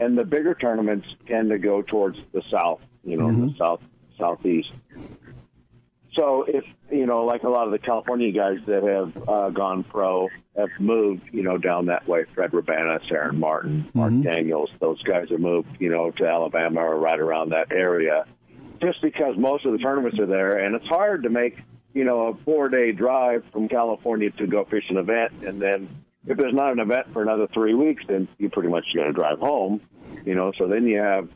and 0.00 0.16
the 0.16 0.24
bigger 0.24 0.54
tournaments 0.54 1.06
tend 1.26 1.50
to 1.50 1.58
go 1.58 1.82
towards 1.82 2.18
the 2.32 2.42
south. 2.48 2.80
You 3.04 3.16
know, 3.16 3.26
Mm-hmm. 3.26 3.46
the 3.48 3.54
south 3.58 3.80
southeast. 4.18 4.70
So 6.14 6.44
if 6.46 6.64
you 6.90 7.06
know, 7.06 7.24
like 7.24 7.42
a 7.42 7.48
lot 7.48 7.66
of 7.66 7.72
the 7.72 7.78
California 7.78 8.30
guys 8.30 8.58
that 8.66 8.82
have 8.84 9.28
uh, 9.28 9.50
gone 9.50 9.82
pro 9.82 10.28
have 10.56 10.68
moved, 10.78 11.22
you 11.32 11.42
know, 11.42 11.58
down 11.58 11.86
that 11.86 12.06
way. 12.06 12.24
Fred 12.24 12.52
Roumbanis, 12.52 13.10
Aaron 13.10 13.40
Martens, 13.40 13.92
Mark 13.94 14.12
Daniels, 14.22 14.70
those 14.78 15.02
guys 15.02 15.28
have 15.30 15.40
moved, 15.40 15.68
you 15.80 15.90
know, 15.90 16.12
to 16.12 16.26
Alabama 16.26 16.80
or 16.80 16.96
right 17.00 17.18
around 17.18 17.48
that 17.50 17.72
area, 17.72 18.24
just 18.80 19.02
because 19.02 19.36
most 19.36 19.66
of 19.66 19.72
the 19.72 19.78
tournaments 19.78 20.18
are 20.20 20.26
there, 20.26 20.58
and 20.58 20.76
it's 20.76 20.86
hard 20.86 21.24
to 21.24 21.30
make, 21.30 21.58
you 21.94 22.04
know, 22.04 22.28
a 22.28 22.34
four-day 22.44 22.92
drive 22.92 23.42
from 23.52 23.68
California 23.68 24.30
to 24.30 24.46
go 24.46 24.64
fish 24.64 24.84
an 24.90 24.98
event, 24.98 25.32
and 25.44 25.60
then 25.60 25.88
if 26.26 26.38
there's 26.38 26.54
not 26.54 26.72
an 26.72 26.80
event 26.80 27.12
for 27.12 27.22
another 27.22 27.46
three 27.52 27.74
weeks, 27.74 28.04
then 28.08 28.28
you 28.38 28.48
pretty 28.48 28.68
much 28.68 28.84
got 28.94 29.04
to 29.04 29.12
drive 29.12 29.38
home, 29.38 29.80
you 30.24 30.34
know. 30.34 30.52
So 30.58 30.66
then 30.66 30.86
you 30.86 30.98
have 30.98 31.28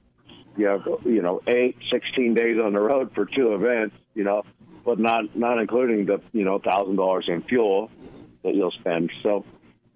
you 0.57 0.67
have 0.67 0.87
you 1.05 1.23
know 1.23 1.41
eight, 1.47 1.77
sixteen 1.91 2.35
days 2.35 2.59
on 2.59 2.73
the 2.73 2.81
road 2.81 3.13
for 3.15 3.27
two 3.27 3.55
events, 3.55 3.97
you 4.15 4.25
know, 4.25 4.45
but 4.85 4.99
not 4.99 5.37
not 5.37 5.59
including 5.59 6.07
the 6.07 6.21
you 6.33 6.45
know 6.45 6.59
thousand 6.59 6.97
dollars 6.97 7.27
in 7.29 7.43
fuel 7.43 7.91
that 8.43 8.55
you'll 8.55 8.71
spend. 8.71 9.11
So, 9.23 9.45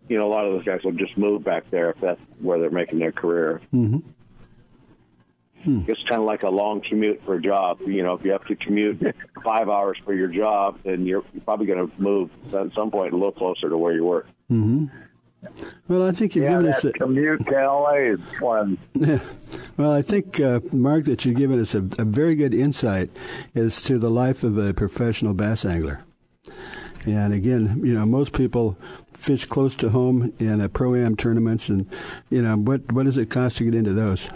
you 0.08 0.18
know, 0.18 0.26
a 0.26 0.32
lot 0.32 0.46
of 0.46 0.52
those 0.52 0.64
guys 0.64 0.80
will 0.84 0.92
just 0.92 1.16
move 1.16 1.44
back 1.44 1.70
there 1.70 1.90
if 1.90 2.00
that's 2.00 2.20
where 2.40 2.58
they're 2.58 2.70
making 2.70 2.98
their 2.98 3.12
career. 3.12 3.60
Mm-hmm. 3.72 3.98
It's 5.88 6.02
kind 6.08 6.20
of 6.20 6.26
like 6.26 6.42
a 6.42 6.48
long 6.48 6.80
commute 6.80 7.22
for 7.24 7.36
a 7.36 7.40
job. 7.40 7.80
You 7.86 8.02
know, 8.02 8.14
if 8.14 8.24
you 8.24 8.32
have 8.32 8.44
to 8.46 8.56
commute 8.56 9.00
five 9.44 9.68
hours 9.68 9.96
for 10.04 10.12
your 10.12 10.26
job, 10.26 10.80
then 10.82 11.06
you're, 11.06 11.22
you're 11.32 11.44
probably 11.44 11.66
going 11.66 11.88
to 11.88 12.02
move 12.02 12.30
at 12.52 12.74
some 12.74 12.90
point 12.90 13.12
a 13.12 13.16
little 13.16 13.32
closer 13.32 13.68
to 13.68 13.78
where 13.78 13.94
you 13.94 14.04
work. 14.04 14.26
Hmm 14.52 14.86
Well, 15.88 16.06
I 16.06 16.12
think 16.12 16.36
you've 16.36 16.44
Yeah, 16.44 16.58
given 16.58 16.66
us 16.68 16.84
a, 16.84 16.92
commute 16.92 17.46
to 17.46 17.52
LA 17.54 18.16
fun. 18.38 18.78
Yeah. 18.94 19.20
Well, 19.76 19.92
I 19.92 20.02
think, 20.02 20.38
uh, 20.40 20.60
Mark, 20.70 21.04
that 21.04 21.24
you've 21.24 21.36
given 21.36 21.58
us 21.58 21.74
a, 21.74 21.78
a 21.98 22.04
very 22.04 22.34
good 22.34 22.52
insight 22.54 23.10
as 23.54 23.82
to 23.84 23.98
the 23.98 24.10
life 24.10 24.44
of 24.44 24.58
a 24.58 24.74
professional 24.74 25.34
bass 25.34 25.64
angler. 25.64 26.04
And 27.06 27.32
again, 27.32 27.80
you 27.82 27.94
know, 27.94 28.06
most 28.06 28.32
people 28.32 28.76
fish 29.16 29.46
close 29.46 29.74
to 29.76 29.88
home 29.88 30.32
in 30.38 30.60
uh, 30.60 30.68
pro-am 30.68 31.16
tournaments, 31.16 31.68
and 31.68 31.88
you 32.30 32.42
know, 32.42 32.56
what 32.56 32.92
what 32.92 33.04
does 33.06 33.16
it 33.16 33.30
cost 33.30 33.56
to 33.58 33.64
get 33.64 33.74
into 33.74 33.92
those? 33.92 34.30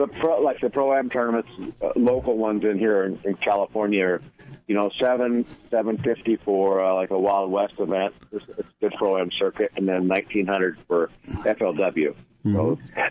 the 0.00 0.06
pro, 0.06 0.40
like 0.40 0.58
the 0.60 0.70
pro 0.70 0.94
am 0.94 1.10
tournaments, 1.10 1.50
uh, 1.82 1.90
local 1.94 2.38
ones 2.38 2.64
in 2.64 2.78
here 2.78 3.04
in, 3.04 3.18
in 3.24 3.34
California, 3.34 4.02
are, 4.02 4.22
you 4.70 4.76
know, 4.76 4.88
seven 5.00 5.44
seven 5.68 5.98
fifty 5.98 6.36
for 6.36 6.80
uh, 6.80 6.94
like 6.94 7.10
a 7.10 7.18
Wild 7.18 7.50
West 7.50 7.74
event, 7.80 8.14
it's, 8.30 8.44
it's 8.56 8.60
a 8.60 8.64
good 8.80 8.92
pro 8.96 9.18
am 9.18 9.28
circuit, 9.32 9.72
and 9.76 9.88
then 9.88 10.06
nineteen 10.06 10.46
hundred 10.46 10.78
for 10.86 11.10
FLW. 11.28 12.14
So 12.44 12.78
I- 12.96 13.10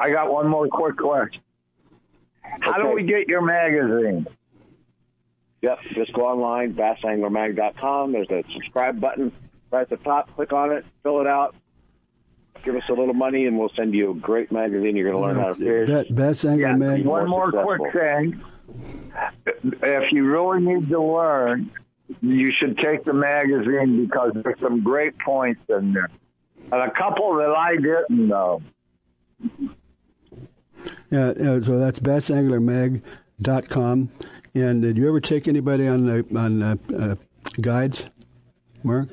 I 0.00 0.10
got 0.10 0.32
one 0.32 0.48
more 0.48 0.66
quick 0.66 0.96
question. 0.96 1.40
How 2.42 2.82
do 2.82 2.90
we 2.92 3.04
get 3.04 3.28
your 3.28 3.42
magazine? 3.42 4.26
Yep, 5.62 5.78
just 5.94 6.12
go 6.14 6.22
online, 6.26 6.74
bassanglermag.com. 6.74 8.10
There's 8.10 8.30
a 8.30 8.42
subscribe 8.54 8.98
button 9.00 9.30
right 9.70 9.82
at 9.82 9.90
the 9.90 9.98
top. 9.98 10.34
Click 10.34 10.52
on 10.52 10.72
it, 10.72 10.84
fill 11.04 11.20
it 11.20 11.28
out. 11.28 11.54
give 12.64 12.74
us 12.74 12.82
a 12.88 12.92
little 12.92 13.14
money, 13.14 13.46
and 13.46 13.56
we'll 13.56 13.70
send 13.76 13.94
you 13.94 14.10
a 14.10 14.14
great 14.14 14.50
magazine. 14.50 14.96
You're 14.96 15.12
going 15.12 15.22
to 15.22 15.40
learn 15.40 15.44
how 15.44 15.52
to 15.52 15.86
fish. 15.86 16.08
Be- 16.08 16.14
best 16.14 16.44
angler 16.44 16.68
Yeah, 16.70 16.74
mag. 16.76 17.04
one 17.04 17.28
more 17.28 17.52
successful. 17.52 17.76
quick 17.76 17.92
thing. 17.92 18.42
If 19.64 20.12
you 20.12 20.24
really 20.24 20.60
need 20.60 20.88
to 20.88 21.02
learn, 21.02 21.70
you 22.20 22.52
should 22.52 22.78
take 22.78 23.04
the 23.04 23.12
magazine 23.12 24.06
because 24.06 24.32
there's 24.34 24.58
some 24.60 24.82
great 24.82 25.18
points 25.18 25.60
in 25.68 25.92
there. 25.92 26.08
And 26.70 26.82
a 26.82 26.90
couple 26.90 27.36
that 27.36 27.50
I 27.50 27.76
didn't 27.76 28.28
know. 28.28 28.62
Yeah, 31.10 31.60
so 31.60 31.78
that's 31.78 32.00
bassanglermag.com. 32.00 34.10
And 34.54 34.82
did 34.82 34.96
you 34.96 35.08
ever 35.08 35.20
take 35.20 35.48
anybody 35.48 35.86
on 35.86 36.06
the 36.06 36.24
on 36.36 36.62
uh, 36.62 36.76
uh, 36.96 37.14
guides, 37.60 38.08
Mark? 38.82 39.08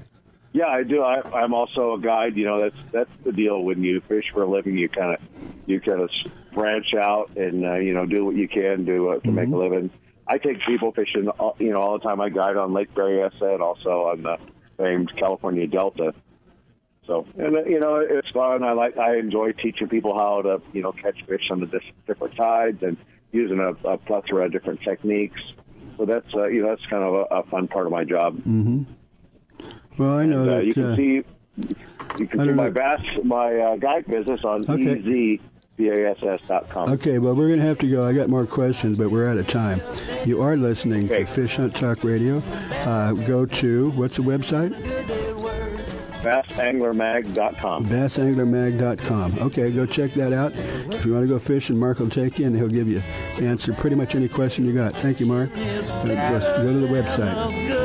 Yeah, 0.53 0.67
I 0.67 0.83
do. 0.83 1.01
I, 1.01 1.21
I'm 1.37 1.53
also 1.53 1.93
a 1.93 1.99
guide. 1.99 2.37
You 2.37 2.45
know, 2.45 2.61
that's 2.61 2.77
that's 2.91 3.11
the 3.23 3.31
deal. 3.31 3.61
When 3.61 3.83
you 3.83 4.01
fish 4.01 4.31
for 4.33 4.43
a 4.43 4.47
living, 4.47 4.77
you 4.77 4.89
kind 4.89 5.13
of 5.13 5.19
you 5.65 5.79
kind 5.79 6.01
of 6.01 6.09
branch 6.55 6.95
out 6.95 7.35
and 7.35 7.63
uh, 7.65 7.75
you 7.75 7.93
know 7.93 8.05
do 8.05 8.25
what 8.25 8.35
you 8.35 8.47
can 8.47 8.85
do 8.85 9.09
uh, 9.09 9.19
to 9.19 9.31
make 9.31 9.49
a 9.49 9.55
living. 9.55 9.91
I 10.27 10.39
take 10.39 10.59
people 10.65 10.91
fishing, 10.91 11.27
all- 11.29 11.55
you 11.59 11.71
know, 11.71 11.81
all 11.81 11.99
the 11.99 12.03
time. 12.03 12.19
I 12.19 12.29
guide 12.29 12.57
on 12.57 12.73
Lake 12.73 12.91
Berryessa 12.95 13.53
and 13.53 13.61
also 13.61 14.05
on 14.07 14.23
the 14.23 14.37
famed 14.77 15.11
California 15.17 15.67
Delta. 15.67 16.15
So, 17.05 17.27
and 17.37 17.55
uh, 17.55 17.63
you 17.65 17.79
know, 17.79 17.97
it's 17.97 18.29
fun. 18.31 18.63
I 18.63 18.71
like, 18.71 18.97
I 18.97 19.17
enjoy 19.17 19.51
teaching 19.51 19.87
people 19.87 20.17
how 20.17 20.41
to, 20.41 20.61
you 20.73 20.81
know, 20.81 20.91
catch 20.91 21.23
fish 21.27 21.51
on 21.51 21.59
the 21.59 21.67
different 22.07 22.35
tides 22.35 22.81
and 22.81 22.97
using 23.31 23.59
a, 23.59 23.73
a 23.87 23.97
plethora 23.99 24.45
of 24.45 24.51
different 24.51 24.81
techniques. 24.81 25.39
So 25.97 26.05
that's, 26.05 26.33
uh, 26.33 26.45
you 26.47 26.63
know, 26.63 26.69
that's 26.69 26.85
kind 26.87 27.03
of 27.03 27.13
a, 27.13 27.35
a 27.41 27.43
fun 27.43 27.67
part 27.67 27.85
of 27.85 27.91
my 27.91 28.03
job. 28.05 28.37
Mm-hmm. 28.37 28.83
Well, 29.99 30.17
I 30.17 30.25
know 30.25 30.41
And, 30.41 30.49
uh, 30.49 30.57
you 30.57 30.73
can 30.73 30.85
uh, 30.85 30.95
see 30.95 31.23
you 32.17 32.27
can 32.27 32.39
see 32.39 32.51
my 32.51 32.69
bass 32.69 33.01
my 33.23 33.55
uh, 33.55 33.75
guide 33.77 34.07
business 34.07 34.43
on 34.43 34.61
Okay. 34.67 35.01
ezbass.com. 35.77 36.89
Okay, 36.93 37.19
well, 37.19 37.33
we're 37.33 37.47
going 37.47 37.59
to 37.59 37.65
have 37.65 37.79
to 37.79 37.89
go. 37.89 38.05
I 38.05 38.13
got 38.13 38.29
more 38.29 38.45
questions, 38.45 38.97
but 38.97 39.09
we're 39.09 39.29
out 39.29 39.37
of 39.37 39.47
time. 39.47 39.81
You 40.25 40.41
are 40.41 40.55
listening 40.55 41.07
to 41.09 41.25
Fish 41.25 41.57
Hunt 41.57 41.75
Talk 41.75 42.03
Radio. 42.03 42.37
Uh, 42.37 43.13
go 43.13 43.45
to, 43.45 43.91
what's 43.91 44.17
the 44.17 44.23
website? 44.23 44.73
bassanglermag.com. 46.25 47.85
bassanglermag.com. 47.85 49.39
Okay, 49.39 49.71
go 49.71 49.85
check 49.85 50.13
that 50.15 50.33
out. 50.33 50.53
If 50.55 51.05
you 51.05 51.13
want 51.13 51.23
to 51.23 51.27
go 51.27 51.37
fishing, 51.37 51.77
Mark 51.77 51.99
will 51.99 52.09
take 52.09 52.39
you 52.39 52.47
and 52.47 52.55
he'll 52.55 52.67
give 52.67 52.87
you 52.87 53.03
answer 53.39 53.73
pretty 53.73 53.95
much 53.95 54.15
any 54.15 54.27
question 54.27 54.65
you 54.65 54.73
got. 54.73 54.95
Thank 54.95 55.19
you, 55.19 55.27
Mark. 55.27 55.53
Just 55.53 55.91
go 55.93 56.73
to 56.73 56.79
the 56.79 56.87
website. 56.87 57.84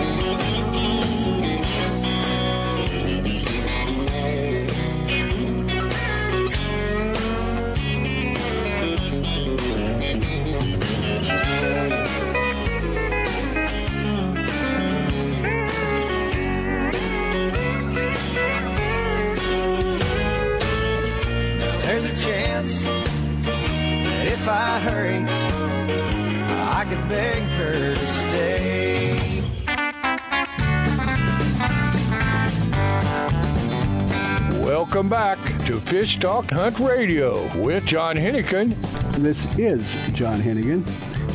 Fish 35.91 36.19
Talk 36.19 36.49
Hunt 36.51 36.79
Radio 36.79 37.53
with 37.61 37.85
John 37.85 38.15
Hennigan. 38.15 38.81
This 39.17 39.37
is 39.57 39.83
John 40.13 40.41
Hennigan 40.41 40.87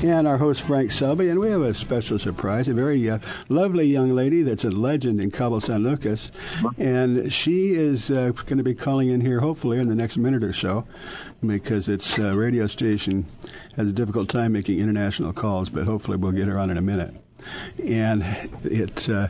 and 0.02 0.26
our 0.26 0.38
host 0.38 0.62
Frank 0.62 0.92
Selby, 0.92 1.28
and 1.28 1.38
we 1.38 1.50
have 1.50 1.60
a 1.60 1.74
special 1.74 2.18
surprise, 2.18 2.66
a 2.66 2.72
very 2.72 3.10
uh, 3.10 3.18
lovely 3.50 3.84
young 3.84 4.14
lady 4.14 4.40
that's 4.40 4.64
a 4.64 4.70
legend 4.70 5.20
in 5.20 5.30
Cabo 5.30 5.58
San 5.58 5.82
Lucas, 5.82 6.32
and 6.78 7.30
she 7.30 7.74
is 7.74 8.10
uh, 8.10 8.32
going 8.46 8.56
to 8.56 8.64
be 8.64 8.74
calling 8.74 9.10
in 9.10 9.20
here 9.20 9.40
hopefully 9.40 9.78
in 9.78 9.90
the 9.90 9.94
next 9.94 10.16
minute 10.16 10.42
or 10.42 10.54
so, 10.54 10.86
because 11.44 11.86
its 11.86 12.18
uh, 12.18 12.34
radio 12.34 12.66
station 12.66 13.26
has 13.76 13.90
a 13.90 13.92
difficult 13.92 14.30
time 14.30 14.52
making 14.52 14.78
international 14.78 15.34
calls, 15.34 15.68
but 15.68 15.84
hopefully 15.84 16.16
we'll 16.16 16.32
get 16.32 16.48
her 16.48 16.58
on 16.58 16.70
in 16.70 16.78
a 16.78 16.82
minute. 16.82 17.14
and 17.84 18.24
it's, 18.64 19.10
uh, 19.10 19.28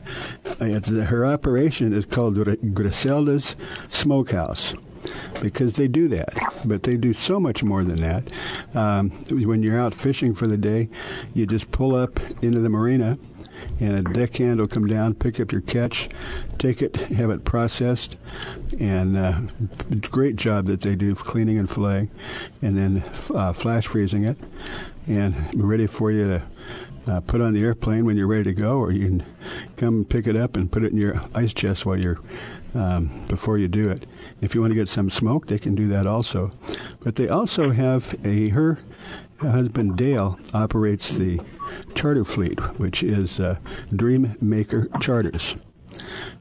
it's 0.60 0.88
her 0.88 1.26
operation 1.26 1.92
is 1.92 2.04
called 2.04 2.36
Griselda's 2.72 3.56
Smokehouse 3.90 4.72
because 5.40 5.74
they 5.74 5.88
do 5.88 6.08
that. 6.08 6.34
But 6.64 6.82
they 6.82 6.96
do 6.96 7.12
so 7.12 7.40
much 7.40 7.62
more 7.62 7.84
than 7.84 8.00
that. 8.02 8.30
Um, 8.76 9.10
when 9.30 9.62
you're 9.62 9.78
out 9.78 9.94
fishing 9.94 10.34
for 10.34 10.46
the 10.46 10.56
day, 10.56 10.88
you 11.34 11.46
just 11.46 11.70
pull 11.70 11.94
up 11.94 12.20
into 12.42 12.60
the 12.60 12.68
marina 12.68 13.18
and 13.80 13.96
a 13.96 14.02
deckhand 14.12 14.60
will 14.60 14.68
come 14.68 14.86
down, 14.86 15.14
pick 15.14 15.40
up 15.40 15.52
your 15.52 15.60
catch, 15.60 16.08
take 16.58 16.82
it, 16.82 16.96
have 16.96 17.30
it 17.30 17.44
processed, 17.44 18.16
and 18.78 19.16
uh, 19.16 19.40
great 20.10 20.36
job 20.36 20.66
that 20.66 20.80
they 20.80 20.94
do 20.94 21.14
cleaning 21.14 21.58
and 21.58 21.68
filleting, 21.68 22.08
and 22.62 22.76
then 22.76 23.04
uh, 23.34 23.52
flash 23.52 23.86
freezing 23.86 24.24
it, 24.24 24.36
and 25.06 25.34
ready 25.54 25.86
for 25.86 26.10
you 26.10 26.26
to 26.26 26.42
uh, 27.06 27.20
put 27.20 27.40
on 27.40 27.52
the 27.52 27.62
airplane 27.62 28.04
when 28.04 28.16
you're 28.16 28.26
ready 28.26 28.44
to 28.44 28.54
go, 28.54 28.78
or 28.78 28.90
you 28.90 29.06
can 29.06 29.24
come 29.76 30.04
pick 30.04 30.26
it 30.26 30.36
up 30.36 30.56
and 30.56 30.72
put 30.72 30.82
it 30.82 30.92
in 30.92 30.98
your 30.98 31.20
ice 31.34 31.54
chest 31.54 31.86
while 31.86 31.98
you're 31.98 32.18
um, 32.74 33.26
before 33.28 33.58
you 33.58 33.68
do 33.68 33.88
it. 33.88 34.06
If 34.40 34.54
you 34.54 34.60
want 34.60 34.72
to 34.72 34.74
get 34.74 34.88
some 34.88 35.10
smoke, 35.10 35.46
they 35.46 35.58
can 35.58 35.74
do 35.74 35.88
that 35.88 36.06
also. 36.06 36.50
But 37.00 37.16
they 37.16 37.28
also 37.28 37.70
have 37.70 38.14
a 38.24 38.50
her 38.50 38.78
husband 39.40 39.96
Dale 39.96 40.38
operates 40.54 41.10
the 41.10 41.40
charter 41.94 42.24
fleet, 42.24 42.58
which 42.78 43.02
is 43.02 43.40
uh, 43.40 43.58
Dream 43.94 44.36
Maker 44.40 44.88
Charters. 45.00 45.56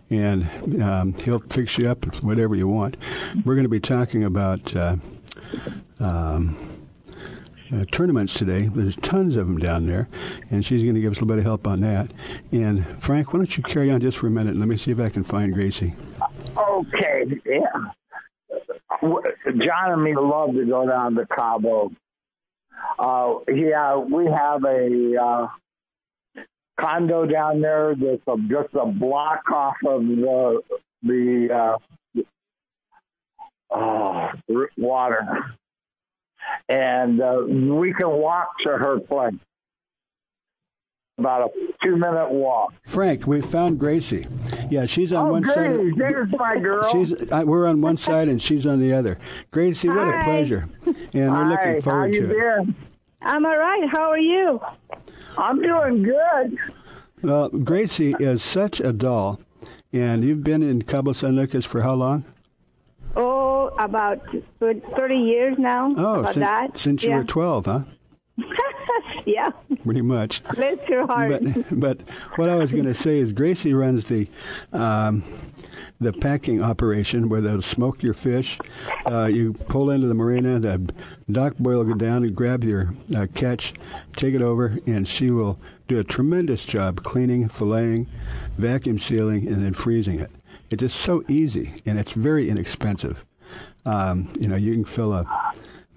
And 0.09 0.81
um, 0.81 1.13
he'll 1.13 1.39
fix 1.39 1.77
you 1.77 1.89
up 1.89 2.05
whatever 2.23 2.55
you 2.55 2.67
want. 2.67 2.95
We're 3.43 3.55
going 3.55 3.63
to 3.63 3.69
be 3.69 3.79
talking 3.79 4.23
about 4.23 4.75
uh, 4.75 4.97
um, 5.99 6.57
uh, 7.73 7.85
tournaments 7.91 8.33
today. 8.33 8.69
There's 8.73 8.95
tons 8.97 9.35
of 9.35 9.47
them 9.47 9.57
down 9.57 9.87
there, 9.87 10.07
and 10.51 10.63
she's 10.63 10.83
going 10.83 10.95
to 10.95 11.01
give 11.01 11.11
us 11.13 11.17
a 11.17 11.21
little 11.21 11.35
bit 11.35 11.39
of 11.39 11.45
help 11.45 11.67
on 11.67 11.81
that. 11.81 12.11
And 12.51 12.85
Frank, 13.01 13.33
why 13.33 13.39
don't 13.39 13.57
you 13.57 13.63
carry 13.63 13.89
on 13.89 14.01
just 14.01 14.17
for 14.17 14.27
a 14.27 14.31
minute 14.31 14.51
and 14.51 14.59
let 14.59 14.69
me 14.69 14.77
see 14.77 14.91
if 14.91 14.99
I 14.99 15.09
can 15.09 15.23
find 15.23 15.53
Gracie. 15.53 15.95
Okay, 16.75 17.25
yeah. 17.45 17.91
John 19.57 19.91
and 19.91 20.03
me 20.03 20.15
love 20.15 20.53
to 20.53 20.65
go 20.65 20.87
down 20.87 21.15
to 21.15 21.25
Cabo. 21.25 21.91
Uh, 22.99 23.35
yeah, 23.47 23.97
we 23.97 24.25
have 24.25 24.63
a 24.65 25.15
uh, 25.21 25.47
condo 26.79 27.25
down 27.25 27.61
there 27.61 27.95
that's 27.95 28.21
a, 28.27 28.35
just 28.49 28.73
a 28.73 28.85
block 28.85 29.49
off 29.51 29.75
of 29.85 30.01
the 30.01 30.61
the 31.03 31.77
uh, 33.73 33.73
uh, 33.73 34.31
water 34.77 35.25
and 36.69 37.21
uh, 37.21 37.41
we 37.47 37.93
can 37.93 38.09
walk 38.09 38.49
to 38.63 38.69
her 38.69 38.99
place. 38.99 39.33
About 41.17 41.49
a 41.49 41.75
two 41.81 41.95
minute 41.95 42.29
walk. 42.29 42.73
Frank, 42.83 43.25
we 43.25 43.41
found 43.41 43.79
Gracie. 43.79 44.27
Yeah, 44.69 44.85
she's 44.85 45.13
on 45.13 45.27
oh, 45.27 45.31
one 45.31 45.43
Grace, 45.43 45.55
side. 45.55 45.93
There's 45.95 46.29
my 46.37 46.59
girl. 46.59 46.91
She's 46.91 47.13
uh, 47.13 47.43
we're 47.45 47.67
on 47.67 47.79
one 47.79 47.95
side 47.95 48.27
and 48.27 48.41
she's 48.41 48.65
on 48.65 48.81
the 48.81 48.91
other. 48.93 49.17
Gracie, 49.51 49.87
what 49.87 49.99
Hi. 49.99 50.19
a 50.19 50.23
pleasure, 50.25 50.67
and 50.85 51.31
we're 51.31 51.49
looking 51.49 51.73
Hi, 51.75 51.79
forward 51.79 52.13
how 52.13 52.13
you 52.13 52.27
to 52.27 52.31
it. 52.31 52.65
been? 52.65 52.75
I'm 53.21 53.45
all 53.45 53.57
right. 53.57 53.87
How 53.89 54.11
are 54.11 54.19
you? 54.19 54.59
I'm 55.37 55.61
doing 55.61 56.03
good. 56.03 56.57
Well, 57.23 57.47
Gracie 57.49 58.13
is 58.19 58.43
such 58.43 58.81
a 58.81 58.91
doll, 58.91 59.39
and 59.93 60.23
you've 60.23 60.43
been 60.43 60.61
in 60.61 60.81
Cabo 60.81 61.13
San 61.13 61.37
Lucas 61.37 61.63
for 61.63 61.81
how 61.81 61.93
long? 61.93 62.25
Oh, 63.15 63.67
about 63.79 64.21
30 64.59 65.15
years 65.15 65.55
now. 65.57 65.93
Oh, 65.97 66.19
about 66.19 66.33
sin- 66.33 66.43
that. 66.43 66.77
since 66.77 67.03
you 67.03 67.11
yeah. 67.11 67.17
were 67.19 67.23
twelve, 67.23 67.65
huh? 67.65 67.83
yeah. 69.25 69.49
Pretty 69.85 70.01
much. 70.01 70.43
Bless 70.55 70.89
your 70.89 71.05
heart. 71.05 71.43
But 71.43 71.79
but 71.79 72.01
what 72.37 72.49
I 72.49 72.55
was 72.55 72.71
going 72.71 72.85
to 72.93 72.95
say 72.95 73.19
is 73.19 73.31
Gracie 73.31 73.73
runs 73.73 74.05
the 74.05 74.27
um, 74.73 75.23
the 76.01 76.11
packing 76.11 76.61
operation 76.61 77.29
where 77.29 77.39
they'll 77.39 77.61
smoke 77.61 78.01
your 78.01 78.15
fish. 78.15 78.57
Uh, 79.05 79.25
you 79.25 79.53
pull 79.53 79.91
into 79.91 80.07
the 80.07 80.15
marina, 80.15 80.59
the 80.59 80.91
dock 81.31 81.55
boy 81.57 81.75
will 81.75 81.83
go 81.83 81.93
down 81.93 82.23
and 82.23 82.35
grab 82.35 82.63
your 82.63 82.95
uh, 83.15 83.27
catch, 83.35 83.73
take 84.15 84.33
it 84.33 84.41
over, 84.41 84.77
and 84.87 85.07
she 85.07 85.29
will 85.29 85.59
do 85.87 85.99
a 85.99 86.03
tremendous 86.03 86.65
job 86.65 87.03
cleaning, 87.03 87.47
filleting, 87.47 88.07
vacuum 88.57 88.97
sealing, 88.97 89.47
and 89.47 89.63
then 89.63 89.73
freezing 89.73 90.19
it. 90.19 90.31
It's 90.71 90.79
just 90.79 90.99
so 90.99 91.23
easy, 91.27 91.75
and 91.85 91.99
it's 91.99 92.13
very 92.13 92.49
inexpensive. 92.49 93.23
Um, 93.85 94.33
you 94.39 94.47
know, 94.47 94.55
you 94.55 94.73
can 94.73 94.83
fill 94.83 95.13
a 95.13 95.53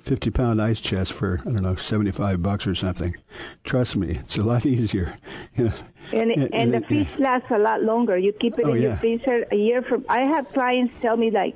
50 0.08 0.30
pound 0.30 0.60
ice 0.62 0.80
chest 0.80 1.12
for, 1.12 1.40
I 1.42 1.50
don't 1.50 1.62
know, 1.62 1.74
75 1.74 2.42
bucks 2.42 2.66
or 2.66 2.74
something. 2.74 3.14
Trust 3.62 3.94
me, 3.94 4.18
it's 4.24 4.38
a 4.38 4.42
lot 4.42 4.64
easier. 4.74 5.14
You 5.56 5.64
know, 5.64 5.72
And, 6.12 6.30
Yeah, 6.34 6.48
and 6.52 6.72
the 6.72 6.80
fish 6.80 7.08
lasts 7.18 7.50
a 7.50 7.58
lot 7.58 7.82
longer. 7.82 8.16
You 8.16 8.32
keep 8.32 8.58
it 8.58 8.64
Oh, 8.64 8.72
in 8.72 8.82
yeah. 8.82 8.88
your 8.88 8.96
freezer 8.96 9.44
a 9.52 9.56
year 9.56 9.82
from. 9.82 10.06
I 10.08 10.20
have 10.20 10.48
clients 10.54 10.98
tell 10.98 11.16
me 11.18 11.30
like 11.30 11.54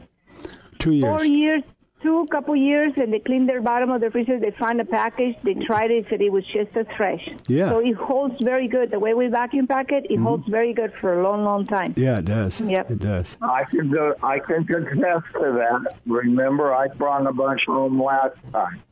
two 0.78 0.92
years. 0.92 1.05
four 1.05 1.24
years, 1.24 1.62
two 2.03 2.26
couple 2.30 2.55
years, 2.57 2.92
and 2.96 3.12
they 3.12 3.18
clean 3.20 3.46
their 3.46 3.61
bottom 3.61 3.90
of 3.90 4.00
the 4.00 4.11
freezer. 4.11 4.38
They 4.40 4.50
find 4.53 4.80
a 4.80 4.84
package. 4.84 5.36
They 5.44 5.55
tried 5.55 5.90
it, 5.90 6.07
said 6.11 6.20
it 6.20 6.30
was 6.32 6.44
just 6.46 6.76
as 6.76 6.86
fresh. 6.96 7.26
Yeah. 7.48 7.70
So 7.70 7.78
it 7.78 7.94
holds 7.94 8.34
very 8.42 8.68
good. 8.68 8.90
The 8.90 8.98
way 8.98 9.14
we 9.14 9.28
vacuum 9.28 9.66
pack 9.66 9.92
it, 9.92 10.07
it 10.11 10.16
holds 10.18 10.46
very 10.48 10.72
good 10.72 10.92
for 11.00 11.20
a 11.20 11.22
long, 11.22 11.44
long 11.44 11.66
time. 11.66 11.94
Yeah, 11.96 12.18
it 12.18 12.24
does. 12.24 12.61
Yep. 12.61 12.90
It 12.90 12.98
does. 12.98 13.36
I 13.40 13.64
can 13.64 13.90
do, 13.90 14.14
I 14.22 14.38
can 14.38 14.62
attest 14.62 15.26
to 15.34 15.53
that. 15.84 15.96
Remember, 16.07 16.74
I 16.74 16.88
brought 16.88 17.26
a 17.26 17.32
bunch 17.32 17.62
home 17.66 18.03
last 18.03 18.36
time, 18.53 18.82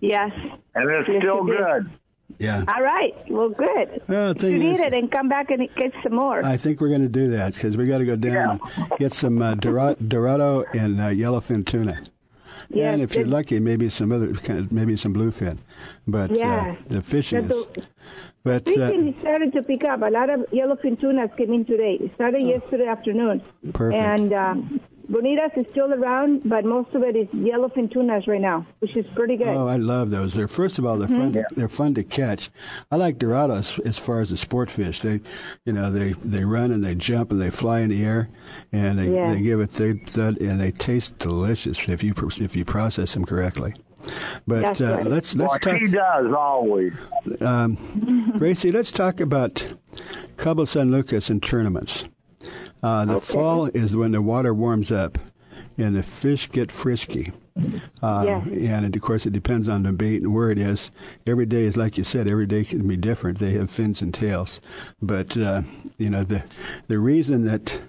Yes. 0.00 0.32
and 0.74 0.90
it's 0.90 1.08
Yes, 1.08 1.18
still 1.22 1.46
you 1.46 1.52
did. 1.52 1.58
good. 1.58 1.90
Yeah. 2.38 2.62
All 2.68 2.82
right. 2.82 3.14
Well, 3.28 3.48
good. 3.48 4.00
Well, 4.06 4.32
the 4.34 4.50
you 4.50 4.58
thing 4.58 4.58
need 4.60 4.74
is- 4.74 4.80
it 4.80 4.94
and 4.94 5.10
come 5.10 5.28
back 5.28 5.50
and 5.50 5.68
get 5.76 5.92
some 6.04 6.14
more. 6.14 6.44
I 6.44 6.56
think 6.56 6.80
we're 6.80 6.88
going 6.90 7.02
to 7.02 7.08
do 7.08 7.30
that 7.32 7.54
because 7.54 7.76
we 7.76 7.86
got 7.86 7.98
to 7.98 8.04
go 8.04 8.14
down 8.16 8.60
and 8.76 8.90
get 8.98 9.12
some 9.12 9.40
uh, 9.42 9.54
Dorado, 9.54 9.96
Dorado 10.06 10.64
and 10.74 11.00
uh, 11.00 11.04
yellowfin 11.06 11.66
tuna. 11.66 12.00
Yeah, 12.70 12.92
and 12.92 13.02
if 13.02 13.14
you're 13.14 13.26
lucky, 13.26 13.60
maybe 13.60 13.88
some 13.88 14.12
other 14.12 14.32
kind 14.34 14.58
of, 14.58 14.72
maybe 14.72 14.96
some 14.96 15.14
bluefin. 15.14 15.58
But 16.06 16.30
Yeah. 16.30 16.74
uh, 16.78 16.82
the 16.88 17.02
fishing 17.02 17.50
is. 17.50 17.66
But 18.44 18.66
uh, 18.68 18.70
Recently 18.72 19.16
started 19.20 19.52
to 19.54 19.62
pick 19.62 19.84
up. 19.84 20.02
A 20.02 20.10
lot 20.10 20.30
of 20.30 20.40
yellowfin 20.52 21.00
tunas 21.00 21.30
came 21.36 21.52
in 21.52 21.64
today. 21.64 21.98
It 22.00 22.14
started 22.14 22.42
yesterday 22.46 22.86
afternoon. 22.86 23.42
Perfect. 23.72 24.02
And 24.02 24.32
um, 24.32 24.80
bonitas 25.10 25.56
is 25.56 25.66
still 25.70 25.92
around, 25.92 26.42
but 26.48 26.64
most 26.64 26.94
of 26.94 27.02
it 27.02 27.16
is 27.16 27.26
yellowfin 27.28 27.90
tunas 27.92 28.26
right 28.26 28.40
now, 28.40 28.66
which 28.80 28.96
is 28.96 29.06
pretty 29.14 29.36
good. 29.36 29.48
Oh, 29.48 29.66
I 29.66 29.76
love 29.76 30.10
those. 30.10 30.34
They're 30.34 30.48
first 30.48 30.78
of 30.78 30.84
all, 30.86 30.98
they're 30.98 31.08
fun. 31.08 31.32
To, 31.32 31.44
they're 31.52 31.68
fun 31.68 31.94
to 31.94 32.04
catch. 32.04 32.50
I 32.90 32.96
like 32.96 33.18
Dorados 33.18 33.78
as 33.86 33.98
far 33.98 34.20
as 34.20 34.30
the 34.30 34.36
sport 34.36 34.70
fish. 34.70 35.00
They, 35.00 35.20
you 35.64 35.72
know, 35.72 35.90
they 35.90 36.12
they 36.24 36.44
run 36.44 36.70
and 36.72 36.84
they 36.84 36.94
jump 36.94 37.30
and 37.30 37.40
they 37.40 37.50
fly 37.50 37.80
in 37.80 37.90
the 37.90 38.04
air, 38.04 38.28
and 38.72 38.98
they, 38.98 39.12
Yeah. 39.12 39.34
they 39.34 39.40
give 39.40 39.60
it 39.60 39.72
they 39.72 39.92
that 39.92 40.38
and 40.40 40.60
they 40.60 40.70
taste 40.72 41.18
delicious 41.18 41.88
if 41.88 42.02
you 42.02 42.14
if 42.40 42.54
you 42.54 42.64
process 42.64 43.14
them 43.14 43.24
correctly. 43.24 43.74
But 44.46 44.80
uh, 44.80 44.96
right. 44.98 45.06
let's 45.06 45.34
let's 45.34 45.58
talk. 45.58 45.78
she 45.78 45.88
does 45.88 46.32
always. 46.32 46.92
Um, 47.40 48.32
Gracie, 48.38 48.70
let's 48.72 48.92
talk 48.92 49.20
about 49.20 49.74
Cabo 50.36 50.64
San 50.64 50.90
Lucas 50.90 51.28
and 51.30 51.42
tournaments. 51.42 52.04
Uh, 52.82 53.04
the 53.04 53.20
fall 53.20 53.66
is 53.66 53.96
when 53.96 54.12
the 54.12 54.22
water 54.22 54.54
warms 54.54 54.90
up 54.92 55.18
and 55.76 55.96
the 55.96 56.02
fish 56.02 56.50
get 56.50 56.70
frisky. 56.70 57.32
Um, 58.02 58.26
Yes. 58.26 58.48
And 58.84 58.94
of 58.94 59.02
course, 59.02 59.26
it 59.26 59.32
depends 59.32 59.68
on 59.68 59.82
the 59.82 59.92
bait 59.92 60.22
and 60.22 60.32
where 60.32 60.50
it 60.50 60.58
is. 60.58 60.92
Every 61.26 61.46
day 61.46 61.64
is 61.64 61.76
like 61.76 61.98
you 61.98 62.04
said. 62.04 62.28
Every 62.28 62.46
day 62.46 62.64
can 62.64 62.86
be 62.86 62.96
different. 62.96 63.38
They 63.38 63.52
have 63.54 63.68
fins 63.70 64.00
and 64.00 64.14
tails, 64.14 64.60
but 65.02 65.36
uh, 65.36 65.62
you 65.96 66.08
know 66.08 66.22
the 66.22 66.44
the 66.86 66.98
reason 67.00 67.44
that 67.46 67.80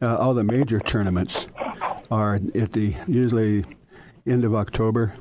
uh, 0.00 0.16
all 0.16 0.32
the 0.34 0.44
major 0.44 0.78
tournaments 0.78 1.48
are 2.10 2.36
at 2.54 2.72
the 2.72 2.94
usually 3.08 3.64
end 4.26 4.44
of 4.44 4.54
October 4.54 5.14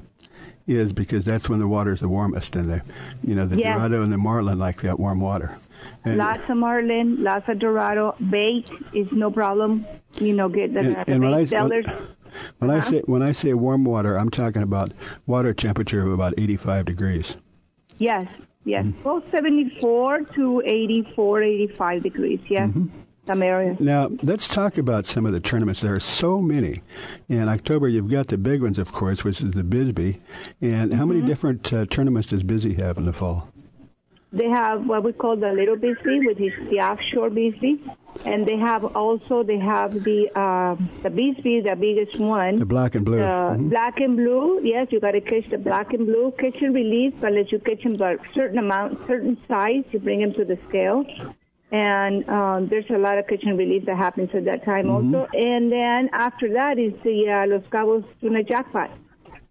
is 0.70 0.94
because 0.94 1.26
that's 1.26 1.50
when 1.50 1.60
the 1.60 1.68
water 1.68 1.92
is 1.92 2.00
the 2.00 2.08
warmest, 2.10 2.56
and 2.56 2.70
the 2.70 2.82
you 3.24 3.36
know 3.36 3.46
the 3.46 3.58
Yeah. 3.58 3.74
Dorado 3.74 4.04
and 4.04 4.12
the 4.12 4.18
Marlin 4.18 4.60
like 4.60 4.82
that 4.82 5.00
warm 5.00 5.20
water. 5.20 5.58
And, 6.04 6.18
lots 6.18 6.50
of 6.50 6.58
marlin, 6.58 7.24
lots 7.24 7.48
of 7.48 7.60
dorado. 7.60 8.14
Bait 8.30 8.66
is 8.94 9.08
no 9.12 9.32
problem. 9.32 9.86
You 10.20 10.34
know, 10.34 10.50
get 10.50 10.74
the, 10.74 10.80
and, 10.82 11.08
and 11.08 11.24
when 11.24 11.34
I 11.34 11.46
sellers. 11.46 11.86
when 12.60 12.70
I 12.70 12.78
Uh-huh. 12.80 12.90
say 12.90 13.02
when 13.06 13.22
I 13.24 13.32
say 13.32 13.54
warm 13.54 13.84
water, 13.86 14.18
I'm 14.18 14.30
talking 14.30 14.62
about 14.62 14.92
water 15.26 15.54
temperature 15.54 16.02
of 16.06 16.12
about 16.12 16.34
85 16.38 16.86
degrees. 16.86 17.36
Yes, 17.98 18.28
yes. 18.66 18.86
Mm-hmm. 18.86 19.04
Well, 19.04 19.24
74 19.32 20.22
to 20.36 20.62
84, 20.66 21.44
85 21.44 22.04
degrees. 22.04 22.40
Yes, 22.50 22.70
Mm-hmm. 22.70 22.88
Some 23.30 23.44
areas. 23.44 23.78
Now, 23.80 24.10
let's 24.24 24.48
talk 24.48 24.78
about 24.80 25.06
some 25.06 25.26
of 25.28 25.34
the 25.34 25.40
tournaments. 25.40 25.82
There 25.82 25.94
are 25.94 26.00
so 26.00 26.42
many. 26.42 26.82
In 27.30 27.48
October, 27.48 27.88
you've 27.88 28.10
got 28.10 28.28
the 28.28 28.38
big 28.40 28.62
ones, 28.64 28.80
of 28.80 28.92
course, 28.92 29.24
which 29.24 29.40
is 29.42 29.54
the 29.54 29.64
Bisbee. 29.64 30.20
And 30.62 30.94
how 30.94 31.04
Mm-hmm. 31.06 31.10
many 31.10 31.22
different 31.28 31.72
uh, 31.72 31.86
tournaments 31.86 32.30
does 32.30 32.42
Bisbee 32.44 32.74
have 32.76 32.98
in 32.98 33.06
the 33.06 33.14
fall? 33.14 33.50
They 34.32 34.48
have 34.50 34.86
what 34.86 35.04
we 35.04 35.12
call 35.14 35.36
the 35.38 35.52
little 35.54 35.76
Bisbee, 35.76 36.20
which 36.28 36.40
is 36.40 36.54
the 36.72 36.80
offshore 36.80 37.30
Bisbee. 37.30 37.78
and 38.26 38.46
they 38.50 38.58
have 38.58 38.84
also 39.02 39.44
they 39.44 39.60
have 39.60 39.92
the 40.10 40.20
uh, 40.36 40.76
the 41.04 41.10
Bisbee, 41.20 41.62
the 41.62 41.76
biggest 41.76 42.20
one. 42.20 42.56
The 42.58 42.66
black 42.66 42.96
and 42.96 43.06
blue. 43.06 43.18
The 43.18 43.38
Mhm. 43.58 43.70
black 43.70 44.00
and 44.06 44.14
blue. 44.22 44.60
Yes, 44.74 44.88
you 44.92 45.00
got 45.00 45.12
to 45.20 45.22
catch 45.22 45.48
the 45.50 45.58
black 45.70 45.94
and 45.94 46.06
blue. 46.10 46.26
Catch 46.42 46.62
and 46.64 46.74
release, 46.76 47.14
but 47.22 47.32
let 47.34 47.52
you 47.52 47.60
catch 47.60 47.84
them 47.84 47.96
by 47.98 48.12
a 48.14 48.18
certain 48.38 48.60
amount, 48.66 48.90
certain 49.12 49.36
size. 49.48 49.84
You 49.92 50.00
bring 50.00 50.20
them 50.24 50.34
to 50.40 50.46
the 50.52 50.58
scale. 50.68 51.00
And 51.72 52.28
um, 52.30 52.68
there's 52.68 52.90
a 52.90 52.98
lot 52.98 53.18
of 53.20 53.26
and 53.30 53.58
release 53.58 53.86
that 53.86 53.98
happens 53.98 54.30
at 54.34 54.46
that 54.46 54.66
time 54.66 54.86
Mm-hmm. 54.88 55.14
also. 55.16 55.28
And 55.34 55.72
then 55.72 56.10
after 56.14 56.52
that 56.54 56.80
is 56.80 56.94
the 57.04 57.30
uh, 57.30 57.48
Los 57.48 57.64
Cabos 57.70 58.04
Tuna 58.22 58.44
Jackpot. 58.44 58.90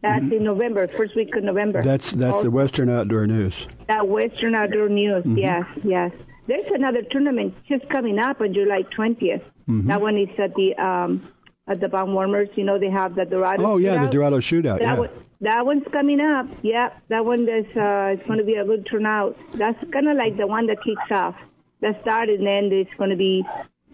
That's 0.03 0.23
in 0.31 0.45
November, 0.45 0.87
first 0.89 1.16
week 1.16 1.35
of 1.37 1.43
November. 1.45 1.79
Mm-hmm. 1.81 1.89
That's 1.89 2.12
that's 2.12 2.33
Also- 2.33 2.45
the 2.45 2.51
Western 2.51 2.89
Outdoor 2.89 3.27
News. 3.27 3.66
that 3.89 4.07
Western 4.07 4.55
Outdoor 4.55 4.89
News, 4.89 5.25
Mhm. 5.25 5.39
yes, 5.39 5.64
yes. 5.85 6.12
There's 6.47 6.71
another 6.73 7.03
tournament 7.11 7.55
just 7.69 7.89
coming 7.89 8.19
up 8.19 8.41
on 8.41 8.55
July 8.55 8.83
20th. 8.97 9.43
Mhm. 9.69 9.87
That 9.89 10.01
one 10.01 10.16
is 10.16 10.29
at 10.39 10.55
the 10.55 10.75
um, 10.77 11.23
at 11.69 11.81
the 11.81 11.89
Bomb 11.89 12.14
Warmers. 12.14 12.49
You 12.55 12.64
know, 12.64 12.79
they 12.79 12.91
have 12.91 13.14
the 13.16 13.25
Dorado. 13.27 13.64
Oh 13.66 13.77
yeah, 13.77 13.95
the 13.95 14.07
shootout. 14.07 14.11
Dorado 14.12 14.39
Shootout. 14.39 14.79
That, 14.79 14.83
Yeah. 14.83 14.99
one, 14.99 15.09
that 15.43 15.66
one's 15.66 15.85
coming 15.93 16.21
up. 16.21 16.47
Yeah, 16.62 16.91
that 17.09 17.25
one 17.25 17.49
is 17.49 17.66
uh, 17.77 18.12
it's 18.14 18.27
going 18.27 18.39
to 18.39 18.45
be 18.45 18.55
a 18.55 18.64
good 18.64 18.87
turnout. 18.87 19.37
That's 19.55 19.83
kind 19.91 20.09
of 20.09 20.16
like 20.16 20.37
the 20.37 20.47
one 20.47 20.66
that 20.69 20.79
kicks 20.83 21.11
off. 21.11 21.35
That 21.81 22.01
start 22.03 22.29
and 22.29 22.47
then 22.47 22.70
it's 22.72 22.91
going 22.99 23.11
to 23.11 23.16
be 23.16 23.45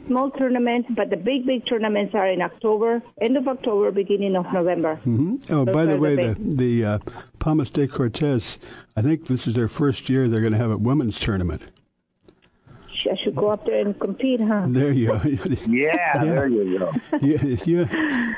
small 0.06 0.30
tournaments, 0.30 0.88
but 0.94 1.10
the 1.10 1.16
big 1.16 1.46
big 1.46 1.66
tournaments 1.66 2.14
are 2.14 2.28
in 2.28 2.42
October, 2.42 3.02
end 3.20 3.36
of 3.36 3.46
October, 3.48 3.90
beginning 3.90 4.36
of 4.36 4.46
November. 4.52 4.96
hmm 4.96 5.36
Oh, 5.50 5.64
Those 5.64 5.74
by 5.74 5.84
the 5.84 5.92
the 5.94 5.98
way, 5.98 6.16
big- 6.16 6.56
the 6.56 6.56
the 6.80 6.84
uh, 6.84 6.98
Palmas 7.38 7.70
de 7.70 7.86
Cortez, 7.86 8.58
I 8.96 9.02
think 9.02 9.26
this 9.26 9.46
is 9.46 9.54
their 9.54 9.68
first 9.68 10.08
year. 10.08 10.28
They're 10.28 10.40
going 10.40 10.52
to 10.52 10.58
have 10.58 10.70
a 10.70 10.76
women's 10.78 11.18
tournament. 11.20 11.62
I 13.10 13.16
should 13.22 13.34
go 13.36 13.48
up 13.50 13.66
there 13.66 13.80
and 13.80 13.98
compete, 13.98 14.40
huh? 14.40 14.64
There 14.68 14.92
you 14.92 15.06
go. 15.08 15.20
Yeah, 15.68 16.22
there 16.24 16.46
you 16.48 16.78
go. 16.78 16.92
you, 17.22 17.58
you, 17.64 17.88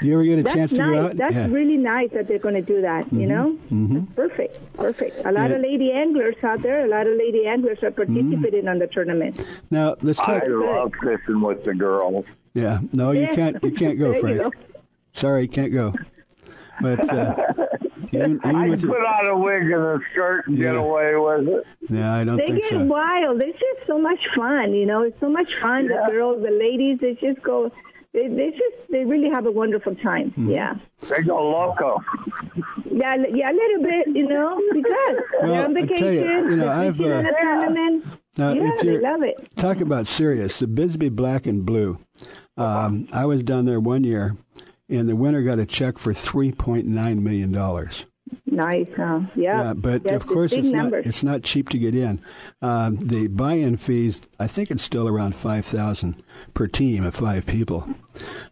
you 0.03 0.12
ever 0.14 0.25
get 0.25 0.39
a 0.39 0.43
That's 0.43 0.55
chance 0.57 0.71
to 0.73 0.77
nice. 0.79 0.91
go 0.95 1.07
out? 1.07 1.17
That's 1.17 1.35
yeah. 1.35 1.47
really 1.49 1.77
nice 1.77 2.11
that 2.12 2.27
they're 2.29 2.39
going 2.39 2.55
to 2.55 2.62
do 2.62 2.81
that. 2.83 3.12
You 3.12 3.27
Mhm. 3.27 3.29
know, 3.29 3.51
hmm 3.69 4.01
perfect, 4.14 4.59
perfect. 4.75 5.25
A 5.25 5.33
lot 5.33 5.51
Yeah. 5.51 5.57
of 5.57 5.62
lady 5.62 5.93
anglers 5.93 6.35
out 6.43 6.62
there. 6.62 6.85
A 6.85 6.89
lot 6.89 7.07
of 7.07 7.17
lady 7.17 7.47
anglers 7.47 7.83
are 7.83 7.91
participating 7.91 8.69
on 8.69 8.79
the 8.79 8.87
tournament. 8.87 9.45
Now 9.71 9.97
let's 10.03 10.19
talk. 10.19 10.43
I 10.43 10.47
love 10.47 10.93
fishing 11.03 11.41
with 11.41 11.64
the 11.64 11.75
girls. 11.75 12.25
Yeah, 12.55 12.79
no, 12.93 13.11
you 13.12 13.23
Yeah. 13.23 13.35
can't. 13.35 13.62
You 13.64 13.71
can't 13.73 13.99
go, 13.99 14.05
There 14.12 14.14
you 14.17 14.21
Frank. 14.21 14.39
go. 14.43 14.51
Sorry, 15.12 15.47
can't 15.49 15.73
go. 15.73 15.93
But 16.81 17.09
uh, 17.12 17.35
even, 18.12 18.40
even 18.44 18.57
I 18.57 18.68
with 18.68 18.80
can 18.80 18.88
put 18.88 18.98
on 19.00 19.26
a 19.28 19.36
wig 19.38 19.62
and 19.62 19.74
a 19.74 19.98
skirt 20.12 20.46
and 20.48 20.57
get 20.57 20.74
away 20.76 21.14
with 21.16 21.48
it. 21.48 21.64
yeah, 21.90 22.14
I 22.14 22.24
don't 22.24 22.36
They 22.36 22.46
think 22.46 22.62
get 22.62 22.70
so. 22.70 22.84
wild. 22.84 23.40
It's 23.42 23.59
just 23.59 23.86
so 23.86 23.98
much 23.98 24.20
fun. 24.34 24.72
You 24.74 24.86
know, 24.86 25.02
it's 25.02 25.18
so 25.20 25.28
much 25.28 25.52
fun. 25.61 25.88
The 25.88 26.07
girls, 26.11 26.42
the 26.42 26.50
ladies, 26.50 26.98
they 27.00 27.14
just 27.14 27.42
go. 27.42 27.70
They, 28.12 28.28
they 28.28 28.50
just 28.50 28.90
they 28.90 29.04
really 29.04 29.28
have 29.28 29.44
a 29.46 29.50
wonderful 29.50 29.94
time. 29.96 30.30
Mm-hmm. 30.30 30.50
Yeah. 30.52 30.74
They 31.11 31.22
go 31.22 31.36
loco. 31.50 31.98
Yeah, 32.90 33.16
yeah, 33.30 33.50
a 33.50 33.52
little 33.52 33.82
bit, 33.82 34.09
you 34.16 34.26
know, 34.26 34.59
because 34.72 35.16
Well, 35.42 35.64
on 35.66 35.74
vacation, 35.74 36.07
you, 36.14 36.50
you 36.50 36.57
know, 36.57 36.64
they're 36.64 36.70
I've, 36.70 37.00
uh, 37.00 37.04
a 37.04 37.32
tournament. 37.42 38.04
Now, 38.38 38.52
yeah, 38.54 38.70
if 38.74 38.80
they 38.80 38.86
you're- 38.92 39.02
love 39.02 39.22
it. 39.22 39.50
Talk 39.57 39.80
about 39.82 40.07
serious. 40.07 40.59
The 40.61 40.66
Bisbee 40.66 41.11
Black 41.11 41.46
and 41.46 41.66
Blue. 41.66 41.98
Um, 42.57 43.07
I 43.12 43.26
was 43.26 43.42
down 43.42 43.66
there 43.66 43.80
one 43.80 44.02
year, 44.02 44.34
and 44.89 45.09
the 45.09 45.16
winner 45.16 45.43
got 45.43 45.59
a 45.59 45.66
check 45.66 45.99
for 45.99 46.12
three 46.14 46.53
point 46.53 46.87
nine 46.87 47.22
million 47.22 47.53
dollars. 47.53 48.05
Nice, 48.45 48.89
huh? 48.97 49.20
Yeah. 49.37 49.64
Yeah, 49.66 49.74
but 49.74 50.03
Yes, 50.05 50.14
of 50.14 50.26
course 50.26 50.51
big 50.51 50.64
it's 50.64 50.72
not 50.72 50.93
it's 50.93 51.22
not 51.22 51.43
cheap 51.43 51.68
to 51.68 51.78
get 51.78 51.95
in. 51.95 52.20
Um, 52.62 52.97
the 52.97 53.28
buy-in 53.28 53.76
fees, 53.76 54.20
I 54.41 54.47
think 54.49 54.70
it's 54.70 54.82
still 54.82 55.07
around 55.07 55.34
five 55.37 55.64
thousand 55.66 56.22
per 56.55 56.66
team 56.66 57.05
of 57.05 57.14
five 57.14 57.47
people. 57.47 57.87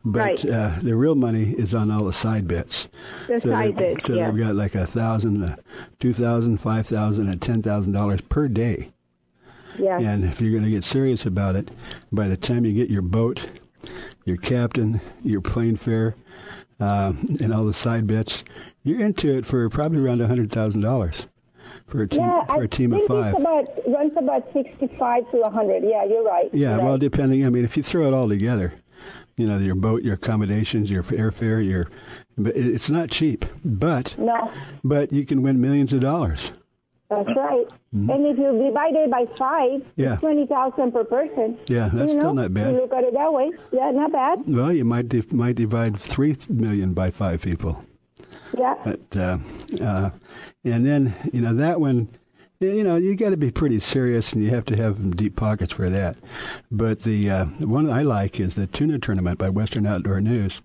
But 0.05 0.19
Right. 0.45 0.45
uh, 0.49 0.73
the 0.81 0.95
real 0.95 1.15
money 1.17 1.55
is 1.59 1.75
on 1.75 1.91
all 1.91 2.05
the 2.05 2.13
side 2.13 2.47
bets. 2.47 2.89
The 3.27 3.41
so 3.41 3.49
side 3.49 3.77
bets, 3.77 4.05
So 4.05 4.15
yeah. 4.15 4.31
they've 4.31 4.41
got 4.47 4.55
like 4.55 4.75
a 4.75 4.87
thousand, 4.87 5.43
uh, 5.43 5.57
two 5.99 6.13
thousand, 6.13 6.59
five 6.59 6.87
thousand, 6.87 7.29
and 7.29 7.41
ten 7.43 7.63
thousand 7.63 7.93
dollars 7.93 8.21
per 8.21 8.47
day. 8.47 8.93
Yeah. 9.79 9.99
And 9.99 10.25
if 10.25 10.41
you're 10.41 10.53
going 10.53 10.65
to 10.65 10.71
get 10.71 10.85
serious 10.85 11.27
about 11.27 11.57
it, 11.57 11.71
by 12.13 12.29
the 12.29 12.37
time 12.37 12.65
you 12.65 12.73
get 12.73 12.91
your 12.91 13.03
boat, 13.03 13.41
your 14.25 14.37
captain, 14.37 15.01
your 15.25 15.41
plane 15.41 15.77
fare, 15.77 16.15
uh, 16.85 17.13
and 17.41 17.53
all 17.53 17.65
the 17.65 17.75
side 17.75 18.07
bets, 18.07 18.45
you're 18.83 19.01
into 19.01 19.35
it 19.37 19.47
for 19.47 19.69
probably 19.71 19.99
around 19.99 20.21
a 20.21 20.27
hundred 20.27 20.53
thousand 20.53 20.83
dollars 20.83 21.27
for 21.87 22.03
a 22.03 22.09
team 22.09 22.21
yeah, 22.21 22.45
for 22.47 22.63
a 22.63 22.69
team 22.69 22.93
of 22.93 23.03
five. 23.07 23.35
It's 23.35 23.41
about 23.41 23.69
runs 23.87 24.13
about 24.17 24.53
sixty-five 24.53 25.31
to 25.31 25.51
hundred. 25.51 25.83
Yeah, 25.83 26.05
you're 26.05 26.25
right. 26.25 26.51
Yeah, 26.53 26.77
well, 26.79 26.99
depending. 26.99 27.47
I 27.47 27.51
mean, 27.51 27.65
if 27.65 27.77
you 27.77 27.83
throw 27.83 28.07
it 28.07 28.15
all 28.15 28.29
together, 28.29 28.75
you 29.37 29.47
know, 29.47 29.59
your 29.59 29.75
boat, 29.75 30.03
your 30.03 30.15
accommodations, 30.15 30.91
your 30.91 31.03
airfare, 31.05 31.67
your, 31.67 31.89
but 32.37 32.57
it's 32.57 32.91
not 32.91 33.11
cheap. 33.11 33.45
But 33.65 34.17
no, 34.19 34.51
but 34.83 35.13
you 35.13 35.25
can 35.25 35.43
win 35.43 35.61
millions 35.61 35.93
of 35.93 36.01
dollars. 36.01 36.53
That's 37.11 37.29
right. 37.37 37.67
And 37.93 38.27
if 38.27 38.39
you 38.39 38.51
divide 38.67 38.95
it 38.95 39.11
by 39.11 39.27
five, 39.37 39.81
Mm-hmm. 39.83 40.01
Yeah. 40.01 40.13
it's 40.15 40.21
twenty 40.21 40.47
thousand 40.47 40.93
per 40.93 41.05
person. 41.05 41.59
Yeah, 41.67 41.89
that's 41.93 42.11
you 42.11 42.17
know, 42.17 42.23
still 42.23 42.35
not 42.35 42.53
bad. 42.55 42.73
You 42.75 42.81
look 42.81 42.93
at 42.93 43.05
it 43.05 43.15
that 43.15 43.33
way. 43.33 43.53
Yeah, 43.73 43.91
not 43.93 44.11
bad. 44.13 44.43
Well, 44.49 44.73
you 44.73 44.85
might 44.85 45.33
might 45.33 45.57
divide 45.57 45.99
three 45.99 46.37
million 46.49 46.93
by 46.95 47.11
five 47.11 47.43
people. 47.43 47.85
Yeah. 48.59 48.75
But 48.85 49.17
uh, 49.17 49.39
uh, 49.81 50.11
and 50.65 50.87
then 50.87 51.15
you 51.33 51.41
know 51.41 51.55
that 51.55 51.81
one, 51.81 52.09
you 52.61 52.83
know 52.83 52.97
you 52.97 53.15
got 53.17 53.31
to 53.31 53.37
be 53.37 53.51
pretty 53.51 53.79
serious, 53.81 54.33
and 54.33 54.43
you 54.43 54.51
have 54.51 54.65
to 54.67 54.77
have 54.77 55.17
deep 55.17 55.37
pockets 55.37 55.73
for 55.73 55.89
that. 55.91 56.17
But 56.71 57.03
the 57.03 57.31
uh, 57.31 57.45
one 57.47 57.89
I 57.91 58.03
like 58.03 58.41
is 58.41 58.55
the 58.55 58.67
tuna 58.67 58.99
tournament 58.99 59.39
by 59.39 59.51
Western 59.51 59.87
Outdoor 59.87 60.21
News. 60.21 60.63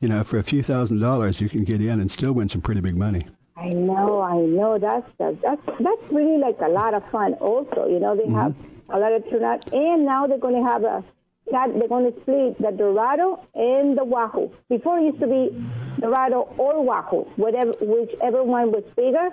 You 0.00 0.08
know, 0.08 0.24
for 0.24 0.38
a 0.38 0.42
few 0.44 0.62
thousand 0.62 1.00
dollars, 1.00 1.40
you 1.40 1.48
can 1.48 1.64
get 1.64 1.80
in 1.82 2.00
and 2.00 2.10
still 2.10 2.32
win 2.32 2.48
some 2.48 2.60
pretty 2.62 2.80
big 2.80 2.96
money. 2.96 3.26
I 3.60 3.68
know, 3.70 4.20
I 4.22 4.38
know. 4.38 4.78
That's 4.78 5.06
that's 5.18 5.36
that's, 5.42 6.12
really 6.12 6.38
like 6.38 6.58
a 6.60 6.68
lot 6.68 6.94
of 6.94 7.02
fun. 7.10 7.34
Also, 7.34 7.86
you 7.88 8.00
know, 8.00 8.16
they 8.16 8.22
Mm-hmm. 8.24 8.34
have 8.42 8.54
a 8.88 8.98
lot 8.98 9.12
of 9.12 9.28
turnout, 9.30 9.72
and 9.72 10.04
now 10.04 10.26
they're 10.26 10.38
going 10.38 10.56
to 10.62 10.68
have 10.68 10.82
a 10.84 11.04
that 11.52 11.68
they're 11.78 11.88
going 11.88 12.10
to 12.12 12.20
split 12.20 12.58
the 12.58 12.70
Dorado 12.70 13.44
and 13.54 13.98
the 13.98 14.04
Wahoo. 14.04 14.50
Before 14.68 14.98
it 14.98 15.04
used 15.04 15.20
to 15.20 15.26
be 15.26 15.42
Dorado 16.00 16.40
or 16.58 16.82
Wahoo, 16.84 17.22
whatever 17.36 17.72
whichever 17.80 18.42
one 18.44 18.70
was 18.72 18.84
bigger. 18.96 19.28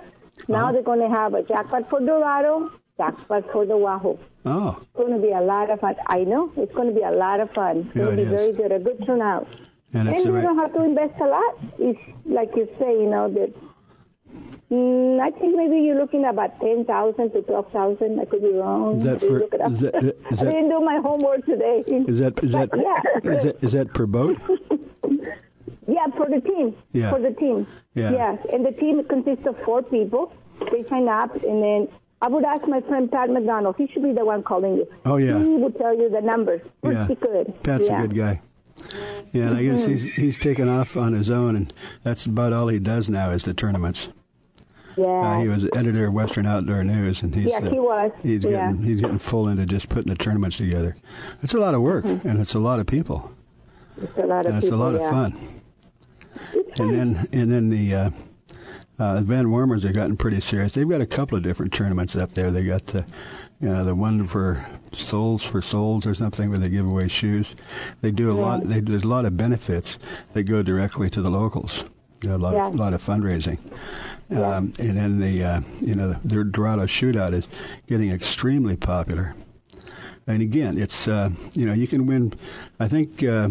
Now 0.48 0.64
Uh-huh. 0.64 0.72
they're 0.72 0.82
going 0.82 1.00
to 1.00 1.08
have 1.08 1.34
a 1.34 1.42
jackpot 1.42 1.88
for 1.90 2.00
Dorado, 2.00 2.70
jackpot 2.96 3.44
for 3.52 3.64
the 3.66 3.76
Wahoo. 3.76 4.18
Oh, 4.44 4.78
It's 4.82 4.96
going 4.96 5.12
to 5.12 5.18
be 5.28 5.32
a 5.32 5.40
lot 5.40 5.70
of 5.70 5.80
fun. 5.80 5.94
I 6.06 6.24
know 6.24 6.50
it's 6.56 6.74
going 6.74 6.88
to 6.88 6.94
be 6.94 7.02
a 7.02 7.10
lot 7.24 7.40
of 7.40 7.50
fun. 7.52 7.74
It's 7.86 7.96
Yeah, 7.96 8.04
going 8.04 8.16
to 8.16 8.22
be 8.24 8.28
is. 8.28 8.30
very 8.38 8.52
good, 8.52 8.72
a 8.72 8.78
good 8.78 9.04
turnout. 9.06 9.46
and 9.94 10.08
the 10.08 10.12
you 10.22 10.32
right. 10.32 10.42
don't 10.42 10.58
have 10.58 10.72
to 10.74 10.82
invest 10.82 11.14
a 11.20 11.26
lot. 11.26 11.52
It's 11.78 12.00
like 12.24 12.50
you 12.56 12.66
say, 12.78 12.92
you 13.02 13.08
know, 13.14 13.28
that 13.36 13.50
mm, 14.70 15.20
I 15.20 15.30
think 15.30 15.56
maybe 15.56 15.80
you're 15.80 15.98
looking 15.98 16.24
at 16.24 16.30
about 16.34 16.60
10000 16.60 17.30
to 17.32 17.42
12000 17.42 18.20
I 18.20 18.24
could 18.24 18.42
be 18.42 18.50
wrong. 18.52 18.98
Is 18.98 19.04
that 19.04 19.16
I 19.16 19.18
didn't 19.18 19.28
for- 19.32 19.38
look 19.40 19.54
it 19.54 19.60
up. 19.60 19.72
is 19.72 19.80
that- 19.80 19.94
is 20.32 20.42
I 20.42 20.44
didn't 20.44 20.68
do 20.70 20.80
my 20.80 20.96
homework 21.02 21.44
today. 21.46 21.84
Is 21.86 22.18
that 22.18 22.42
is 22.42 22.52
that, 22.52 22.68
Yeah. 22.76 23.32
is 23.32 23.44
that 23.44 23.56
is 23.64 23.72
that 23.72 23.92
per 23.94 24.06
boat? 24.06 24.38
Yeah, 25.86 26.06
for 26.18 26.28
the 26.28 26.40
team. 26.42 26.76
Yeah. 26.92 27.10
For 27.10 27.18
the 27.18 27.30
team. 27.30 27.66
Yeah. 27.94 28.10
Yes, 28.12 28.46
and 28.52 28.64
the 28.64 28.72
team 28.72 29.02
consists 29.04 29.46
of 29.46 29.56
four 29.64 29.82
people. 29.82 30.34
They 30.70 30.86
sign 30.86 31.08
up, 31.08 31.34
and 31.42 31.62
then 31.62 31.88
I 32.20 32.28
would 32.28 32.44
ask 32.44 32.68
my 32.68 32.82
friend 32.82 33.10
Pat 33.10 33.30
McDonald. 33.30 33.76
He 33.78 33.86
should 33.88 34.02
be 34.02 34.12
the 34.12 34.22
one 34.24 34.42
calling 34.42 34.74
you. 34.76 34.86
Oh, 35.06 35.16
yeah. 35.16 35.38
He 35.38 35.44
would 35.44 35.76
tell 35.78 35.96
you 35.96 36.10
the 36.10 36.20
numbers. 36.20 36.60
Yeah. 36.82 37.06
Pretty 37.06 37.20
good. 37.22 37.62
Pat's 37.62 37.86
yeah. 37.86 37.98
a 38.04 38.06
good 38.06 38.16
guy. 38.16 38.42
Yeah, 39.32 39.48
and 39.48 39.56
I 39.56 39.64
guess 39.64 39.82
Mhm. 39.84 39.88
he's 39.88 40.02
he's 40.14 40.38
taken 40.38 40.68
off 40.68 40.94
on 40.96 41.14
his 41.14 41.30
own, 41.30 41.56
and 41.56 41.72
that's 42.04 42.26
about 42.26 42.52
all 42.52 42.68
he 42.68 42.78
does 42.78 43.08
now 43.08 43.30
is 43.30 43.44
the 43.44 43.54
tournaments. 43.54 44.08
Yeah. 44.98 45.06
Uh, 45.06 45.40
he 45.40 45.48
was 45.48 45.64
editor 45.74 46.06
of 46.06 46.12
Western 46.14 46.46
Outdoor 46.46 46.82
News, 46.82 47.22
and 47.22 47.34
he's 47.34 47.46
Yeah, 47.46 47.58
uh, 47.58 47.70
he 47.70 47.78
was. 47.78 48.10
He's 48.22 48.44
Yeah. 48.44 48.70
getting 48.70 48.82
he's 48.82 49.00
getting 49.00 49.18
full 49.18 49.48
into 49.48 49.64
just 49.66 49.88
putting 49.88 50.12
the 50.12 50.18
tournaments 50.18 50.56
together. 50.56 50.96
It's 51.42 51.54
a 51.54 51.58
lot 51.58 51.74
of 51.74 51.82
work, 51.82 52.04
and 52.04 52.40
it's 52.40 52.54
a 52.54 52.58
lot 52.58 52.80
of 52.80 52.86
people, 52.86 53.30
It's 54.02 54.16
a 54.18 54.26
lot 54.26 54.40
of 54.40 54.46
and 54.46 54.56
it's 54.56 54.66
people, 54.66 54.78
a 54.78 54.82
lot 54.82 54.94
yeah. 54.94 55.06
of 55.06 55.10
fun. 55.10 55.38
And 56.78 56.94
then 56.94 57.26
and 57.32 57.50
then 57.52 57.68
the 57.68 57.94
uh, 57.94 58.10
uh, 58.98 59.20
Van 59.20 59.46
Wormers 59.46 59.82
have 59.84 59.94
gotten 59.94 60.16
pretty 60.16 60.40
serious. 60.40 60.72
They've 60.72 60.88
got 60.88 61.00
a 61.00 61.06
couple 61.06 61.36
of 61.38 61.44
different 61.44 61.72
tournaments 61.72 62.16
up 62.16 62.34
there. 62.34 62.50
They 62.50 62.64
got 62.64 62.86
the 62.86 63.04
you 63.60 63.68
know 63.68 63.84
the 63.84 63.94
one 63.94 64.26
for 64.26 64.66
Soles 64.92 65.42
for 65.42 65.60
Souls 65.62 66.06
or 66.06 66.14
something 66.14 66.48
where 66.50 66.58
they 66.58 66.68
give 66.68 66.86
away 66.86 67.08
shoes. 67.08 67.54
They 68.00 68.10
do 68.10 68.30
a 68.30 68.34
lot. 68.40 68.68
They, 68.68 68.80
there's 68.80 69.04
a 69.04 69.08
lot 69.08 69.24
of 69.24 69.36
benefits 69.36 69.98
that 70.32 70.44
go 70.44 70.62
directly 70.62 71.10
to 71.10 71.22
the 71.22 71.30
locals. 71.30 71.84
A 72.24 72.36
lot 72.36 72.54
of 72.54 72.74
Yeah. 72.74 72.82
lot 72.84 72.94
of 72.94 73.04
fundraising. 73.04 73.58
Um, 74.30 74.72
and 74.78 74.96
then 74.96 75.20
the 75.20 75.42
uh, 75.44 75.60
you 75.80 75.94
know 75.94 76.14
the 76.24 76.44
Dorado 76.44 76.84
Shootout 76.86 77.32
is 77.32 77.46
getting 77.86 78.10
extremely 78.10 78.76
popular. 78.76 79.34
And 80.26 80.42
again, 80.42 80.76
it's 80.78 81.06
uh, 81.08 81.30
you 81.54 81.64
know 81.64 81.72
you 81.72 81.86
can 81.86 82.06
win. 82.06 82.34
I 82.80 82.88
think 82.88 83.22
uh, 83.22 83.50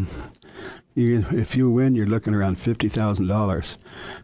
you 0.95 1.25
if 1.31 1.55
you 1.55 1.69
win, 1.71 1.95
you're 1.95 2.05
looking 2.07 2.33
around 2.35 2.59
fifty 2.59 2.89
thousand 2.89 3.27
dollars. 3.27 3.77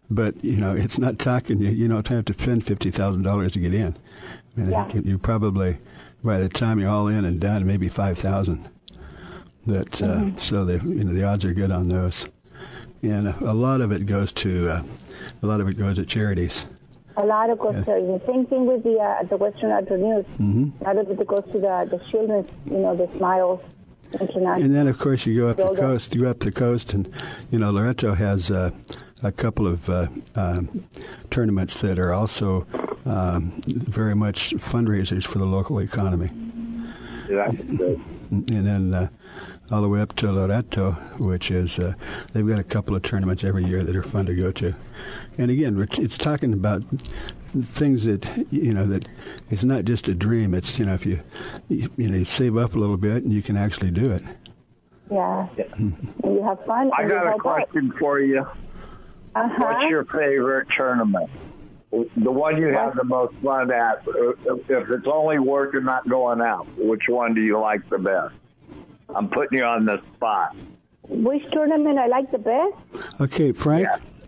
But 0.10 0.44
you 0.44 0.58
know 0.58 0.76
it's 0.76 0.98
not 1.00 1.18
talking. 1.20 1.60
You 1.60 1.70
you 1.70 1.88
don't 1.88 2.08
have 2.08 2.26
to 2.26 2.34
spend 2.34 2.66
fifty 2.66 2.92
thousand 2.92 3.24
dollars 3.24 3.54
to 3.54 3.60
get 3.60 3.74
in. 3.74 3.98
I 4.58 4.60
mean, 4.60 4.70
Yeah. 4.70 4.90
you, 4.94 5.18
probably 5.18 5.78
by 6.24 6.38
the 6.40 6.50
time 6.50 6.80
you're 6.80 6.90
all 6.90 7.08
in 7.08 7.26
and 7.26 7.40
done, 7.40 7.66
maybe 7.66 7.88
five 7.90 8.18
thousand. 8.20 8.68
That 9.66 10.02
uh, 10.02 10.18
Mhm. 10.20 10.40
so 10.40 10.66
the 10.66 10.74
you 10.86 11.04
know 11.06 11.14
the 11.14 11.24
odds 11.24 11.46
are 11.46 11.54
good 11.54 11.72
on 11.72 11.88
those, 11.88 12.28
and 13.04 13.28
a 13.28 13.54
lot 13.54 13.82
of 13.82 13.92
it 13.92 14.06
goes 14.06 14.32
to 14.34 14.70
uh, 14.70 14.84
a 15.42 15.46
lot 15.46 15.62
of 15.62 15.68
it 15.68 15.78
goes 15.78 15.96
to 15.98 16.06
charities. 16.06 16.66
A 17.16 17.24
lot 17.26 17.50
of 17.52 17.60
goes 17.60 17.76
to 17.86 17.92
the 17.92 18.22
same 18.26 18.46
thing 18.48 18.66
with 18.66 18.84
the 18.84 18.98
uh, 18.98 19.24
the 19.24 19.38
Western 19.38 19.72
Outdoor 19.72 19.98
News. 19.98 20.26
hmm 20.38 20.70
A 20.82 20.94
lot 20.94 20.98
of 20.98 21.20
it 21.20 21.28
goes 21.28 21.44
to 21.52 21.60
the 21.60 21.88
the 21.92 22.02
children's, 22.10 22.50
you 22.66 22.80
know, 22.80 22.96
the 22.96 23.08
Smiles 23.18 23.60
International. 24.14 24.64
And 24.64 24.76
then, 24.76 24.88
of 24.88 24.98
course, 25.00 25.26
you 25.26 25.40
go 25.40 25.50
up 25.50 25.58
the 25.58 25.76
coast. 25.76 26.16
You 26.16 26.22
go 26.22 26.30
up 26.30 26.40
the 26.40 26.52
coast, 26.52 26.94
and 26.94 27.12
you 27.52 27.60
know 27.60 27.72
Loreto 27.72 28.14
has 28.16 28.50
uh, 28.50 28.72
a 29.22 29.32
couple 29.32 29.68
of 29.68 29.90
uh, 29.90 30.08
um, 30.36 30.86
tournaments 31.30 31.82
that 31.82 32.00
are 32.00 32.14
also 32.14 32.66
um, 33.06 33.52
very 33.68 34.16
much 34.16 34.54
fundraisers 34.56 35.26
for 35.26 35.38
the 35.40 35.46
local 35.46 35.80
economy. 35.80 36.30
Yeah, 37.30 37.46
that's 37.48 37.74
good. 37.76 38.02
And 38.32 38.66
then 38.66 38.94
uh, 38.96 39.10
all 39.74 39.82
the 39.82 39.90
way 39.90 40.02
up 40.02 40.16
to 40.16 40.32
Loreto, 40.32 40.92
which 41.18 41.50
is 41.50 41.80
uh, 41.80 41.96
they've 42.32 42.48
got 42.48 42.60
a 42.60 42.64
couple 42.64 42.96
of 42.96 43.02
tournaments 43.02 43.44
every 43.44 43.66
year 43.66 43.84
that 43.84 43.96
are 43.96 44.04
fun 44.04 44.28
to 44.28 44.36
go 44.36 44.52
to. 44.52 44.76
And 45.40 45.50
again, 45.50 45.82
it's, 45.82 45.98
it's 45.98 46.18
talking 46.18 46.54
about 46.54 46.84
things 47.64 48.06
that 48.06 48.46
you 48.52 48.72
know 48.72 48.86
that 48.86 49.08
it's 49.50 49.64
not 49.64 49.86
just 49.86 50.08
a 50.08 50.14
dream. 50.14 50.54
It's 50.54 50.78
you 50.78 50.86
know 50.86 50.94
if 50.94 51.08
you 51.08 51.22
you, 51.70 51.90
you 51.98 52.08
know 52.08 52.18
you 52.20 52.26
save 52.26 52.56
up 52.56 52.76
a 52.76 52.78
little 52.80 52.98
bit 52.98 53.24
and 53.24 53.34
you 53.34 53.42
can 53.42 53.58
actually 53.58 53.90
do 53.90 54.12
it. 54.12 54.22
Yeah. 55.12 55.48
You 55.80 56.44
have 56.44 56.64
fun. 56.66 56.92
I 56.96 57.02
and 57.02 57.10
got 57.10 57.26
a 57.26 57.30
help 57.30 57.40
out. 57.40 57.40
question 57.40 57.92
for 57.94 58.20
you. 58.20 58.42
Uh-huh. 58.42 59.50
What's 59.58 59.90
your 59.90 60.06
favorite 60.06 60.68
tournament? 60.78 61.32
The 61.92 62.32
one 62.32 62.58
you 62.58 62.68
have 62.68 62.96
the 62.96 63.04
most 63.04 63.34
fun 63.38 63.72
at. 63.72 64.04
If 64.06 64.70
if 64.70 64.90
it's 64.92 65.08
only 65.08 65.40
work 65.40 65.74
and 65.74 65.86
not 65.86 66.08
going 66.08 66.42
out, 66.42 66.68
which 66.78 67.08
one 67.08 67.34
do 67.34 67.42
you 67.42 67.60
like 67.60 67.90
the 67.90 67.98
best? 67.98 68.36
I'm 69.16 69.30
putting 69.30 69.58
you 69.60 69.66
on 69.66 69.86
the 69.86 70.02
spot. 70.16 70.56
Which 71.08 71.44
tournament 71.52 72.00
I 72.00 72.08
like 72.08 72.32
the 72.32 72.38
best? 72.38 72.76
Okay, 73.22 73.52
Frank. 73.52 73.88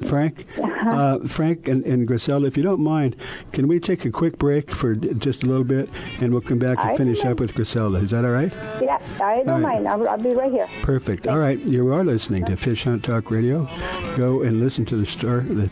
Frank, 0.09 0.45
uh, 0.61 1.19
Frank, 1.19 1.69
and, 1.69 1.85
and 1.85 2.05
Griselda, 2.05 2.47
if 2.47 2.57
you 2.57 2.63
don't 2.63 2.81
mind, 2.81 3.15
can 3.53 3.65
we 3.65 3.79
take 3.79 4.03
a 4.03 4.11
quick 4.11 4.37
break 4.37 4.69
for 4.69 4.93
d- 4.93 5.13
just 5.13 5.41
a 5.43 5.45
little 5.45 5.63
bit, 5.63 5.89
and 6.19 6.33
we'll 6.33 6.41
come 6.41 6.59
back 6.59 6.77
and 6.79 6.89
I 6.89 6.97
finish 6.97 7.23
up 7.23 7.39
with 7.39 7.55
Griselda? 7.55 7.99
Is 7.99 8.11
that 8.11 8.25
all 8.25 8.31
right? 8.31 8.51
Yeah, 8.81 8.97
I 9.21 9.37
don't 9.37 9.49
All 9.49 9.59
right. 9.61 9.81
mind. 9.81 9.87
I'll, 9.87 10.09
I'll 10.09 10.17
be 10.17 10.33
right 10.35 10.51
here. 10.51 10.67
Perfect. 10.81 11.27
All 11.27 11.37
right, 11.37 11.57
you 11.59 11.93
are 11.93 12.03
listening 12.03 12.43
to 12.43 12.57
Fish 12.57 12.83
Hunt 12.83 13.05
Talk 13.05 13.31
Radio. 13.31 13.69
Go 14.17 14.41
and 14.41 14.59
listen 14.59 14.83
to 14.87 14.97
the 14.97 15.05
store, 15.05 15.39
the, 15.47 15.71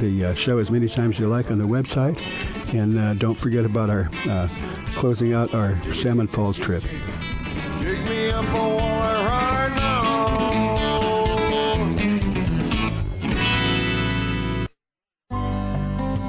the 0.00 0.26
uh, 0.26 0.34
show 0.36 0.58
as 0.58 0.70
many 0.70 0.88
times 0.88 1.16
as 1.16 1.20
you 1.22 1.26
like 1.26 1.50
on 1.50 1.58
the 1.58 1.64
website, 1.66 2.16
and 2.72 2.96
uh, 2.96 3.14
don't 3.14 3.34
forget 3.34 3.64
about 3.64 3.90
our 3.90 4.08
uh, 4.28 4.48
closing 4.94 5.32
out 5.32 5.52
our 5.54 5.76
Salmon 5.92 6.28
Falls 6.28 6.56
trip. 6.56 6.84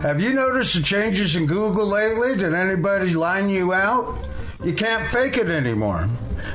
Have 0.00 0.18
you 0.18 0.32
noticed 0.32 0.74
the 0.74 0.82
changes 0.82 1.36
in 1.36 1.44
Google 1.44 1.84
lately? 1.86 2.34
Did 2.34 2.54
anybody 2.54 3.12
line 3.12 3.50
you 3.50 3.74
out? 3.74 4.18
You 4.64 4.72
can't 4.72 5.10
fake 5.10 5.36
it 5.36 5.50
anymore. 5.50 6.08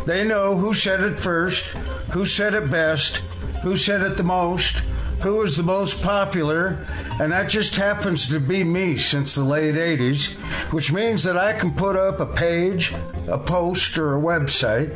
They 0.07 0.27
know 0.27 0.57
who 0.57 0.73
said 0.73 1.01
it 1.01 1.19
first, 1.19 1.65
who 2.11 2.25
said 2.25 2.55
it 2.55 2.71
best, 2.71 3.17
who 3.61 3.77
said 3.77 4.01
it 4.01 4.17
the 4.17 4.23
most, 4.23 4.79
who 5.21 5.43
is 5.43 5.57
the 5.57 5.63
most 5.63 6.01
popular, 6.01 6.83
and 7.19 7.31
that 7.31 7.47
just 7.47 7.75
happens 7.75 8.27
to 8.29 8.39
be 8.39 8.63
me 8.63 8.97
since 8.97 9.35
the 9.35 9.43
late 9.43 9.75
80s, 9.75 10.33
which 10.73 10.91
means 10.91 11.21
that 11.23 11.37
I 11.37 11.53
can 11.53 11.71
put 11.71 11.95
up 11.95 12.19
a 12.19 12.25
page, 12.25 12.95
a 13.27 13.37
post, 13.37 13.99
or 13.99 14.15
a 14.15 14.19
website, 14.19 14.89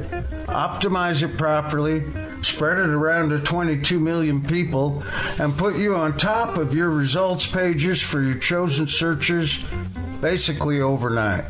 optimize 0.47 1.21
it 1.21 1.37
properly, 1.37 2.03
spread 2.41 2.77
it 2.77 2.89
around 2.89 3.29
to 3.29 3.39
22 3.39 3.99
million 3.99 4.41
people, 4.41 5.03
and 5.39 5.57
put 5.57 5.77
you 5.77 5.95
on 5.95 6.17
top 6.17 6.57
of 6.57 6.73
your 6.73 6.89
results 6.89 7.47
pages 7.47 8.01
for 8.01 8.21
your 8.21 8.37
chosen 8.37 8.87
searches 8.87 9.63
basically 10.21 10.81
overnight. 10.81 11.45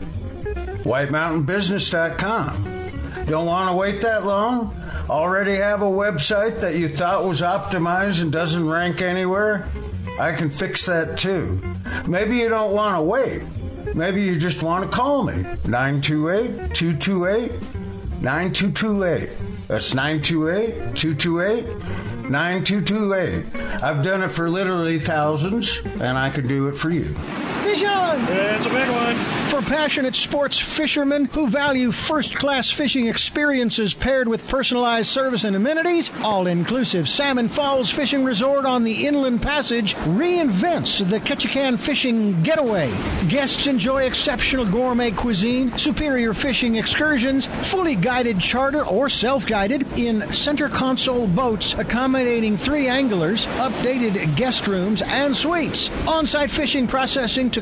WhiteMountainBusiness.com. 0.84 3.26
Don't 3.26 3.46
want 3.46 3.70
to 3.70 3.76
wait 3.76 4.02
that 4.02 4.26
long? 4.26 4.76
Already 5.10 5.56
have 5.56 5.82
a 5.82 5.86
website 5.86 6.62
that 6.62 6.76
you 6.76 6.88
thought 6.88 7.26
was 7.26 7.42
optimized 7.42 8.22
and 8.22 8.32
doesn't 8.32 8.68
rank 8.68 9.02
anywhere? 9.02 9.68
I 10.20 10.34
can 10.34 10.50
fix 10.50 10.86
that 10.86 11.18
too. 11.18 11.62
Maybe 12.08 12.38
you 12.38 12.50
don't 12.50 12.74
want 12.74 12.98
to 12.98 13.02
wait. 13.02 13.44
Maybe 13.96 14.22
you 14.22 14.38
just 14.38 14.62
want 14.62 14.90
to 14.90 14.96
call 14.96 15.24
me. 15.24 15.42
928 15.66 16.74
228 16.74 17.52
9228. 18.22 19.49
That's 19.70 19.94
928 19.94 20.96
228 20.96 22.28
9228. 22.28 23.84
I've 23.84 24.02
done 24.02 24.24
it 24.24 24.30
for 24.30 24.50
literally 24.50 24.98
thousands, 24.98 25.80
and 25.86 26.18
I 26.18 26.32
can 26.32 26.48
do 26.48 26.70
it 26.70 26.76
for 26.76 26.90
you. 26.90 27.16
It's 27.82 28.66
a 28.66 28.70
big 28.70 28.90
one. 28.90 29.16
For 29.50 29.62
passionate 29.62 30.16
sports 30.16 30.60
fishermen 30.60 31.26
who 31.26 31.48
value 31.48 31.92
first 31.92 32.36
class 32.36 32.70
fishing 32.70 33.08
experiences 33.08 33.94
paired 33.94 34.28
with 34.28 34.48
personalized 34.48 35.10
service 35.10 35.44
and 35.44 35.56
amenities, 35.56 36.12
all 36.22 36.48
inclusive 36.48 37.10
Salmon 37.10 37.48
Falls 37.48 37.90
Fishing 37.90 38.24
Resort 38.24 38.66
on 38.66 38.84
the 38.84 39.08
Inland 39.08 39.42
Passage 39.42 39.96
reinvents 39.96 41.08
the 41.10 41.20
Ketchikan 41.20 41.80
fishing 41.80 42.42
getaway. 42.44 42.94
Guests 43.28 43.66
enjoy 43.66 44.04
exceptional 44.04 44.66
gourmet 44.66 45.12
cuisine, 45.12 45.76
superior 45.78 46.34
fishing 46.34 46.76
excursions, 46.76 47.48
fully 47.70 47.96
guided 47.96 48.40
charter 48.40 48.86
or 48.86 49.10
self 49.10 49.46
guided 49.48 49.88
in 49.98 50.32
center 50.32 50.70
console 50.70 51.28
boats 51.28 51.74
accommodating 51.76 52.56
three 52.56 52.88
anglers, 52.88 53.48
updated 53.58 54.36
guest 54.36 54.68
rooms 54.68 55.02
and 55.02 55.36
suites, 55.36 55.90
on 56.08 56.26
site 56.26 56.52
fishing 56.52 56.86
processing 56.86 57.50
to 57.50 57.62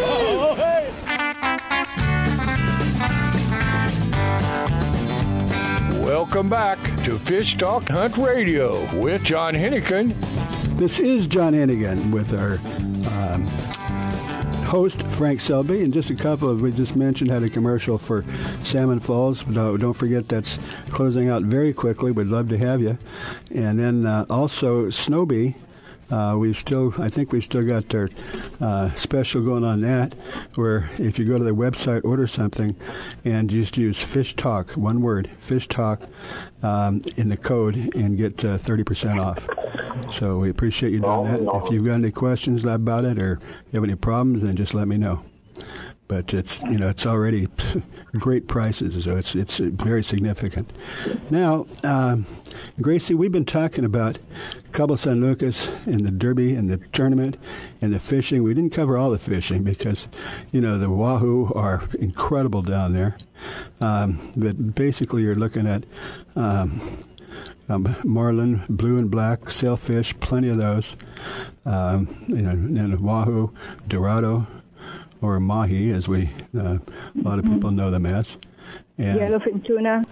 Welcome 6.31 6.49
back 6.49 6.79
to 7.03 7.19
Fish 7.19 7.57
Talk 7.57 7.89
Hunt 7.89 8.17
Radio 8.17 8.89
with 8.97 9.21
John 9.21 9.53
Hennigan. 9.53 10.15
This 10.77 10.97
is 10.97 11.27
John 11.27 11.51
Hennigan 11.51 12.13
with 12.13 12.33
our 12.33 12.53
um, 13.11 13.45
host, 14.63 15.03
Frank 15.07 15.41
Selby, 15.41 15.83
and 15.83 15.93
just 15.93 16.09
a 16.09 16.15
couple 16.15 16.47
of, 16.47 16.61
we 16.61 16.71
just 16.71 16.95
mentioned, 16.95 17.29
had 17.31 17.43
a 17.43 17.49
commercial 17.49 17.97
for 17.97 18.23
Salmon 18.63 19.01
Falls. 19.01 19.43
Don't, 19.43 19.81
don't 19.81 19.91
forget 19.91 20.29
that's 20.29 20.57
closing 20.87 21.27
out 21.27 21.43
very 21.43 21.73
quickly. 21.73 22.13
We'd 22.13 22.27
love 22.27 22.47
to 22.47 22.57
have 22.57 22.81
you. 22.81 22.97
And 23.53 23.77
then 23.77 24.05
uh, 24.05 24.25
also 24.29 24.85
Snowbee 24.85 25.55
uh, 26.11 26.35
we've 26.37 26.57
still, 26.57 26.93
I 26.97 27.07
think 27.07 27.31
we've 27.31 27.43
still 27.43 27.65
got 27.65 27.93
our 27.95 28.09
uh, 28.59 28.93
special 28.95 29.41
going 29.41 29.63
on 29.63 29.81
that, 29.81 30.13
where 30.55 30.89
if 30.97 31.17
you 31.17 31.25
go 31.25 31.37
to 31.37 31.43
their 31.43 31.53
website, 31.53 32.03
order 32.03 32.27
something, 32.27 32.75
and 33.23 33.49
just 33.49 33.77
use 33.77 34.01
Fish 34.01 34.35
Talk, 34.35 34.71
one 34.71 35.01
word, 35.01 35.29
Fish 35.39 35.67
Talk, 35.67 36.01
um, 36.63 37.01
in 37.17 37.29
the 37.29 37.37
code, 37.37 37.75
and 37.95 38.17
get 38.17 38.43
uh, 38.43 38.57
30% 38.57 39.21
off. 39.21 40.11
So 40.11 40.37
we 40.37 40.49
appreciate 40.49 40.91
you 40.91 40.99
doing 40.99 41.45
that. 41.45 41.63
If 41.63 41.71
you've 41.71 41.85
got 41.85 41.95
any 41.95 42.11
questions 42.11 42.65
about 42.65 43.05
it 43.05 43.19
or 43.19 43.39
you 43.71 43.79
have 43.79 43.83
any 43.83 43.95
problems, 43.95 44.43
then 44.43 44.55
just 44.55 44.73
let 44.73 44.87
me 44.87 44.97
know 44.97 45.23
but 46.11 46.33
it's 46.33 46.61
you 46.63 46.77
know 46.77 46.89
it's 46.89 47.05
already 47.05 47.47
great 48.19 48.45
prices, 48.49 49.01
so 49.01 49.15
it's 49.15 49.33
it's 49.33 49.59
very 49.59 50.03
significant. 50.03 50.69
Now, 51.29 51.67
um, 51.85 52.25
Gracie, 52.81 53.13
we've 53.13 53.31
been 53.31 53.45
talking 53.45 53.85
about 53.85 54.17
Cabo 54.73 54.97
San 54.97 55.21
Lucas 55.21 55.69
and 55.85 56.05
the 56.05 56.11
Derby 56.11 56.53
and 56.53 56.69
the 56.69 56.79
tournament 56.91 57.37
and 57.81 57.93
the 57.93 57.99
fishing. 58.01 58.43
We 58.43 58.53
didn't 58.53 58.73
cover 58.73 58.97
all 58.97 59.09
the 59.09 59.19
fishing 59.19 59.63
because 59.63 60.09
you 60.51 60.59
know 60.59 60.77
the 60.77 60.89
wahoo 60.89 61.53
are 61.55 61.87
incredible 61.97 62.61
down 62.61 62.91
there, 62.91 63.15
um, 63.79 64.33
but 64.35 64.75
basically 64.75 65.21
you're 65.21 65.33
looking 65.33 65.65
at. 65.65 65.85
Um, 66.35 66.81
um, 67.69 67.95
marlin, 68.03 68.63
blue 68.67 68.97
and 68.97 69.09
black, 69.09 69.49
sailfish, 69.49 70.13
plenty 70.19 70.49
of 70.49 70.57
those. 70.57 70.97
Um, 71.65 72.25
you 72.27 72.41
know, 72.41 72.49
and 72.49 72.99
wahoo, 72.99 73.53
dorado, 73.87 74.45
or 75.21 75.39
mahi, 75.39 75.91
as 75.91 76.07
we 76.07 76.29
uh, 76.57 76.77
a 76.77 77.21
lot 77.21 77.39
of 77.39 77.45
people 77.45 77.71
know 77.71 77.91
them 77.91 78.05
as. 78.05 78.37
And, 78.97 79.19
yellowfin 79.19 79.65
tuna. 79.65 80.03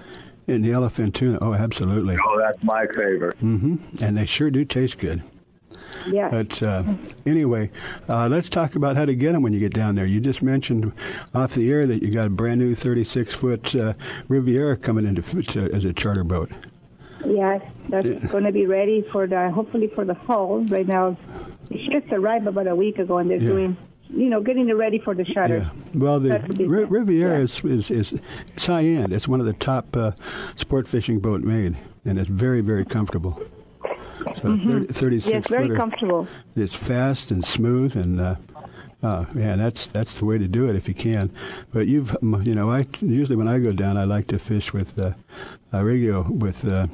And 0.47 0.64
the 0.64 0.70
yellowfin 0.70 1.14
tuna. 1.14 1.39
Oh, 1.41 1.53
absolutely. 1.53 2.18
Oh, 2.24 2.39
that's 2.39 2.62
my 2.64 2.86
favorite. 2.88 3.38
Mm-hmm. 3.39 4.03
And 4.03 4.18
they 4.18 4.26
sure 4.26 4.49
do 4.49 4.66
taste 4.66 4.97
good. 4.97 5.24
Yeah. 6.07 6.30
But 6.30 6.62
uh, 6.62 6.84
anyway, 7.26 7.72
uh, 8.07 8.28
let's 8.28 8.49
talk 8.49 8.76
about 8.76 8.95
how 8.95 9.05
to 9.05 9.16
get 9.16 9.34
them 9.34 9.41
when 9.41 9.53
you 9.53 9.60
get 9.60 9.74
down 9.74 9.95
there. 9.95 10.05
You 10.05 10.20
just 10.20 10.41
mentioned 10.41 10.91
off 11.34 11.55
the 11.55 11.70
air 11.72 11.88
that 11.88 12.01
you 12.01 12.12
got 12.12 12.28
a 12.28 12.30
brand 12.30 12.60
new 12.60 12.76
36 12.76 13.34
foot 13.34 13.76
uh, 13.76 13.93
Riviera 14.28 14.78
coming 14.78 15.05
into 15.05 15.22
to, 15.43 15.72
as 15.74 15.86
a 15.86 15.93
charter 15.93 16.24
boat. 16.24 16.51
Yes, 17.26 17.62
that's 17.89 18.07
yeah. 18.07 18.30
going 18.30 18.45
to 18.45 18.51
be 18.51 18.66
ready 18.66 19.01
for 19.01 19.28
the 19.28 19.51
hopefully 19.51 19.88
for 19.88 20.05
the 20.05 20.16
fall. 20.16 20.62
Right 20.62 20.88
now, 20.88 21.18
it 21.70 21.91
just 21.91 22.14
arrived 22.14 22.47
about 22.47 22.68
a 22.68 22.76
week 22.76 22.97
ago, 22.97 23.18
and 23.18 23.30
they're 23.30 23.41
yeah. 23.41 23.49
doing 23.49 23.78
you 24.10 24.30
know, 24.30 24.41
getting 24.41 24.70
it 24.70 24.74
ready 24.74 24.99
for 24.99 25.14
the 25.14 25.26
shutter. 25.26 25.57
Yeah. 25.57 25.70
Well, 25.93 26.20
the 26.20 26.34
R- 26.34 26.86
Riviera 26.86 27.38
yeah. 27.38 27.43
is, 27.43 27.64
is, 27.64 27.91
is 27.91 28.22
it's 28.55 28.66
high 28.66 28.86
end. 28.86 29.14
It's 29.14 29.28
one 29.28 29.39
of 29.39 29.45
the 29.45 29.53
top 29.53 29.95
uh, 29.95 30.12
sport 30.55 30.88
fishing 30.88 31.20
boat 31.20 31.41
made, 31.41 31.78
and 32.05 32.18
it's 32.20 32.30
very 32.30 32.62
very 32.62 32.86
comfortable. 32.86 33.41
So 34.20 34.49
mm-hmm. 34.49 34.84
30, 34.86 34.93
36 34.93 35.28
yes, 35.28 35.47
very 35.47 35.68
footer. 35.68 35.76
comfortable. 35.78 36.28
It's 36.55 36.76
fast 36.76 37.32
and 37.32 37.45
smooth, 37.45 37.95
and 37.95 38.20
uh, 38.20 38.36
uh, 39.02 39.26
yeah, 39.34 39.56
that's 39.56 39.86
that's 39.88 40.20
the 40.20 40.26
way 40.26 40.38
to 40.38 40.47
do 40.47 40.68
it 40.68 40.76
if 40.76 40.88
you 40.88 40.93
can. 40.93 41.32
But 41.72 41.88
you've 41.88 42.18
you 42.22 42.54
know, 42.54 42.70
I 42.70 42.86
usually 43.00 43.38
when 43.38 43.47
I 43.47 43.60
go 43.60 43.72
down, 43.72 43.97
I 43.97 44.04
like 44.04 44.28
to 44.28 44.39
fish 44.39 44.74
with 44.74 45.00
uh, 45.00 45.14
uh, 45.74 45.84
Regio 45.84 46.24
with 46.30 46.66
uh, 46.66 46.88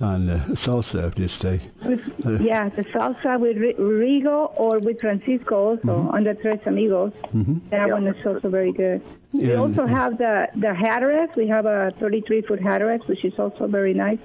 on 0.00 0.30
uh, 0.30 0.44
salsa. 0.50 1.12
Just 1.16 1.40
say 1.40 1.60
uh, 1.84 2.30
yeah, 2.40 2.68
the 2.68 2.84
salsa 2.84 3.40
with 3.40 3.56
Rigo 3.56 4.52
or 4.56 4.78
with 4.78 5.00
Francisco 5.00 5.70
also 5.70 5.82
mm-hmm. 5.82 6.14
on 6.14 6.22
the 6.22 6.34
Tres 6.34 6.60
Amigos. 6.66 7.12
Mm-hmm. 7.32 7.68
That 7.70 7.90
one 7.90 8.06
is 8.06 8.24
also 8.24 8.48
very 8.48 8.72
good. 8.72 9.02
We 9.32 9.50
and, 9.50 9.60
also 9.60 9.86
have 9.86 10.18
the 10.18 10.48
the 10.54 10.72
Hatteras. 10.72 11.30
We 11.36 11.48
have 11.48 11.66
a 11.66 11.92
33 11.98 12.42
foot 12.42 12.60
Hatteras, 12.60 13.00
which 13.08 13.24
is 13.24 13.36
also 13.40 13.66
very 13.66 13.92
nice, 13.92 14.20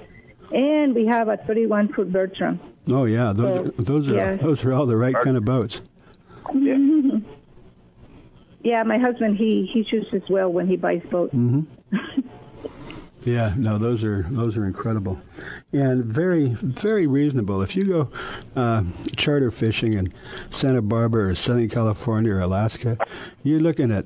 and 0.52 0.94
we 0.94 1.08
have 1.08 1.28
a 1.28 1.38
31 1.38 1.92
foot 1.94 2.12
Bertram. 2.12 2.60
Oh 2.92 3.06
yeah, 3.06 3.34
those 3.34 3.54
so, 3.54 3.62
are, 3.62 3.84
those 3.84 4.10
are 4.10 4.16
yes. 4.16 4.42
those 4.42 4.64
are 4.64 4.74
all 4.74 4.86
the 4.86 4.98
right 4.98 5.16
kind 5.24 5.38
of 5.38 5.44
boats. 5.44 5.82
Yeah. 6.54 7.20
yeah, 8.64 8.84
my 8.84 8.98
husband 8.98 9.38
he 9.38 9.70
he 9.74 9.84
chooses 9.84 10.24
well 10.30 10.52
when 10.52 10.68
he 10.68 10.78
buys 10.78 11.02
boats. 11.10 11.34
Mm-hmm. 11.34 12.28
Yeah, 13.26 13.54
no, 13.58 13.78
those 13.78 14.04
are 14.06 14.26
those 14.30 14.56
are 14.56 14.66
incredible, 14.66 15.20
and 15.74 16.06
very 16.06 16.56
very 16.62 17.06
reasonable. 17.06 17.62
If 17.62 17.76
you 17.76 17.84
go 17.84 18.10
uh, 18.56 18.84
charter 19.18 19.52
fishing 19.52 19.94
in 19.94 20.08
Santa 20.52 20.82
Barbara 20.82 21.32
or 21.32 21.36
Southern 21.36 21.68
California 21.68 22.34
or 22.34 22.40
Alaska, 22.40 22.98
you're 23.44 23.60
looking 23.60 23.92
at 23.92 24.06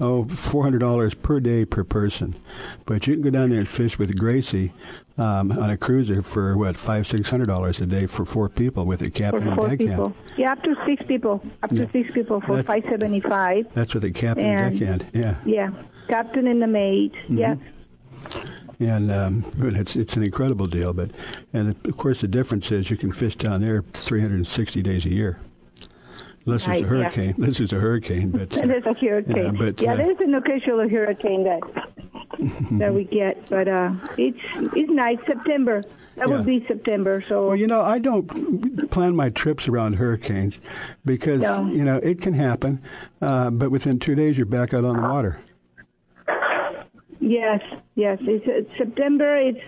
oh 0.00 0.24
four 0.26 0.62
hundred 0.62 0.78
dollars 0.78 1.14
per 1.14 1.40
day 1.40 1.64
per 1.64 1.84
person. 1.84 2.36
But 2.84 3.06
you 3.06 3.14
can 3.14 3.22
go 3.22 3.30
down 3.30 3.50
there 3.50 3.58
and 3.58 3.68
fish 3.68 3.98
with 3.98 4.16
Gracie 4.18 4.72
um, 5.18 5.52
on 5.52 5.70
a 5.70 5.76
cruiser 5.76 6.22
for 6.22 6.56
what 6.56 6.76
five 6.76 7.06
six 7.06 7.28
hundred 7.28 7.46
dollars 7.46 7.80
a 7.80 7.86
day 7.86 8.06
for 8.06 8.24
four 8.24 8.48
people 8.48 8.86
with 8.86 9.02
a 9.02 9.10
captain 9.10 9.44
for 9.44 9.54
four 9.54 9.68
and 9.68 9.78
deckhand. 9.78 9.96
People. 9.96 10.16
Yeah, 10.36 10.52
up 10.52 10.62
to 10.62 10.74
six 10.84 11.04
people. 11.06 11.42
Up 11.62 11.72
yeah. 11.72 11.84
to 11.84 11.92
six 11.92 12.12
people 12.12 12.40
for 12.40 12.62
five 12.62 12.84
seventy 12.84 13.20
five. 13.20 13.66
That's 13.74 13.94
with 13.94 14.04
a 14.04 14.10
captain 14.10 14.46
and, 14.46 14.66
and 14.66 14.78
deckhand. 14.78 15.06
Yeah. 15.12 15.36
Yeah, 15.44 15.70
captain 16.08 16.46
and 16.46 16.62
the 16.62 16.66
maid. 16.66 17.12
Mm-hmm. 17.12 17.38
Yeah 17.38 17.56
and 18.80 19.10
um, 19.10 19.44
it's 19.58 19.96
it's 19.96 20.16
an 20.16 20.22
incredible 20.22 20.66
deal. 20.66 20.92
But 20.92 21.10
and 21.52 21.74
of 21.86 21.96
course 21.96 22.20
the 22.20 22.28
difference 22.28 22.70
is 22.72 22.90
you 22.90 22.96
can 22.96 23.12
fish 23.12 23.36
down 23.36 23.60
there 23.62 23.82
360 23.92 24.82
days 24.82 25.04
a 25.06 25.10
year. 25.10 25.40
Unless 26.46 26.68
right, 26.68 26.76
it's 26.76 26.84
a 26.84 26.88
hurricane. 26.88 27.34
Yeah. 27.38 27.46
This 27.46 27.60
is 27.60 27.72
a 27.72 27.80
hurricane, 27.80 28.30
but 28.30 28.56
uh, 28.56 28.66
there's 28.66 28.86
a 28.86 28.94
hurricane. 28.94 29.36
Yeah, 29.36 29.50
but, 29.50 29.80
yeah 29.80 29.92
uh, 29.92 29.96
there's 29.96 30.20
an 30.20 30.34
occasional 30.34 30.88
hurricane 30.88 31.44
that 31.44 31.60
that 32.78 32.94
we 32.94 33.04
get, 33.04 33.50
but 33.50 33.66
uh, 33.66 33.92
it's 34.16 34.38
it's 34.74 34.90
nice. 34.90 35.18
September. 35.26 35.82
That 36.14 36.28
yeah. 36.28 36.36
would 36.36 36.46
be 36.46 36.64
September. 36.66 37.20
So 37.20 37.48
well, 37.48 37.56
you 37.56 37.66
know, 37.66 37.82
I 37.82 37.98
don't 37.98 38.90
plan 38.90 39.14
my 39.14 39.28
trips 39.28 39.68
around 39.68 39.94
hurricanes 39.94 40.60
because 41.04 41.42
no. 41.42 41.66
you 41.66 41.84
know 41.84 41.96
it 41.96 42.22
can 42.22 42.32
happen, 42.32 42.80
uh, 43.20 43.50
but 43.50 43.70
within 43.70 43.98
two 43.98 44.14
days 44.14 44.36
you're 44.36 44.46
back 44.46 44.72
out 44.72 44.84
on 44.84 44.96
the 44.96 45.02
water. 45.02 45.38
Yes, 47.20 47.60
yes. 47.96 48.18
It's, 48.22 48.44
it's 48.46 48.70
September. 48.78 49.36
It's 49.36 49.58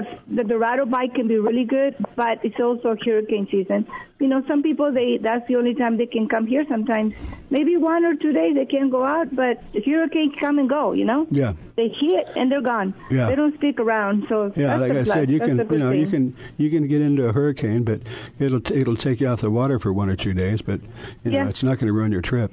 the, 0.00 0.42
the 0.42 0.44
Dorado 0.44 0.84
bite 0.86 1.14
can 1.14 1.28
be 1.28 1.38
really 1.38 1.64
good, 1.64 1.94
but 2.16 2.44
it's 2.44 2.58
also 2.60 2.96
hurricane 3.04 3.48
season. 3.50 3.86
You 4.18 4.28
know, 4.28 4.42
some 4.48 4.62
people 4.62 4.92
they 4.92 5.18
that's 5.18 5.46
the 5.48 5.56
only 5.56 5.74
time 5.74 5.96
they 5.96 6.06
can 6.06 6.28
come 6.28 6.46
here. 6.46 6.64
Sometimes, 6.68 7.14
maybe 7.50 7.76
one 7.76 8.04
or 8.04 8.14
two 8.14 8.32
days 8.32 8.54
they 8.54 8.66
can 8.66 8.90
go 8.90 9.04
out, 9.04 9.34
but 9.34 9.62
hurricanes 9.84 10.34
come 10.40 10.58
and 10.58 10.68
go. 10.68 10.92
You 10.92 11.04
know, 11.04 11.26
yeah, 11.30 11.52
they 11.76 11.88
hit 11.88 12.30
and 12.36 12.50
they're 12.50 12.60
gone. 12.60 12.94
Yeah, 13.10 13.28
they 13.28 13.36
don't 13.36 13.56
stick 13.58 13.78
around. 13.78 14.26
So 14.28 14.52
yeah, 14.56 14.76
like 14.76 14.92
I 14.92 15.04
said, 15.04 15.30
you 15.30 15.38
can 15.38 15.58
you 15.58 15.78
know 15.78 15.90
thing. 15.90 16.00
you 16.00 16.06
can 16.08 16.36
you 16.56 16.70
can 16.70 16.88
get 16.88 17.00
into 17.00 17.28
a 17.28 17.32
hurricane, 17.32 17.84
but 17.84 18.00
it'll 18.38 18.66
it'll 18.72 18.96
take 18.96 19.20
you 19.20 19.28
off 19.28 19.40
the 19.40 19.50
water 19.50 19.78
for 19.78 19.92
one 19.92 20.08
or 20.08 20.16
two 20.16 20.34
days, 20.34 20.62
but 20.62 20.80
you 21.24 21.30
know 21.30 21.38
yeah. 21.38 21.48
it's 21.48 21.62
not 21.62 21.78
going 21.78 21.86
to 21.86 21.92
ruin 21.92 22.10
your 22.10 22.22
trip. 22.22 22.52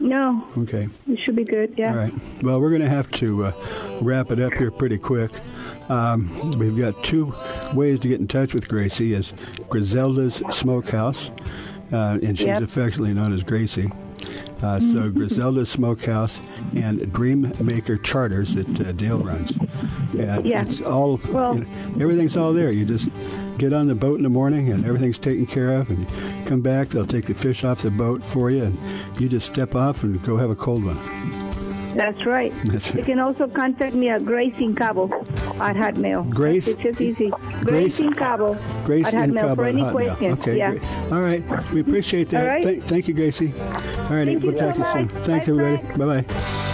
No. 0.00 0.46
Okay. 0.58 0.88
It 1.08 1.20
should 1.24 1.36
be 1.36 1.44
good, 1.44 1.74
yeah. 1.76 1.90
All 1.90 1.96
right. 1.96 2.14
Well, 2.42 2.60
we're 2.60 2.70
going 2.70 2.82
to 2.82 2.88
have 2.88 3.10
to 3.12 3.46
uh, 3.46 3.52
wrap 4.02 4.30
it 4.30 4.40
up 4.40 4.52
here 4.54 4.70
pretty 4.70 4.98
quick. 4.98 5.30
Um, 5.88 6.52
we've 6.58 6.76
got 6.76 7.02
two 7.04 7.34
ways 7.74 8.00
to 8.00 8.08
get 8.08 8.20
in 8.20 8.28
touch 8.28 8.54
with 8.54 8.68
Gracie 8.68 9.14
is 9.14 9.32
Griselda's 9.68 10.42
Smokehouse, 10.50 11.30
uh, 11.92 12.18
and 12.22 12.38
she's 12.38 12.46
yep. 12.46 12.62
affectionately 12.62 13.14
known 13.14 13.32
as 13.32 13.42
Gracie. 13.42 13.90
Uh, 14.62 14.80
so. 14.80 15.10
Griselda's 15.14 15.70
Smokehouse 15.70 16.38
and 16.74 17.00
Dreammaker 17.00 18.02
Charters 18.02 18.54
that 18.54 18.80
uh, 18.80 18.92
Dale 18.92 19.18
runs. 19.18 19.52
And 20.18 20.46
yeah. 20.46 20.62
it's 20.62 20.80
all, 20.80 21.20
well, 21.28 21.56
you 21.56 21.60
know, 21.64 22.02
everything's 22.02 22.36
all 22.36 22.52
there. 22.52 22.70
You 22.70 22.84
just 22.84 23.08
get 23.58 23.72
on 23.72 23.88
the 23.88 23.94
boat 23.94 24.16
in 24.16 24.22
the 24.22 24.28
morning 24.28 24.72
and 24.72 24.84
everything's 24.84 25.18
taken 25.18 25.46
care 25.46 25.72
of 25.72 25.90
and 25.90 25.98
you 26.00 26.46
come 26.46 26.60
back, 26.60 26.88
they'll 26.88 27.06
take 27.06 27.26
the 27.26 27.34
fish 27.34 27.64
off 27.64 27.82
the 27.82 27.90
boat 27.90 28.22
for 28.22 28.50
you 28.50 28.64
and 28.64 29.20
you 29.20 29.28
just 29.28 29.46
step 29.46 29.74
off 29.74 30.02
and 30.02 30.22
go 30.24 30.36
have 30.36 30.50
a 30.50 30.56
cold 30.56 30.84
one. 30.84 31.43
That's 31.94 32.26
right. 32.26 32.52
That's 32.64 32.92
you 32.92 33.02
can 33.02 33.18
also 33.20 33.46
contact 33.46 33.94
me 33.94 34.08
at 34.08 34.24
Grace 34.24 34.54
in 34.58 34.74
Cabo 34.74 35.04
at 35.60 35.76
Hotmail. 35.76 36.28
Grace? 36.30 36.66
It's 36.66 36.82
just 36.82 37.00
easy. 37.00 37.30
Grace, 37.30 37.62
Grace 37.62 38.00
in 38.00 38.12
Cabo 38.14 38.54
Grace 38.84 39.06
at 39.06 39.14
Hotmail 39.14 39.40
Cabo 39.40 39.54
for 39.54 39.68
any 39.68 39.90
questions. 39.90 40.40
Okay, 40.40 40.58
yeah. 40.58 40.70
Great. 40.70 40.84
All 41.12 41.20
right. 41.20 41.72
We 41.72 41.80
appreciate 41.80 42.28
that. 42.30 42.42
All 42.42 42.48
right. 42.48 42.62
Th- 42.62 42.82
thank 42.82 43.08
you, 43.08 43.14
Gracie. 43.14 43.52
All 43.58 43.62
right. 44.10 44.26
Thank 44.26 44.42
we'll 44.42 44.56
talk 44.56 44.74
to 44.74 44.80
you 44.80 44.92
soon. 44.92 45.08
Thanks, 45.24 45.46
Bye, 45.46 45.52
everybody. 45.52 45.98
Bye 45.98 46.22
bye. 46.22 46.70